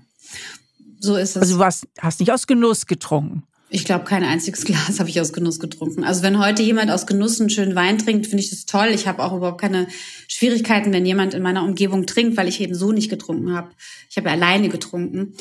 so 1.00 1.16
ist 1.16 1.36
es. 1.36 1.42
Also 1.42 1.58
du 1.58 1.64
hast, 1.64 1.88
hast 1.98 2.20
nicht 2.20 2.32
aus 2.32 2.46
Genuss 2.46 2.86
getrunken. 2.86 3.42
Ich 3.70 3.84
glaube, 3.84 4.04
kein 4.04 4.22
einziges 4.22 4.64
Glas 4.64 5.00
habe 5.00 5.10
ich 5.10 5.20
aus 5.20 5.32
Genuss 5.32 5.58
getrunken. 5.58 6.04
Also 6.04 6.22
wenn 6.22 6.38
heute 6.38 6.62
jemand 6.62 6.90
aus 6.90 7.06
Genuss 7.06 7.40
einen 7.40 7.50
schönen 7.50 7.74
Wein 7.74 7.98
trinkt, 7.98 8.26
finde 8.26 8.42
ich 8.42 8.50
das 8.50 8.66
toll. 8.66 8.88
Ich 8.88 9.08
habe 9.08 9.22
auch 9.22 9.36
überhaupt 9.36 9.60
keine 9.60 9.88
Schwierigkeiten, 10.28 10.92
wenn 10.92 11.04
jemand 11.04 11.34
in 11.34 11.42
meiner 11.42 11.64
Umgebung 11.64 12.06
trinkt, 12.06 12.36
weil 12.36 12.48
ich 12.48 12.60
eben 12.60 12.74
so 12.74 12.92
nicht 12.92 13.10
getrunken 13.10 13.52
habe. 13.52 13.70
Ich 14.08 14.16
habe 14.16 14.30
alleine 14.30 14.68
getrunken. 14.68 15.34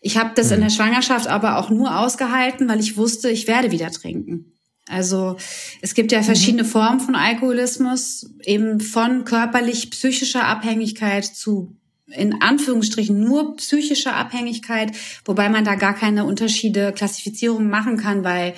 Ich 0.00 0.16
habe 0.16 0.32
das 0.34 0.50
in 0.50 0.60
der 0.60 0.70
mhm. 0.70 0.74
Schwangerschaft 0.74 1.26
aber 1.26 1.58
auch 1.58 1.70
nur 1.70 1.98
ausgehalten, 1.98 2.68
weil 2.68 2.80
ich 2.80 2.96
wusste, 2.96 3.30
ich 3.30 3.46
werde 3.46 3.70
wieder 3.70 3.90
trinken. 3.90 4.52
Also 4.88 5.36
es 5.82 5.94
gibt 5.94 6.12
ja 6.12 6.22
verschiedene 6.22 6.62
mhm. 6.62 6.68
Formen 6.68 7.00
von 7.00 7.16
Alkoholismus, 7.16 8.30
eben 8.44 8.80
von 8.80 9.24
körperlich 9.24 9.90
psychischer 9.90 10.44
Abhängigkeit 10.44 11.24
zu 11.24 11.76
in 12.08 12.40
Anführungsstrichen 12.40 13.18
nur 13.18 13.56
psychischer 13.56 14.14
Abhängigkeit, 14.14 14.92
wobei 15.24 15.48
man 15.48 15.64
da 15.64 15.74
gar 15.74 15.92
keine 15.92 16.24
Unterschiede, 16.24 16.92
Klassifizierung 16.92 17.68
machen 17.68 17.96
kann, 17.96 18.22
weil 18.22 18.54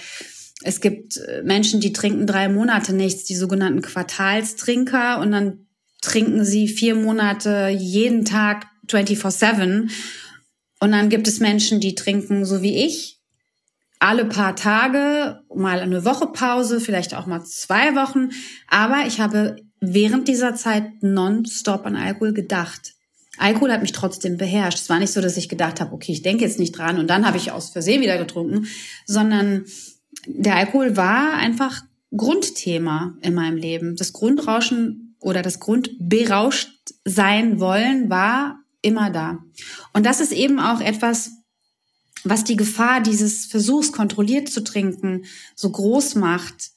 es 0.62 0.81
gibt 0.81 1.16
äh, 1.16 1.42
Menschen, 1.42 1.81
die 1.81 1.92
trinken 1.92 2.27
drei 2.27 2.48
Monate 2.48 2.92
nichts, 2.92 3.24
die 3.24 3.37
sogenannten 3.37 3.81
Quartalstrinker, 3.81 5.18
und 5.20 5.31
dann 5.31 5.66
trinken 6.03 6.44
sie 6.44 6.68
vier 6.68 6.94
Monate 6.94 7.68
jeden 7.68 8.24
Tag 8.24 8.66
24-7 8.88 9.90
und 10.81 10.93
dann 10.93 11.09
gibt 11.09 11.29
es 11.29 11.41
Menschen, 11.41 11.81
die 11.81 11.95
trinken 11.95 12.45
so 12.45 12.62
wie 12.62 12.85
ich, 12.85 13.19
alle 14.01 14.25
paar 14.25 14.55
Tage, 14.55 15.41
mal 15.55 15.81
eine 15.81 16.05
Woche 16.05 16.29
Pause, 16.29 16.81
vielleicht 16.81 17.14
auch 17.14 17.27
mal 17.27 17.45
zwei 17.45 17.95
Wochen. 17.97 18.31
Aber 18.69 19.07
ich 19.07 19.21
habe 19.21 19.57
während 19.81 20.29
dieser 20.29 20.55
Zeit 20.55 21.03
nonstop 21.03 21.85
an 21.85 21.96
Alkohol 21.96 22.33
gedacht. 22.33 22.94
Alkohol 23.38 23.73
hat 23.73 23.83
mich 23.83 23.92
trotzdem 23.92 24.37
beherrscht. 24.37 24.79
Es 24.79 24.88
war 24.88 24.98
nicht 24.98 25.13
so, 25.13 25.21
dass 25.21 25.37
ich 25.37 25.48
gedacht 25.48 25.81
habe, 25.81 25.92
okay, 25.92 26.13
ich 26.13 26.23
denke 26.23 26.44
jetzt 26.44 26.59
nicht 26.59 26.77
dran 26.77 26.98
und 26.98 27.09
dann 27.09 27.27
habe 27.27 27.37
ich 27.37 27.52
aus 27.52 27.71
Versehen 27.71 28.02
wieder 28.02 28.19
getrunken, 28.19 28.67
sondern 29.07 29.65
der 30.27 30.57
Alkohol 30.57 30.96
war 30.96 31.35
einfach 31.35 31.83
Grundthema 32.17 33.17
in 33.21 33.35
meinem 33.35 33.57
Leben. 33.57 33.96
Das 33.96 34.13
Grundrauschen 34.13 35.17
oder 35.21 35.42
das 35.42 35.61
Grundberauscht 35.61 36.71
sein 37.05 37.61
wollen 37.61 38.11
war 38.11 38.61
immer 38.83 39.10
da. 39.10 39.38
Und 39.92 40.06
das 40.06 40.20
ist 40.20 40.33
eben 40.33 40.60
auch 40.60 40.81
etwas, 40.81 41.33
was 42.24 42.44
die 42.44 42.56
Gefahr 42.56 43.00
dieses 43.00 43.46
Versuchs, 43.46 43.92
kontrolliert 43.92 44.48
zu 44.48 44.62
trinken, 44.62 45.24
so 45.54 45.70
groß 45.70 46.16
macht, 46.16 46.70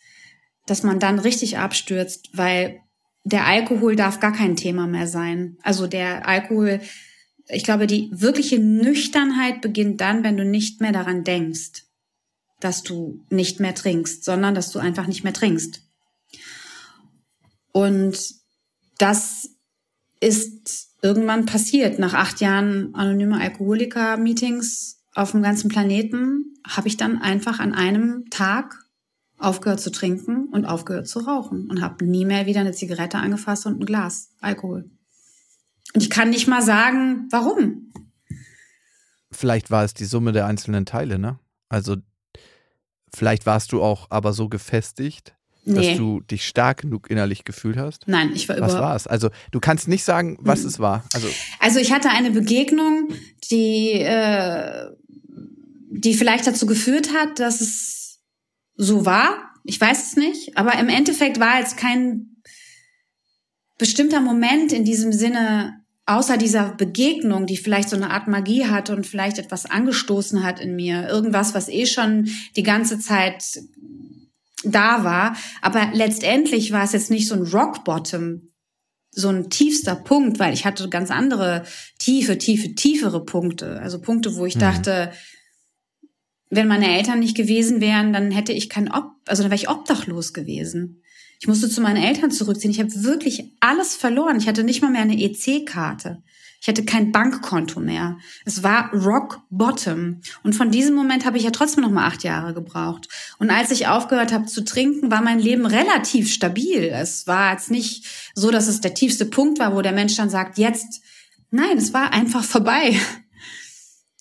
dass 0.68 0.84
man 0.84 1.00
dann 1.00 1.20
richtig 1.20 1.58
abstürzt, 1.58 2.30
weil 2.34 2.80
der 3.24 3.46
Alkohol 3.46 3.96
darf 3.96 4.20
gar 4.20 4.34
kein 4.34 4.56
Thema 4.56 4.88
mehr 4.88 5.08
sein. 5.08 5.58
Also 5.64 5.88
der 5.88 6.28
Alkohol 6.28 6.80
ich 7.52 7.64
glaube, 7.64 7.88
die 7.88 8.10
wirkliche 8.12 8.60
Nüchternheit 8.60 9.62
beginnt 9.62 10.02
dann, 10.02 10.24
wenn 10.24 10.38
du 10.38 10.46
nicht 10.46 10.82
mehr 10.82 10.92
daran 10.92 11.24
denkst, 11.24 11.86
dass 12.60 12.84
du 12.84 13.26
nicht 13.30 13.60
mehr 13.60 13.76
trinkst, 13.76 14.24
sondern 14.24 14.56
dass 14.56 14.72
du 14.72 14.80
einfach 14.80 15.08
nicht 15.08 15.24
mehr 15.24 15.34
trinkst. 15.34 15.82
Und 17.72 18.36
das 18.98 19.50
ist 20.20 20.91
irgendwann 21.02 21.46
passiert. 21.46 22.00
Nach 22.00 22.14
acht 22.14 22.42
Jahren 22.42 22.94
anonyme 22.94 23.40
Alkoholiker-Meetings 23.40 25.04
auf 25.14 25.32
dem 25.32 25.42
ganzen 25.42 25.70
Planeten 25.70 26.54
habe 26.68 26.88
ich 26.88 26.98
dann 26.98 27.22
einfach 27.22 27.60
an 27.60 27.74
einem 27.74 28.30
Tag 28.30 28.78
aufgehört 29.38 29.82
zu 29.82 29.92
trinken 29.92 30.50
und 30.50 30.66
aufgehört 30.66 31.08
zu 31.08 31.20
rauchen 31.20 31.70
und 31.70 31.82
habe 31.82 32.06
nie 32.06 32.26
mehr 32.26 32.46
wieder 32.46 32.62
eine 32.62 32.74
Zigarette 32.74 33.18
angefasst 33.18 33.66
und 33.66 33.82
ein 33.82 33.86
Glas 33.86 34.30
Alkohol. 34.40 34.90
Und 35.94 36.04
ich 36.04 36.10
kann 36.10 36.30
nicht 36.30 36.48
mal 36.48 36.62
sagen, 36.62 37.28
warum. 37.32 37.92
Vielleicht 39.32 39.72
war 39.72 39.84
es 39.84 39.94
die 39.94 40.06
Summe 40.06 40.32
der 40.32 40.46
einzelnen 40.46 40.86
Teile, 40.86 41.18
ne? 41.18 41.40
Also 41.70 41.98
vielleicht 43.14 43.46
warst 43.46 43.72
du 43.72 43.82
auch 43.82 44.08
aber 44.10 44.34
so 44.34 44.48
gefestigt, 44.48 45.36
nee. 45.66 45.90
dass 45.90 45.98
du 45.98 46.22
dich 46.22 46.46
stark 46.46 46.82
genug 46.82 47.10
innerlich 47.10 47.44
gefühlt 47.44 47.78
hast? 47.78 48.08
Nein, 48.08 48.32
ich 48.34 48.48
war 48.50 48.58
überhaupt. 48.58 48.76
Was 48.76 48.82
war 48.82 48.96
es? 48.96 49.08
Also 49.08 49.30
du 49.52 49.60
kannst 49.60 49.88
nicht 49.88 50.04
sagen, 50.04 50.38
was 50.42 50.62
hm. 50.62 50.68
es 50.68 50.80
war. 50.80 51.04
Also, 51.14 51.28
also 51.60 51.80
ich 51.80 51.92
hatte 51.92 52.10
eine 52.10 52.32
Begegnung, 52.32 53.10
die, 53.50 53.92
äh, 53.94 54.88
die 55.92 56.14
vielleicht 56.14 56.48
dazu 56.48 56.66
geführt 56.66 57.14
hat, 57.14 57.40
dass 57.40 57.62
es 57.62 58.20
so 58.76 59.06
war. 59.06 59.52
Ich 59.64 59.80
weiß 59.80 60.08
es 60.08 60.16
nicht. 60.16 60.58
Aber 60.58 60.78
im 60.80 60.90
Endeffekt 60.90 61.40
war 61.40 61.60
jetzt 61.60 61.78
kein 61.78 62.28
bestimmter 63.78 64.22
Moment 64.22 64.74
in 64.74 64.86
diesem 64.86 65.12
Sinne 65.12 65.82
außer 66.06 66.38
dieser 66.38 66.74
Begegnung, 66.74 67.46
die 67.46 67.58
vielleicht 67.58 67.90
so 67.90 67.96
eine 67.96 68.10
Art 68.10 68.28
Magie 68.28 68.66
hat 68.66 68.90
und 68.90 69.06
vielleicht 69.06 69.38
etwas 69.38 69.66
angestoßen 69.66 70.44
hat 70.44 70.60
in 70.60 70.76
mir, 70.76 71.08
irgendwas, 71.08 71.54
was 71.54 71.70
eh 71.70 71.86
schon 71.86 72.30
die 72.56 72.64
ganze 72.64 73.00
Zeit 73.00 73.62
da 74.64 75.04
war. 75.04 75.36
Aber 75.62 75.90
letztendlich 75.94 76.72
war 76.72 76.84
es 76.84 76.94
jetzt 76.94 77.12
nicht 77.12 77.28
so 77.28 77.36
ein 77.36 77.44
Rock 77.44 77.84
Bottom, 77.84 78.52
so 79.12 79.30
ein 79.30 79.50
tiefster 79.50 79.96
Punkt, 79.96 80.40
weil 80.40 80.54
ich 80.54 80.66
hatte 80.66 80.88
ganz 80.90 81.12
andere 81.12 81.64
tiefe, 82.00 82.38
tiefe, 82.38 82.76
tiefere 82.76 83.26
Punkte. 83.26 83.80
Also 83.82 84.00
Punkte, 84.00 84.36
wo 84.36 84.46
ich 84.46 84.56
mhm. 84.56 84.62
dachte, 84.62 85.12
wenn 86.50 86.68
meine 86.68 86.98
Eltern 86.98 87.20
nicht 87.20 87.36
gewesen 87.36 87.82
wären, 87.82 88.14
dann 88.14 88.32
hätte 88.32 88.54
ich 88.54 88.70
kein 88.70 88.92
Ob, 88.92 89.12
also 89.26 89.44
dann 89.44 89.52
wäre 89.52 89.62
ich 89.62 89.70
obdachlos 89.70 90.34
gewesen. 90.34 91.02
Ich 91.40 91.48
musste 91.48 91.70
zu 91.70 91.82
meinen 91.82 92.04
Eltern 92.04 92.30
zurückziehen. 92.30 92.72
Ich 92.72 92.80
habe 92.80 93.04
wirklich 93.04 93.56
alles 93.62 93.96
verloren. 93.96 94.38
Ich 94.38 94.48
hatte 94.48 94.64
nicht 94.64 94.82
mal 94.82 94.92
mehr 94.92 95.02
eine 95.02 95.20
EC-Karte. 95.20 96.22
Ich 96.62 96.68
hatte 96.68 96.86
kein 96.86 97.12
Bankkonto 97.12 97.80
mehr. 97.80 98.20
Es 98.46 98.62
war 98.62 98.94
Rock 98.94 99.42
Bottom. 99.50 100.22
Und 100.44 100.54
von 100.54 100.70
diesem 100.70 100.94
Moment 100.94 101.26
habe 101.26 101.40
ich 101.40 101.44
ja 101.44 101.50
trotzdem 101.50 101.84
noch 101.84 101.90
mal 101.90 102.06
acht 102.06 102.24
Jahre 102.24 102.54
gebraucht. 102.54 103.08
Und 103.40 103.50
als 103.50 103.72
ich 103.72 103.88
aufgehört 103.88 104.32
habe 104.32 104.46
zu 104.46 104.64
trinken, 104.64 105.10
war 105.10 105.24
mein 105.24 105.40
Leben 105.40 105.66
relativ 105.66 106.32
stabil. 106.32 106.84
Es 106.94 107.26
war 107.26 107.52
jetzt 107.52 107.72
nicht 107.72 108.06
so, 108.36 108.52
dass 108.52 108.68
es 108.68 108.80
der 108.80 108.94
tiefste 108.94 109.26
Punkt 109.26 109.58
war, 109.58 109.76
wo 109.76 109.82
der 109.82 109.92
Mensch 109.92 110.16
dann 110.16 110.30
sagt, 110.30 110.60
jetzt. 110.60 111.02
Nein, 111.50 111.80
es 111.80 111.94
war 111.94 112.14
einfach 112.14 112.44
vorbei. 112.44 112.96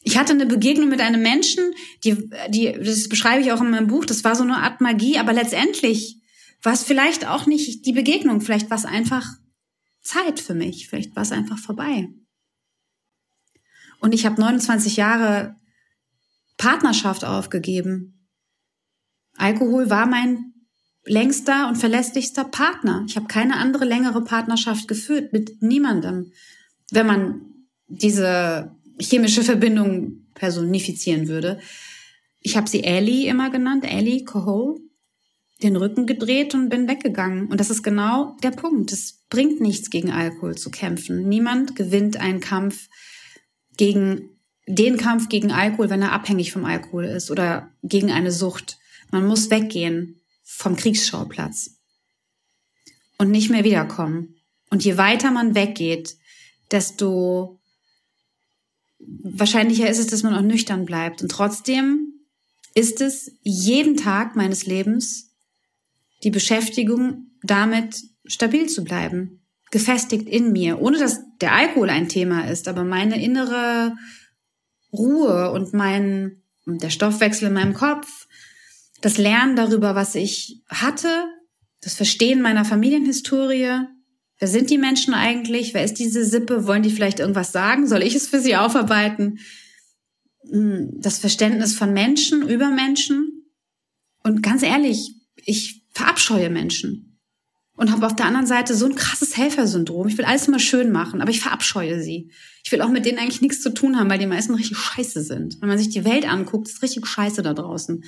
Ich 0.03 0.17
hatte 0.17 0.33
eine 0.33 0.47
Begegnung 0.47 0.89
mit 0.89 1.03
einem 1.03 1.21
Menschen, 1.21 1.63
die, 2.05 2.31
die, 2.49 2.73
das 2.73 3.09
beschreibe 3.09 3.43
ich 3.43 3.53
auch 3.53 3.61
in 3.61 3.71
meinem 3.71 3.87
Buch, 3.87 4.07
das 4.07 4.25
war 4.25 4.35
so 4.35 4.43
eine 4.43 4.57
Art 4.57 4.81
Magie, 4.81 5.19
aber 5.19 5.35
letztendlich 5.35 6.23
war 6.63 6.73
es 6.73 6.83
vielleicht 6.83 7.29
auch 7.29 7.45
nicht 7.45 7.85
die 7.85 7.93
Begegnung, 7.93 8.41
vielleicht 8.41 8.71
war 8.71 8.79
es 8.79 8.87
einfach 8.87 9.27
Zeit 10.01 10.41
für 10.41 10.55
mich, 10.55 10.89
vielleicht 10.89 11.15
war 11.17 11.23
es 11.23 11.33
einfach 11.33 11.59
vorbei. 11.59 12.09
Und 14.01 14.15
ich 14.15 14.27
habe 14.27 14.41
29 14.41 14.97
Jahre 14.97 15.57
Partnerschaft 16.57 17.25
aufgegeben. 17.25 18.27
Alkohol 19.37 19.89
war 19.89 20.07
mein 20.07 20.53
längster 21.05 21.69
und 21.69 21.77
verlässlichster 21.77 22.45
Partner. 22.45 23.05
Ich 23.09 23.17
habe 23.17 23.27
keine 23.27 23.57
andere 23.57 23.85
längere 23.85 24.23
Partnerschaft 24.23 24.89
geführt 24.89 25.33
mit 25.33 25.63
niemandem, 25.63 26.33
wenn 26.91 27.07
man 27.07 27.41
diese 27.89 28.77
chemische 29.01 29.43
Verbindung 29.43 30.27
personifizieren 30.35 31.29
würde. 31.29 31.59
Ich 32.41 32.57
habe 32.57 32.69
sie 32.69 32.85
Ellie 32.85 33.29
immer 33.29 33.51
genannt, 33.51 33.85
Ellie 33.87 34.25
Cohol, 34.33 34.81
den 35.63 35.77
Rücken 35.77 36.07
gedreht 36.07 36.55
und 36.55 36.69
bin 36.69 36.89
weggegangen. 36.89 37.49
Und 37.49 37.61
das 37.61 37.71
ist 37.71 37.83
genau 37.83 38.37
der 38.43 38.51
Punkt. 38.51 38.93
Es 38.93 39.25
bringt 39.29 39.61
nichts, 39.61 39.91
gegen 39.91 40.11
Alkohol 40.11 40.57
zu 40.57 40.71
kämpfen. 40.71 41.29
Niemand 41.29 41.77
gewinnt 41.77 42.19
einen 42.19 42.41
Kampf 42.41 42.89
gegen 43.81 44.37
den 44.67 44.99
Kampf 44.99 45.31
gegen 45.31 45.53
Alkohol, 45.53 45.89
wenn 45.89 46.03
er 46.03 46.13
abhängig 46.13 46.53
vom 46.53 46.67
Alkohol 46.67 47.07
ist 47.07 47.31
oder 47.31 47.73
gegen 47.83 48.13
eine 48.13 48.31
Sucht. 48.31 48.77
Man 49.11 49.27
muss 49.27 49.49
weggehen 49.49 50.21
vom 50.45 50.77
Kriegsschauplatz 50.77 51.79
und 53.17 53.31
nicht 53.31 53.49
mehr 53.49 53.65
wiederkommen. 53.65 54.37
Und 54.69 54.85
je 54.85 54.99
weiter 54.99 55.31
man 55.31 55.55
weggeht, 55.55 56.19
desto 56.71 57.59
wahrscheinlicher 58.99 59.89
ist 59.89 59.99
es, 59.99 60.09
dass 60.09 60.23
man 60.23 60.35
auch 60.35 60.43
nüchtern 60.43 60.85
bleibt. 60.85 61.23
Und 61.23 61.31
trotzdem 61.31 62.21
ist 62.75 63.01
es 63.01 63.33
jeden 63.41 63.97
Tag 63.97 64.37
meines 64.37 64.67
Lebens 64.67 65.31
die 66.23 66.31
Beschäftigung 66.31 67.31
damit, 67.43 68.03
stabil 68.27 68.69
zu 68.69 68.85
bleiben 68.85 69.41
gefestigt 69.71 70.29
in 70.29 70.53
mir, 70.53 70.83
ohne 70.83 70.99
dass 70.99 71.21
der 71.41 71.53
Alkohol 71.53 71.91
ein 71.91 72.09
Thema 72.09 72.49
ist, 72.49 72.69
aber 72.69 72.85
meine 72.85 73.23
innere 73.23 73.95
Ruhe 74.93 75.51
und 75.53 75.73
mein, 75.73 76.43
der 76.67 76.91
Stoffwechsel 76.91 77.49
in 77.49 77.55
meinem 77.55 77.75
Kopf, 77.75 78.27
das 79.01 79.19
Lernen 79.19 79.57
darüber, 79.57 79.95
was 79.95 80.15
ich 80.15 80.63
hatte, 80.69 81.27
das 81.81 81.95
Verstehen 81.95 82.43
meiner 82.43 82.65
Familienhistorie, 82.65 83.87
wer 84.39 84.49
sind 84.49 84.71
die 84.71 84.79
Menschen 84.79 85.15
eigentlich, 85.15 85.73
wer 85.73 85.85
ist 85.85 85.99
diese 85.99 86.25
Sippe, 86.25 86.67
wollen 86.67 86.83
die 86.83 86.91
vielleicht 86.91 87.21
irgendwas 87.21 87.53
sagen, 87.53 87.87
soll 87.87 88.03
ich 88.03 88.15
es 88.15 88.29
für 88.29 88.41
sie 88.41 88.57
aufarbeiten? 88.57 89.39
Hm, 90.51 91.01
das 91.01 91.19
Verständnis 91.19 91.75
von 91.75 91.93
Menschen 91.93 92.47
über 92.47 92.71
Menschen. 92.71 93.47
Und 94.23 94.43
ganz 94.43 94.63
ehrlich, 94.63 95.15
ich 95.37 95.83
verabscheue 95.93 96.51
Menschen 96.51 97.10
und 97.81 97.91
habe 97.91 98.05
auf 98.05 98.15
der 98.15 98.27
anderen 98.27 98.47
Seite 98.47 98.75
so 98.75 98.85
ein 98.85 98.95
krasses 98.95 99.39
Helfersyndrom. 99.39 100.07
Ich 100.07 100.19
will 100.19 100.27
alles 100.27 100.47
immer 100.47 100.59
schön 100.59 100.93
machen, 100.93 101.23
aber 101.23 101.31
ich 101.31 101.41
verabscheue 101.41 102.03
sie. 102.03 102.31
Ich 102.63 102.71
will 102.71 102.83
auch 102.83 102.91
mit 102.91 103.07
denen 103.07 103.19
eigentlich 103.19 103.41
nichts 103.41 103.63
zu 103.63 103.73
tun 103.73 103.99
haben, 103.99 104.11
weil 104.11 104.19
die 104.19 104.27
meisten 104.27 104.55
richtig 104.55 104.77
scheiße 104.77 105.23
sind. 105.23 105.63
Wenn 105.63 105.71
man 105.71 105.79
sich 105.79 105.89
die 105.89 106.05
Welt 106.05 106.31
anguckt, 106.31 106.69
ist 106.69 106.83
richtig 106.83 107.07
scheiße 107.07 107.41
da 107.41 107.55
draußen. 107.55 108.05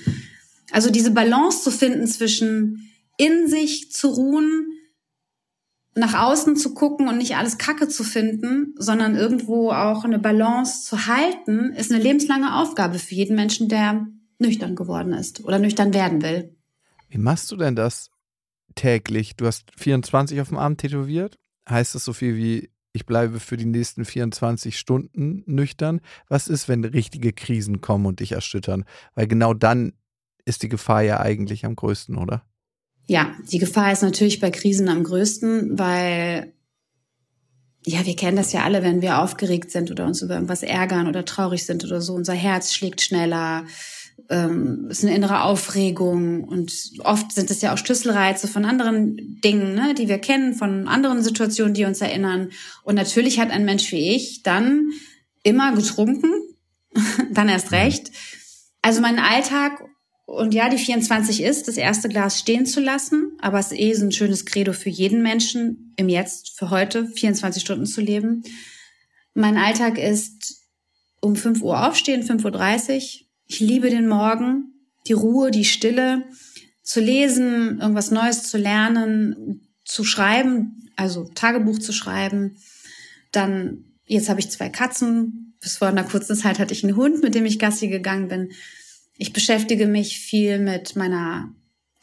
Also 0.71 0.91
diese 0.91 1.09
Balance 1.09 1.63
zu 1.63 1.71
finden 1.71 2.05
zwischen 2.05 2.87
in 3.17 3.47
sich 3.47 3.91
zu 3.91 4.09
ruhen, 4.09 4.67
nach 5.95 6.13
außen 6.13 6.55
zu 6.55 6.75
gucken 6.75 7.07
und 7.07 7.17
nicht 7.17 7.35
alles 7.35 7.57
Kacke 7.57 7.87
zu 7.87 8.03
finden, 8.03 8.75
sondern 8.77 9.15
irgendwo 9.15 9.71
auch 9.71 10.03
eine 10.03 10.19
Balance 10.19 10.85
zu 10.85 11.07
halten, 11.07 11.73
ist 11.73 11.91
eine 11.91 12.01
lebenslange 12.01 12.57
Aufgabe 12.57 12.99
für 12.99 13.15
jeden 13.15 13.35
Menschen, 13.35 13.69
der 13.69 14.05
nüchtern 14.37 14.75
geworden 14.75 15.13
ist 15.13 15.43
oder 15.43 15.57
nüchtern 15.57 15.95
werden 15.95 16.21
will. 16.21 16.55
Wie 17.09 17.17
machst 17.17 17.51
du 17.51 17.55
denn 17.55 17.75
das? 17.75 18.12
Täglich. 18.75 19.35
Du 19.35 19.45
hast 19.45 19.71
24 19.77 20.41
auf 20.41 20.49
dem 20.49 20.57
Arm 20.57 20.77
tätowiert. 20.77 21.39
Heißt 21.69 21.95
das 21.95 22.05
so 22.05 22.13
viel 22.13 22.35
wie, 22.35 22.69
ich 22.93 23.05
bleibe 23.05 23.39
für 23.39 23.57
die 23.57 23.65
nächsten 23.65 24.05
24 24.05 24.77
Stunden 24.77 25.43
nüchtern? 25.45 26.01
Was 26.27 26.47
ist, 26.47 26.67
wenn 26.67 26.83
richtige 26.83 27.33
Krisen 27.33 27.81
kommen 27.81 28.05
und 28.05 28.19
dich 28.19 28.33
erschüttern? 28.33 28.85
Weil 29.15 29.27
genau 29.27 29.53
dann 29.53 29.93
ist 30.45 30.63
die 30.63 30.69
Gefahr 30.69 31.01
ja 31.01 31.19
eigentlich 31.19 31.65
am 31.65 31.75
größten, 31.75 32.17
oder? 32.17 32.43
Ja, 33.05 33.33
die 33.51 33.59
Gefahr 33.59 33.91
ist 33.91 34.03
natürlich 34.03 34.39
bei 34.39 34.51
Krisen 34.51 34.87
am 34.89 35.03
größten, 35.03 35.77
weil 35.77 36.53
ja, 37.85 38.05
wir 38.05 38.15
kennen 38.15 38.37
das 38.37 38.53
ja 38.53 38.63
alle, 38.63 38.81
wenn 38.81 39.01
wir 39.01 39.19
aufgeregt 39.19 39.71
sind 39.71 39.91
oder 39.91 40.05
uns 40.05 40.21
über 40.21 40.35
irgendwas 40.35 40.63
ärgern 40.63 41.07
oder 41.07 41.25
traurig 41.25 41.65
sind 41.65 41.83
oder 41.83 41.99
so. 41.99 42.13
Unser 42.13 42.33
Herz 42.33 42.73
schlägt 42.73 43.01
schneller, 43.01 43.65
ähm, 44.29 44.87
ist 44.89 45.03
eine 45.03 45.15
innere 45.15 45.43
Aufregung 45.43 46.43
und 46.43 46.71
oft 47.03 47.31
sind 47.31 47.51
es 47.51 47.61
ja 47.61 47.73
auch 47.73 47.77
Schlüsselreize 47.77 48.47
von 48.47 48.65
anderen 48.65 49.39
Dingen, 49.43 49.75
ne, 49.75 49.93
die 49.93 50.07
wir 50.07 50.19
kennen, 50.19 50.53
von 50.53 50.87
anderen 50.87 51.23
Situationen, 51.23 51.73
die 51.73 51.85
uns 51.85 52.01
erinnern. 52.01 52.49
Und 52.83 52.95
natürlich 52.95 53.39
hat 53.39 53.51
ein 53.51 53.65
Mensch 53.65 53.91
wie 53.91 54.15
ich 54.15 54.43
dann 54.43 54.91
immer 55.43 55.73
getrunken, 55.73 56.31
dann 57.31 57.49
erst 57.49 57.71
recht. 57.71 58.11
Also 58.81 59.01
mein 59.01 59.19
Alltag 59.19 59.83
und 60.25 60.53
ja, 60.53 60.69
die 60.69 60.77
24 60.77 61.43
ist, 61.43 61.67
das 61.67 61.77
erste 61.77 62.07
Glas 62.07 62.39
stehen 62.39 62.65
zu 62.65 62.79
lassen, 62.79 63.33
aber 63.39 63.59
es 63.59 63.71
ist 63.71 63.79
eh 63.79 63.93
so 63.93 64.05
ein 64.05 64.11
schönes 64.11 64.45
Credo 64.45 64.73
für 64.73 64.89
jeden 64.89 65.21
Menschen 65.21 65.93
im 65.97 66.07
Jetzt, 66.07 66.57
für 66.57 66.69
heute, 66.69 67.07
24 67.07 67.61
Stunden 67.61 67.85
zu 67.85 68.01
leben. 68.01 68.43
Mein 69.33 69.57
Alltag 69.57 69.97
ist 69.97 70.61
um 71.19 71.35
5 71.35 71.61
Uhr 71.61 71.87
aufstehen, 71.87 72.23
5.30 72.23 72.95
Uhr, 72.95 73.22
ich 73.53 73.59
liebe 73.59 73.89
den 73.89 74.07
Morgen, 74.07 74.73
die 75.07 75.13
Ruhe, 75.13 75.51
die 75.51 75.65
Stille, 75.65 76.23
zu 76.81 76.99
lesen, 76.99 77.79
irgendwas 77.79 78.11
Neues 78.11 78.43
zu 78.43 78.57
lernen, 78.57 79.61
zu 79.85 80.03
schreiben, 80.03 80.89
also 80.95 81.29
Tagebuch 81.33 81.79
zu 81.79 81.93
schreiben, 81.93 82.57
dann 83.31 83.85
Jetzt 84.05 84.29
habe 84.29 84.39
ich 84.39 84.51
zwei 84.51 84.69
Katzen. 84.69 85.55
Bis 85.61 85.77
vor 85.77 85.87
einer 85.87 86.03
kurzen 86.03 86.35
Zeit 86.35 86.59
hatte 86.59 86.73
ich 86.73 86.83
einen 86.83 86.95
Hund, 86.95 87.23
mit 87.23 87.35
dem 87.35 87.45
ich 87.45 87.59
Gassi 87.59 87.87
gegangen 87.87 88.27
bin. 88.27 88.51
Ich 89.17 89.31
beschäftige 89.31 89.87
mich 89.87 90.19
viel 90.19 90.59
mit 90.59 90.95
meiner 90.95 91.53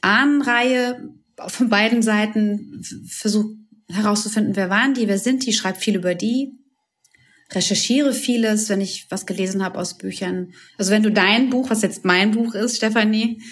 Ahnenreihe 0.00 1.10
von 1.46 1.68
beiden 1.68 2.02
Seiten. 2.02 2.82
Versuche 3.06 3.54
herauszufinden, 3.88 4.56
wer 4.56 4.70
waren 4.70 4.94
die, 4.94 5.08
wer 5.08 5.18
sind 5.18 5.44
die, 5.44 5.52
schreibe 5.52 5.78
viel 5.78 5.96
über 5.96 6.14
die. 6.14 6.52
Recherchiere 7.52 8.12
vieles, 8.12 8.68
wenn 8.68 8.80
ich 8.80 9.06
was 9.10 9.26
gelesen 9.26 9.64
habe 9.64 9.78
aus 9.78 9.98
Büchern. 9.98 10.52
Also 10.78 10.92
wenn 10.92 11.02
du 11.02 11.10
dein 11.10 11.50
Buch, 11.50 11.70
was 11.70 11.82
jetzt 11.82 12.04
mein 12.04 12.30
Buch 12.30 12.54
ist, 12.54 12.76
Stefanie, 12.76 13.42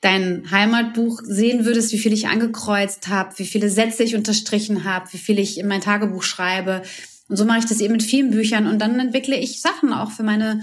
dein 0.00 0.50
Heimatbuch 0.50 1.20
sehen 1.24 1.64
würdest, 1.64 1.92
wie 1.92 1.98
viel 1.98 2.12
ich 2.12 2.28
angekreuzt 2.28 3.08
habe, 3.08 3.38
wie 3.38 3.46
viele 3.46 3.70
Sätze 3.70 4.02
ich 4.02 4.14
unterstrichen 4.14 4.84
habe, 4.84 5.12
wie 5.12 5.18
viel 5.18 5.38
ich 5.38 5.58
in 5.58 5.68
mein 5.68 5.80
Tagebuch 5.80 6.22
schreibe. 6.22 6.82
Und 7.28 7.36
so 7.36 7.44
mache 7.44 7.60
ich 7.60 7.66
das 7.66 7.80
eben 7.80 7.92
mit 7.92 8.02
vielen 8.02 8.30
Büchern 8.30 8.66
und 8.66 8.78
dann 8.78 9.00
entwickle 9.00 9.36
ich 9.36 9.60
Sachen 9.60 9.92
auch 9.92 10.10
für 10.10 10.22
meine, 10.22 10.62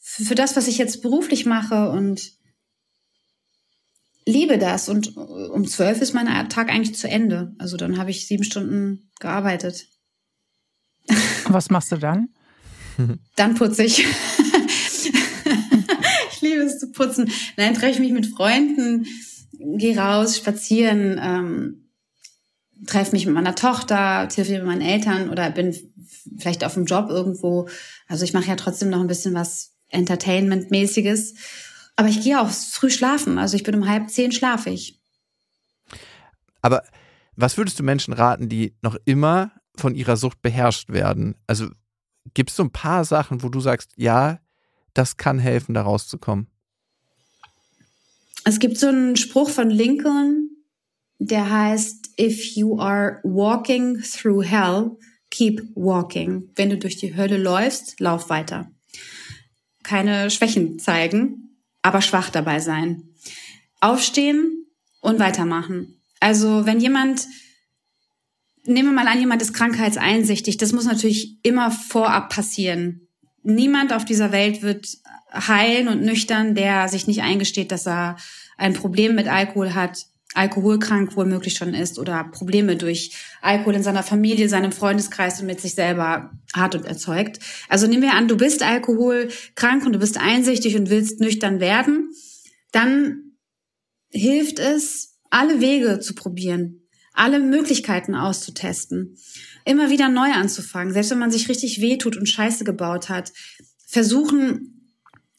für 0.00 0.34
das, 0.34 0.56
was 0.56 0.68
ich 0.68 0.78
jetzt 0.78 1.02
beruflich 1.02 1.46
mache 1.46 1.90
und 1.90 2.32
liebe 4.26 4.58
das. 4.58 4.88
Und 4.88 5.16
um 5.16 5.66
zwölf 5.66 6.00
ist 6.00 6.14
mein 6.14 6.48
Tag 6.48 6.70
eigentlich 6.70 6.96
zu 6.96 7.08
Ende. 7.08 7.54
Also 7.58 7.76
dann 7.76 7.98
habe 7.98 8.10
ich 8.10 8.26
sieben 8.26 8.44
Stunden 8.44 9.10
gearbeitet. 9.20 9.86
Was 11.48 11.70
machst 11.70 11.92
du 11.92 11.96
dann? 11.96 12.28
Dann 13.36 13.54
putze 13.54 13.84
ich. 13.84 14.04
liebe 16.44 16.62
es 16.62 16.78
zu 16.78 16.92
putzen. 16.92 17.30
Nein, 17.56 17.74
treffe 17.74 17.92
ich 17.92 17.98
mich 17.98 18.12
mit 18.12 18.26
Freunden, 18.26 19.06
gehe 19.58 19.98
raus, 19.98 20.36
spazieren, 20.36 21.18
ähm, 21.20 21.90
treffe 22.86 23.12
mich 23.12 23.26
mit 23.26 23.34
meiner 23.34 23.54
Tochter, 23.54 24.28
telefoniere 24.28 24.64
mit 24.64 24.78
meinen 24.78 24.88
Eltern 24.88 25.30
oder 25.30 25.50
bin 25.50 25.74
vielleicht 26.38 26.64
auf 26.64 26.74
dem 26.74 26.84
Job 26.84 27.08
irgendwo. 27.08 27.68
Also 28.08 28.24
ich 28.24 28.32
mache 28.32 28.48
ja 28.48 28.56
trotzdem 28.56 28.90
noch 28.90 29.00
ein 29.00 29.06
bisschen 29.06 29.34
was 29.34 29.72
Entertainment-mäßiges. 29.88 31.34
Aber 31.96 32.08
ich 32.08 32.22
gehe 32.22 32.40
auch 32.40 32.50
früh 32.50 32.90
schlafen. 32.90 33.38
Also 33.38 33.56
ich 33.56 33.62
bin 33.62 33.74
um 33.74 33.88
halb 33.88 34.10
zehn 34.10 34.32
schlafe 34.32 34.70
ich. 34.70 35.00
Aber 36.60 36.82
was 37.36 37.56
würdest 37.56 37.78
du 37.78 37.82
Menschen 37.82 38.12
raten, 38.12 38.48
die 38.48 38.74
noch 38.82 38.96
immer 39.04 39.52
von 39.76 39.94
ihrer 39.94 40.16
Sucht 40.16 40.42
beherrscht 40.42 40.90
werden? 40.90 41.36
Also 41.46 41.68
gibt 42.34 42.50
es 42.50 42.56
so 42.56 42.62
ein 42.62 42.70
paar 42.70 43.04
Sachen, 43.04 43.42
wo 43.42 43.48
du 43.48 43.60
sagst, 43.60 43.92
ja, 43.96 44.40
das 44.94 45.16
kann 45.16 45.38
helfen, 45.38 45.74
da 45.74 45.82
rauszukommen. 45.82 46.46
Es 48.44 48.58
gibt 48.58 48.78
so 48.78 48.88
einen 48.88 49.16
Spruch 49.16 49.50
von 49.50 49.70
Lincoln, 49.70 50.50
der 51.18 51.50
heißt, 51.50 52.10
if 52.20 52.56
you 52.56 52.78
are 52.78 53.20
walking 53.24 54.00
through 54.02 54.44
hell, 54.44 54.96
keep 55.30 55.62
walking. 55.74 56.50
Wenn 56.54 56.70
du 56.70 56.78
durch 56.78 56.96
die 56.96 57.16
Hölle 57.16 57.38
läufst, 57.38 57.98
lauf 58.00 58.28
weiter. 58.28 58.70
Keine 59.82 60.30
Schwächen 60.30 60.78
zeigen, 60.78 61.58
aber 61.82 62.02
schwach 62.02 62.30
dabei 62.30 62.60
sein. 62.60 63.14
Aufstehen 63.80 64.66
und 65.00 65.18
weitermachen. 65.18 66.00
Also 66.20 66.66
wenn 66.66 66.80
jemand, 66.80 67.26
nehmen 68.66 68.90
wir 68.90 69.02
mal 69.02 69.08
an, 69.08 69.20
jemand 69.20 69.42
ist 69.42 69.54
krankheitseinsichtig, 69.54 70.56
das 70.56 70.72
muss 70.72 70.84
natürlich 70.84 71.38
immer 71.42 71.70
vorab 71.70 72.30
passieren. 72.30 73.08
Niemand 73.42 73.92
auf 73.92 74.04
dieser 74.04 74.32
Welt 74.32 74.62
wird 74.62 74.88
heilen 75.32 75.88
und 75.88 76.02
nüchtern, 76.02 76.54
der 76.54 76.88
sich 76.88 77.06
nicht 77.06 77.22
eingesteht, 77.22 77.72
dass 77.72 77.86
er 77.86 78.16
ein 78.56 78.72
Problem 78.72 79.14
mit 79.14 79.28
Alkohol 79.28 79.74
hat, 79.74 80.06
alkoholkrank 80.34 81.16
womöglich 81.16 81.54
schon 81.54 81.74
ist 81.74 81.98
oder 81.98 82.24
Probleme 82.24 82.76
durch 82.76 83.12
Alkohol 83.40 83.76
in 83.76 83.82
seiner 83.82 84.02
Familie, 84.02 84.48
seinem 84.48 84.72
Freundeskreis 84.72 85.40
und 85.40 85.46
mit 85.46 85.60
sich 85.60 85.74
selber 85.74 86.32
hat 86.52 86.74
und 86.74 86.84
erzeugt. 86.84 87.38
Also 87.68 87.86
nehmen 87.86 88.02
wir 88.02 88.14
an, 88.14 88.28
du 88.28 88.36
bist 88.36 88.62
alkoholkrank 88.62 89.86
und 89.86 89.92
du 89.92 89.98
bist 89.98 90.18
einsichtig 90.18 90.76
und 90.76 90.90
willst 90.90 91.20
nüchtern 91.20 91.60
werden, 91.60 92.10
dann 92.72 93.36
hilft 94.10 94.58
es, 94.58 95.18
alle 95.30 95.60
Wege 95.60 96.00
zu 96.00 96.14
probieren, 96.14 96.83
alle 97.14 97.40
Möglichkeiten 97.40 98.14
auszutesten 98.14 99.16
immer 99.64 99.90
wieder 99.90 100.08
neu 100.08 100.30
anzufangen, 100.32 100.92
selbst 100.92 101.10
wenn 101.10 101.18
man 101.18 101.30
sich 101.30 101.48
richtig 101.48 101.80
wehtut 101.80 102.16
und 102.16 102.28
Scheiße 102.28 102.64
gebaut 102.64 103.08
hat, 103.08 103.32
versuchen, 103.86 104.70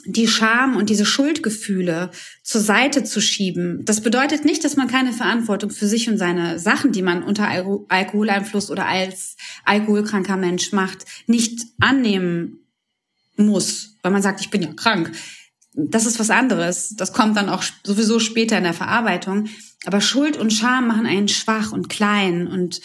die 0.08 0.28
Scham 0.28 0.76
und 0.76 0.90
diese 0.90 1.06
Schuldgefühle 1.06 2.12
zur 2.44 2.62
Seite 2.62 3.04
zu 3.04 3.22
schieben. 3.22 3.84
Das 3.86 4.02
bedeutet 4.02 4.46
nicht, 4.46 4.64
dass 4.64 4.76
man 4.76 4.88
keine 4.88 5.14
Verantwortung 5.14 5.72
für 5.72 5.88
sich 5.88 6.08
und 6.10 6.20
seine 6.20 6.60
Sachen, 6.60 6.92
die 6.92 7.02
man 7.02 7.24
unter 7.24 7.48
Alkoholeinfluss 7.48 8.70
oder 8.70 8.86
als 8.86 9.36
alkoholkranker 9.66 10.38
Mensch 10.38 10.72
macht, 10.74 11.06
nicht 11.26 11.60
annehmen 11.80 12.60
muss, 13.36 13.98
weil 14.04 14.12
man 14.12 14.22
sagt, 14.22 14.42
ich 14.42 14.52
bin 14.52 14.62
ja 14.62 14.74
krank. 14.74 15.12
Das 15.78 16.06
ist 16.06 16.20
was 16.20 16.30
anderes. 16.30 16.96
Das 16.96 17.12
kommt 17.12 17.36
dann 17.36 17.50
auch 17.50 17.64
sowieso 17.84 18.20
später 18.20 18.58
in 18.58 18.64
der 18.64 18.74
Verarbeitung. 18.74 19.48
Aber 19.86 20.02
Schuld 20.02 20.38
und 20.38 20.54
Scham 20.54 20.88
machen 20.88 21.06
einen 21.06 21.28
schwach 21.28 21.72
und 21.72 21.90
klein 21.90 22.48
und, 22.48 22.82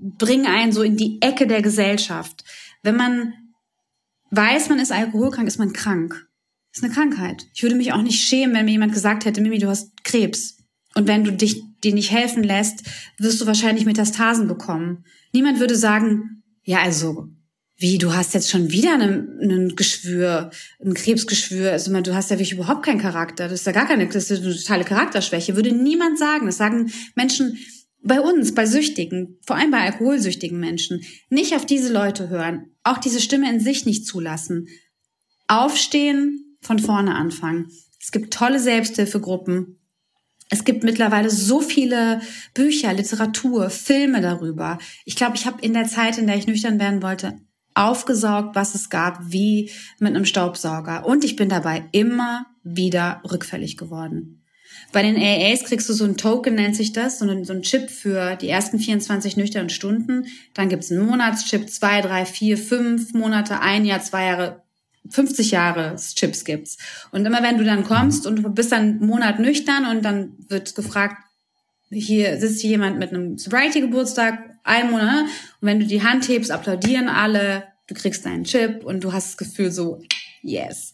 bringen 0.00 0.46
einen 0.46 0.72
so 0.72 0.82
in 0.82 0.96
die 0.96 1.20
Ecke 1.20 1.46
der 1.46 1.62
Gesellschaft. 1.62 2.44
Wenn 2.82 2.96
man 2.96 3.32
weiß, 4.30 4.68
man 4.68 4.78
ist 4.78 4.92
alkoholkrank, 4.92 5.48
ist 5.48 5.58
man 5.58 5.72
krank. 5.72 6.26
Das 6.70 6.78
ist 6.78 6.84
eine 6.84 6.92
Krankheit. 6.92 7.46
Ich 7.54 7.62
würde 7.62 7.76
mich 7.76 7.92
auch 7.92 8.02
nicht 8.02 8.22
schämen, 8.22 8.54
wenn 8.54 8.66
mir 8.66 8.72
jemand 8.72 8.92
gesagt 8.92 9.24
hätte, 9.24 9.40
Mimi, 9.40 9.58
du 9.58 9.68
hast 9.68 10.04
Krebs. 10.04 10.58
Und 10.94 11.08
wenn 11.08 11.24
du 11.24 11.32
dich 11.32 11.62
dir 11.82 11.94
nicht 11.94 12.10
helfen 12.10 12.42
lässt, 12.42 12.84
wirst 13.18 13.40
du 13.40 13.46
wahrscheinlich 13.46 13.84
Metastasen 13.84 14.48
bekommen. 14.48 15.04
Niemand 15.32 15.60
würde 15.60 15.76
sagen, 15.76 16.42
ja, 16.62 16.80
also, 16.82 17.28
wie, 17.78 17.96
du 17.96 18.12
hast 18.12 18.34
jetzt 18.34 18.50
schon 18.50 18.70
wieder 18.70 18.94
ein 18.94 19.74
Geschwür, 19.76 20.50
ein 20.84 20.94
Krebsgeschwür, 20.94 21.70
also 21.72 21.92
du 22.00 22.14
hast 22.14 22.30
ja 22.30 22.36
wirklich 22.36 22.52
überhaupt 22.52 22.84
keinen 22.84 23.00
Charakter, 23.00 23.48
das 23.48 23.60
ist 23.60 23.66
ja 23.66 23.72
gar 23.72 23.86
keine, 23.86 24.08
das 24.08 24.30
ist 24.30 24.42
eine 24.42 24.56
totale 24.56 24.84
Charakterschwäche, 24.84 25.54
würde 25.54 25.72
niemand 25.72 26.18
sagen. 26.18 26.46
Das 26.46 26.56
sagen 26.56 26.92
Menschen, 27.14 27.58
bei 28.02 28.20
uns, 28.20 28.54
bei 28.54 28.66
Süchtigen, 28.66 29.38
vor 29.46 29.56
allem 29.56 29.70
bei 29.70 29.80
alkoholsüchtigen 29.80 30.58
Menschen, 30.58 31.02
nicht 31.30 31.54
auf 31.54 31.66
diese 31.66 31.92
Leute 31.92 32.28
hören, 32.28 32.66
auch 32.82 32.98
diese 32.98 33.20
Stimme 33.20 33.48
in 33.50 33.60
sich 33.60 33.86
nicht 33.86 34.06
zulassen. 34.06 34.66
Aufstehen, 35.46 36.56
von 36.60 36.80
vorne 36.80 37.14
anfangen. 37.14 37.70
Es 38.00 38.10
gibt 38.10 38.34
tolle 38.34 38.58
Selbsthilfegruppen. 38.58 39.78
Es 40.50 40.64
gibt 40.64 40.82
mittlerweile 40.82 41.30
so 41.30 41.60
viele 41.60 42.20
Bücher, 42.54 42.92
Literatur, 42.92 43.70
Filme 43.70 44.20
darüber. 44.20 44.78
Ich 45.04 45.14
glaube, 45.14 45.36
ich 45.36 45.46
habe 45.46 45.62
in 45.62 45.74
der 45.74 45.86
Zeit, 45.86 46.18
in 46.18 46.26
der 46.26 46.36
ich 46.36 46.46
nüchtern 46.46 46.80
werden 46.80 47.02
wollte, 47.02 47.38
aufgesaugt, 47.78 48.54
was 48.54 48.74
es 48.74 48.90
gab, 48.90 49.18
wie 49.30 49.70
mit 49.98 50.14
einem 50.14 50.24
Staubsauger. 50.24 51.06
Und 51.06 51.24
ich 51.24 51.36
bin 51.36 51.48
dabei 51.48 51.84
immer 51.92 52.46
wieder 52.62 53.22
rückfällig 53.30 53.76
geworden. 53.76 54.38
Bei 54.92 55.02
den 55.02 55.16
AAs 55.16 55.64
kriegst 55.64 55.88
du 55.88 55.92
so 55.92 56.04
ein 56.04 56.16
Token, 56.16 56.54
nennt 56.54 56.76
sich 56.76 56.92
das, 56.92 57.18
so 57.18 57.28
ein, 57.28 57.44
so 57.44 57.52
ein 57.52 57.62
Chip 57.62 57.90
für 57.90 58.36
die 58.36 58.48
ersten 58.48 58.78
24 58.78 59.36
nüchternen 59.36 59.70
Stunden. 59.70 60.26
Dann 60.54 60.68
gibt's 60.68 60.90
einen 60.90 61.06
Monatschip, 61.06 61.68
zwei, 61.68 62.00
drei, 62.00 62.24
vier, 62.24 62.56
fünf 62.56 63.12
Monate, 63.12 63.60
ein 63.60 63.84
Jahr, 63.84 64.00
zwei 64.00 64.26
Jahre, 64.26 64.62
50 65.10 65.50
Jahre 65.50 65.96
Chips 65.96 66.44
gibt's. 66.44 66.78
Und 67.12 67.24
immer 67.26 67.42
wenn 67.42 67.58
du 67.58 67.64
dann 67.64 67.84
kommst 67.84 68.26
und 68.26 68.36
du 68.36 68.48
bist 68.50 68.72
dann 68.72 68.80
einen 68.80 69.06
Monat 69.06 69.38
nüchtern 69.38 69.86
und 69.86 70.04
dann 70.04 70.32
wird 70.48 70.74
gefragt, 70.74 71.16
hier 71.90 72.38
sitzt 72.38 72.60
hier 72.60 72.70
jemand 72.70 72.98
mit 72.98 73.10
einem 73.10 73.38
Sobriety-Geburtstag, 73.38 74.57
ein 74.68 74.90
Monat, 74.90 75.24
und 75.60 75.66
wenn 75.66 75.80
du 75.80 75.86
die 75.86 76.02
Hand 76.02 76.28
hebst, 76.28 76.50
applaudieren 76.50 77.08
alle, 77.08 77.64
du 77.86 77.94
kriegst 77.94 78.24
deinen 78.24 78.44
Chip 78.44 78.84
und 78.84 79.02
du 79.02 79.12
hast 79.12 79.28
das 79.28 79.36
Gefühl 79.36 79.72
so, 79.72 80.02
yes. 80.42 80.92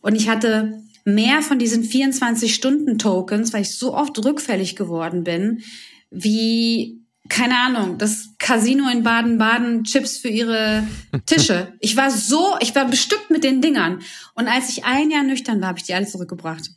Und 0.00 0.16
ich 0.16 0.28
hatte 0.28 0.82
mehr 1.04 1.42
von 1.42 1.58
diesen 1.58 1.84
24-Stunden-Tokens, 1.84 3.52
weil 3.52 3.62
ich 3.62 3.76
so 3.76 3.94
oft 3.94 4.22
rückfällig 4.24 4.76
geworden 4.76 5.24
bin, 5.24 5.62
wie 6.10 7.02
keine 7.28 7.56
Ahnung, 7.56 7.98
das 7.98 8.30
Casino 8.38 8.88
in 8.88 9.04
Baden-Baden 9.04 9.84
Chips 9.84 10.18
für 10.18 10.28
ihre 10.28 10.86
Tische. 11.26 11.72
Ich 11.80 11.96
war 11.96 12.10
so, 12.10 12.56
ich 12.60 12.74
war 12.74 12.86
bestückt 12.86 13.30
mit 13.30 13.44
den 13.44 13.60
Dingern. 13.60 14.02
Und 14.34 14.48
als 14.48 14.70
ich 14.70 14.84
ein 14.84 15.10
Jahr 15.10 15.22
nüchtern 15.22 15.60
war, 15.60 15.68
habe 15.68 15.78
ich 15.78 15.84
die 15.84 15.94
alle 15.94 16.06
zurückgebracht. 16.06 16.70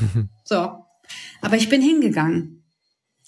so. 0.44 0.84
Aber 1.42 1.56
ich 1.56 1.68
bin 1.68 1.82
hingegangen. 1.82 2.64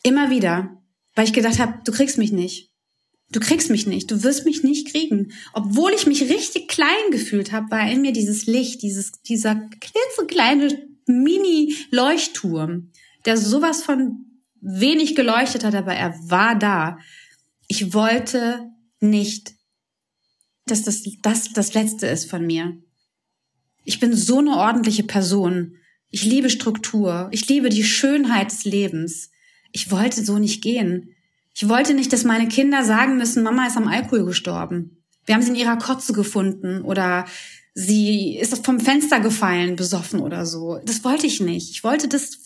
Immer 0.03 0.31
wieder. 0.31 0.82
Weil 1.15 1.27
ich 1.27 1.33
gedacht 1.33 1.59
habe, 1.59 1.81
du 1.85 1.93
kriegst 1.93 2.19
mich 2.19 2.33
nicht. 2.33 2.71
Du 3.31 3.41
kriegst 3.41 3.71
mich 3.71 3.87
nicht, 3.87 4.11
du 4.11 4.23
wirst 4.23 4.45
mich 4.45 4.63
nicht 4.63 4.89
kriegen. 4.89 5.33
Obwohl 5.55 5.93
ich 5.93 6.07
mich 6.07 6.23
richtig 6.29 6.69
klein 6.69 7.11
gefühlt 7.11 7.51
habe, 7.51 7.71
war 7.71 7.91
in 7.91 8.03
mir 8.03 8.13
dieses 8.13 8.45
Licht, 8.45 8.83
dieses, 8.83 9.13
dieser 9.23 9.55
klitzekleine 9.81 10.87
Mini-Leuchtturm, 11.07 12.91
der 13.25 13.39
sowas 13.39 13.83
von 13.83 14.27
wenig 14.61 15.17
geleuchtet 15.17 15.65
hat, 15.65 15.75
aber 15.75 15.95
er 15.95 16.15
war 16.29 16.59
da. 16.59 16.99
Ich 17.69 17.95
wollte 17.95 18.71
nicht, 19.01 19.55
dass 20.67 20.83
das, 20.83 21.03
das 21.23 21.53
das 21.53 21.75
Letzte 21.75 22.07
ist 22.07 22.31
von 22.31 22.47
mir. 22.47 22.77
Ich 23.85 23.99
bin 23.99 24.15
so 24.15 24.39
eine 24.39 24.57
ordentliche 24.57 25.05
Person. 25.05 25.77
Ich 26.11 26.25
liebe 26.25 26.51
Struktur. 26.51 27.29
Ich 27.33 27.49
liebe 27.49 27.71
die 27.71 27.85
Schönheit 27.85 28.53
des 28.53 28.65
Lebens. 28.65 29.32
Ich 29.73 29.91
wollte 29.91 30.25
so 30.25 30.39
nicht 30.39 30.63
gehen. 30.63 31.15
Ich 31.55 31.69
wollte 31.69 31.95
nicht, 31.95 32.13
dass 32.13 32.25
meine 32.25 32.49
Kinder 32.49 32.85
sagen 32.85 33.17
müssen, 33.17 33.43
Mama 33.43 33.67
ist 33.67 33.77
am 33.77 33.89
Alkohol 33.89 34.25
gestorben. 34.25 35.03
Wir 35.25 35.35
haben 35.35 35.43
sie 35.43 35.51
in 35.51 35.57
ihrer 35.57 35.79
Kotze 35.79 36.13
gefunden 36.13 36.83
oder 36.83 37.27
sie 37.75 38.37
ist 38.39 38.65
vom 38.65 38.81
Fenster 38.81 39.21
gefallen, 39.21 39.77
besoffen 39.77 40.21
oder 40.21 40.47
so. 40.47 40.81
Das 40.85 41.05
wollte 41.05 41.27
ich 41.27 41.41
nicht. 41.41 41.71
Ich 41.71 41.85
wollte 41.85 42.09
das, 42.09 42.39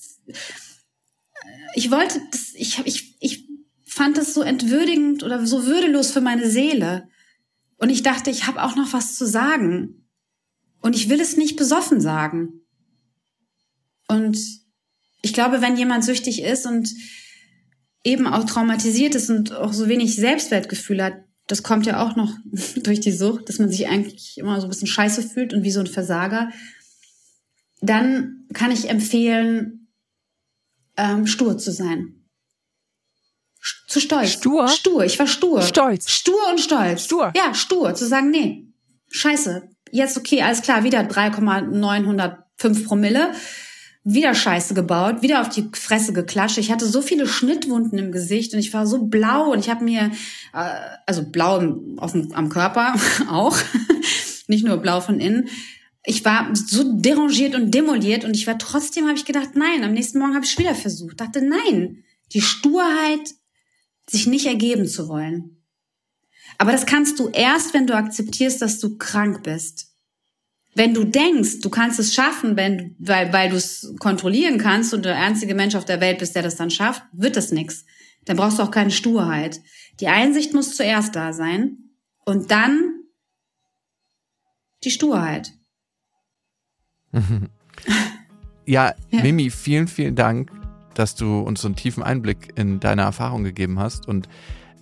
ich 1.74 1.90
wollte 1.90 2.20
das, 2.30 2.52
ich, 2.54 2.80
ich, 2.84 3.16
ich 3.20 3.48
fand 3.84 4.18
das 4.18 4.34
so 4.34 4.42
entwürdigend 4.42 5.22
oder 5.22 5.46
so 5.46 5.66
würdelos 5.66 6.10
für 6.10 6.20
meine 6.20 6.50
Seele. 6.50 7.08
Und 7.78 7.90
ich 7.90 8.02
dachte, 8.02 8.30
ich 8.30 8.46
habe 8.46 8.62
auch 8.62 8.76
noch 8.76 8.92
was 8.92 9.14
zu 9.14 9.26
sagen. 9.26 10.08
Und 10.80 10.94
ich 10.94 11.08
will 11.08 11.20
es 11.20 11.36
nicht 11.36 11.56
besoffen 11.56 12.00
sagen. 12.00 12.60
Und 14.08 14.38
ich 15.26 15.32
glaube, 15.32 15.60
wenn 15.60 15.76
jemand 15.76 16.04
süchtig 16.04 16.40
ist 16.40 16.66
und 16.66 16.88
eben 18.04 18.28
auch 18.28 18.44
traumatisiert 18.44 19.16
ist 19.16 19.28
und 19.28 19.52
auch 19.52 19.72
so 19.72 19.88
wenig 19.88 20.14
Selbstwertgefühl 20.14 21.02
hat, 21.02 21.14
das 21.48 21.64
kommt 21.64 21.84
ja 21.84 22.00
auch 22.00 22.14
noch 22.14 22.32
durch 22.76 23.00
die 23.00 23.10
Sucht, 23.10 23.48
dass 23.48 23.58
man 23.58 23.68
sich 23.68 23.88
eigentlich 23.88 24.38
immer 24.38 24.60
so 24.60 24.68
ein 24.68 24.70
bisschen 24.70 24.86
scheiße 24.86 25.22
fühlt 25.22 25.52
und 25.52 25.64
wie 25.64 25.72
so 25.72 25.80
ein 25.80 25.88
Versager, 25.88 26.50
dann 27.80 28.46
kann 28.54 28.70
ich 28.70 28.88
empfehlen, 28.88 29.88
ähm, 30.96 31.26
stur 31.26 31.58
zu 31.58 31.72
sein. 31.72 32.24
Zu 33.88 33.98
stolz. 33.98 34.30
Stur? 34.30 34.68
Stur. 34.68 35.04
Ich 35.04 35.18
war 35.18 35.26
stur. 35.26 35.60
Stolz. 35.62 36.08
Stur 36.08 36.38
und 36.50 36.60
stolz. 36.60 37.04
Stur. 37.04 37.32
Ja, 37.36 37.52
stur. 37.52 37.96
Zu 37.96 38.06
sagen, 38.06 38.30
nee, 38.30 38.68
scheiße. 39.10 39.68
Jetzt 39.90 40.16
okay, 40.16 40.42
alles 40.42 40.62
klar, 40.62 40.84
wieder 40.84 41.02
3,905 41.02 42.84
Promille 42.84 43.32
wieder 44.08 44.34
Scheiße 44.34 44.72
gebaut, 44.72 45.20
wieder 45.22 45.40
auf 45.40 45.48
die 45.48 45.68
Fresse 45.72 46.12
geklatscht. 46.12 46.58
Ich 46.58 46.70
hatte 46.70 46.86
so 46.86 47.02
viele 47.02 47.26
Schnittwunden 47.26 47.98
im 47.98 48.12
Gesicht 48.12 48.54
und 48.54 48.60
ich 48.60 48.72
war 48.72 48.86
so 48.86 49.04
blau 49.06 49.50
und 49.50 49.58
ich 49.58 49.68
habe 49.68 49.82
mir, 49.82 50.12
äh, 50.54 50.74
also 51.06 51.28
blau 51.28 51.76
auf 51.96 52.12
dem, 52.12 52.32
am 52.32 52.48
Körper 52.48 52.94
auch, 53.28 53.58
nicht 54.46 54.64
nur 54.64 54.76
blau 54.76 55.00
von 55.00 55.18
innen. 55.18 55.48
Ich 56.04 56.24
war 56.24 56.48
so 56.54 56.84
derangiert 56.96 57.56
und 57.56 57.74
demoliert 57.74 58.24
und 58.24 58.36
ich 58.36 58.46
war 58.46 58.58
trotzdem, 58.58 59.08
habe 59.08 59.18
ich 59.18 59.24
gedacht, 59.24 59.56
nein, 59.56 59.82
am 59.82 59.92
nächsten 59.92 60.20
Morgen 60.20 60.36
habe 60.36 60.44
ich 60.44 60.56
wieder 60.56 60.76
versucht. 60.76 61.20
Dachte, 61.20 61.42
nein, 61.42 62.04
die 62.32 62.42
Sturheit, 62.42 63.34
sich 64.08 64.28
nicht 64.28 64.46
ergeben 64.46 64.86
zu 64.86 65.08
wollen. 65.08 65.64
Aber 66.58 66.70
das 66.70 66.86
kannst 66.86 67.18
du 67.18 67.28
erst, 67.30 67.74
wenn 67.74 67.88
du 67.88 67.96
akzeptierst, 67.96 68.62
dass 68.62 68.78
du 68.78 68.98
krank 68.98 69.42
bist. 69.42 69.95
Wenn 70.76 70.92
du 70.92 71.04
denkst, 71.04 71.60
du 71.62 71.70
kannst 71.70 71.98
es 71.98 72.12
schaffen, 72.12 72.54
wenn, 72.54 72.94
weil, 72.98 73.32
weil 73.32 73.48
du 73.48 73.56
es 73.56 73.94
kontrollieren 73.98 74.58
kannst 74.58 74.92
und 74.92 75.06
der 75.06 75.16
einzige 75.16 75.54
Mensch 75.54 75.74
auf 75.74 75.86
der 75.86 76.02
Welt 76.02 76.18
bist, 76.18 76.34
der 76.36 76.42
das 76.42 76.56
dann 76.56 76.70
schafft, 76.70 77.02
wird 77.12 77.36
das 77.36 77.50
nix. 77.50 77.86
Dann 78.26 78.36
brauchst 78.36 78.58
du 78.58 78.62
auch 78.62 78.70
keine 78.70 78.90
Sturheit. 78.90 79.58
Die 80.00 80.08
Einsicht 80.08 80.52
muss 80.52 80.76
zuerst 80.76 81.16
da 81.16 81.32
sein 81.32 81.78
und 82.26 82.50
dann 82.50 83.04
die 84.84 84.90
Sturheit. 84.90 85.54
ja, 88.66 88.94
ja, 89.10 89.22
Mimi, 89.22 89.48
vielen, 89.48 89.88
vielen 89.88 90.14
Dank, 90.14 90.50
dass 90.92 91.14
du 91.14 91.40
uns 91.40 91.62
so 91.62 91.68
einen 91.68 91.76
tiefen 91.76 92.02
Einblick 92.02 92.52
in 92.54 92.80
deine 92.80 93.00
Erfahrung 93.00 93.44
gegeben 93.44 93.78
hast. 93.78 94.06
Und 94.06 94.28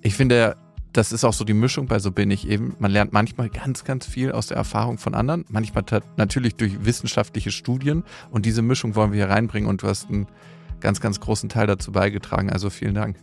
ich 0.03 0.17
finde, 0.17 0.57
das 0.95 1.13
ist 1.13 1.25
auch 1.25 1.33
so 1.33 1.45
die 1.45 1.55
Mischung 1.55 1.87
bei 1.87 1.99
So 1.99 2.11
bin 2.11 2.31
ich 2.31 2.49
eben. 2.49 2.75
Man 2.79 2.91
lernt 2.91 3.13
manchmal 3.13 3.51
ganz, 3.51 3.85
ganz 3.85 4.07
viel 4.07 4.33
aus 4.33 4.47
der 4.47 4.57
Erfahrung 4.57 4.97
von 4.97 5.15
anderen, 5.15 5.45
manchmal 5.49 5.85
natürlich 6.17 6.55
durch 6.55 6.85
wissenschaftliche 6.85 7.51
Studien 7.51 8.05
und 8.31 8.47
diese 8.47 8.63
Mischung 8.63 8.95
wollen 8.95 9.13
wir 9.13 9.27
hier 9.27 9.35
reinbringen 9.35 9.69
und 9.69 9.83
du 9.83 9.89
hast 9.89 10.09
einen 10.09 10.27
ganz, 10.81 11.01
ganz 11.01 11.21
großen 11.21 11.49
Teil 11.49 11.67
dazu 11.67 11.93
beigetragen. 11.93 12.51
Also 12.51 12.71
vielen 12.71 12.95
Dank. 12.95 13.17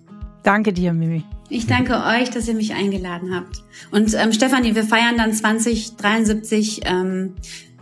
Danke 0.44 0.74
dir, 0.74 0.92
Mimi. 0.92 1.24
Ich 1.50 1.68
danke 1.68 2.04
euch, 2.04 2.30
dass 2.32 2.48
ihr 2.48 2.56
mich 2.56 2.74
eingeladen 2.74 3.36
habt. 3.36 3.64
Und 3.92 4.16
ähm, 4.16 4.34
Stefanie, 4.34 4.74
wir 4.74 4.84
feiern 4.84 5.16
dann 5.18 5.34
2073 5.34 6.82
ähm, 6.86 7.36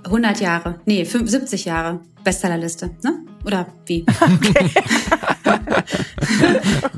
100 0.05 0.39
Jahre, 0.39 0.79
nee, 0.85 1.03
70 1.03 1.65
Jahre 1.65 2.01
Bestsellerliste, 2.23 2.91
ne? 3.03 3.19
Oder 3.45 3.67
wie? 3.85 4.05
Okay. 4.21 4.69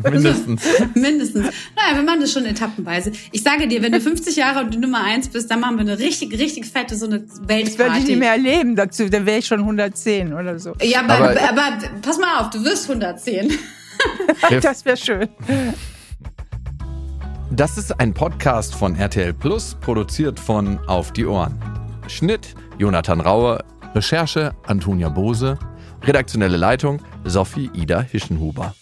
Mindestens. 0.11 0.63
Mindestens. 0.95 1.47
Naja, 1.75 1.95
wir 1.95 2.03
machen 2.03 2.21
das 2.21 2.31
schon 2.31 2.45
etappenweise. 2.45 3.11
Ich 3.31 3.43
sage 3.43 3.67
dir, 3.67 3.81
wenn 3.81 3.91
du 3.91 4.01
50 4.01 4.35
Jahre 4.35 4.61
und 4.61 4.73
die 4.73 4.77
Nummer 4.77 5.03
1 5.03 5.29
bist, 5.29 5.49
dann 5.49 5.59
machen 5.59 5.77
wir 5.77 5.81
eine 5.81 5.99
richtig, 5.99 6.37
richtig 6.37 6.65
fette, 6.65 6.95
so 6.95 7.05
eine 7.05 7.21
Weltparty. 7.21 7.63
Das 7.63 7.77
werde 7.77 7.97
ich 7.99 8.07
nicht 8.07 8.19
mehr 8.19 8.31
erleben 8.31 8.75
dazu, 8.75 9.09
dann 9.09 9.25
wäre 9.25 9.39
ich 9.39 9.45
schon 9.45 9.59
110 9.59 10.33
oder 10.33 10.59
so. 10.59 10.73
Ja, 10.81 11.01
aber, 11.01 11.29
aber, 11.29 11.49
aber 11.49 11.77
pass 12.01 12.17
mal 12.17 12.39
auf, 12.39 12.49
du 12.49 12.63
wirst 12.63 12.89
110. 12.89 13.53
das 14.61 14.85
wäre 14.85 14.97
schön. 14.97 15.29
Das 17.51 17.77
ist 17.77 17.99
ein 17.99 18.13
Podcast 18.13 18.73
von 18.73 18.95
RTL 18.95 19.33
Plus, 19.33 19.75
produziert 19.81 20.39
von 20.39 20.79
Auf 20.87 21.11
die 21.11 21.25
Ohren. 21.25 21.59
Schnitt 22.07 22.55
Jonathan 22.82 23.21
Raue, 23.21 23.59
Recherche 23.93 24.53
Antonia 24.65 25.07
Bose, 25.09 25.55
redaktionelle 26.01 26.57
Leitung 26.57 26.99
Sophie 27.23 27.69
Ida 27.75 28.01
Hischenhuber. 28.01 28.73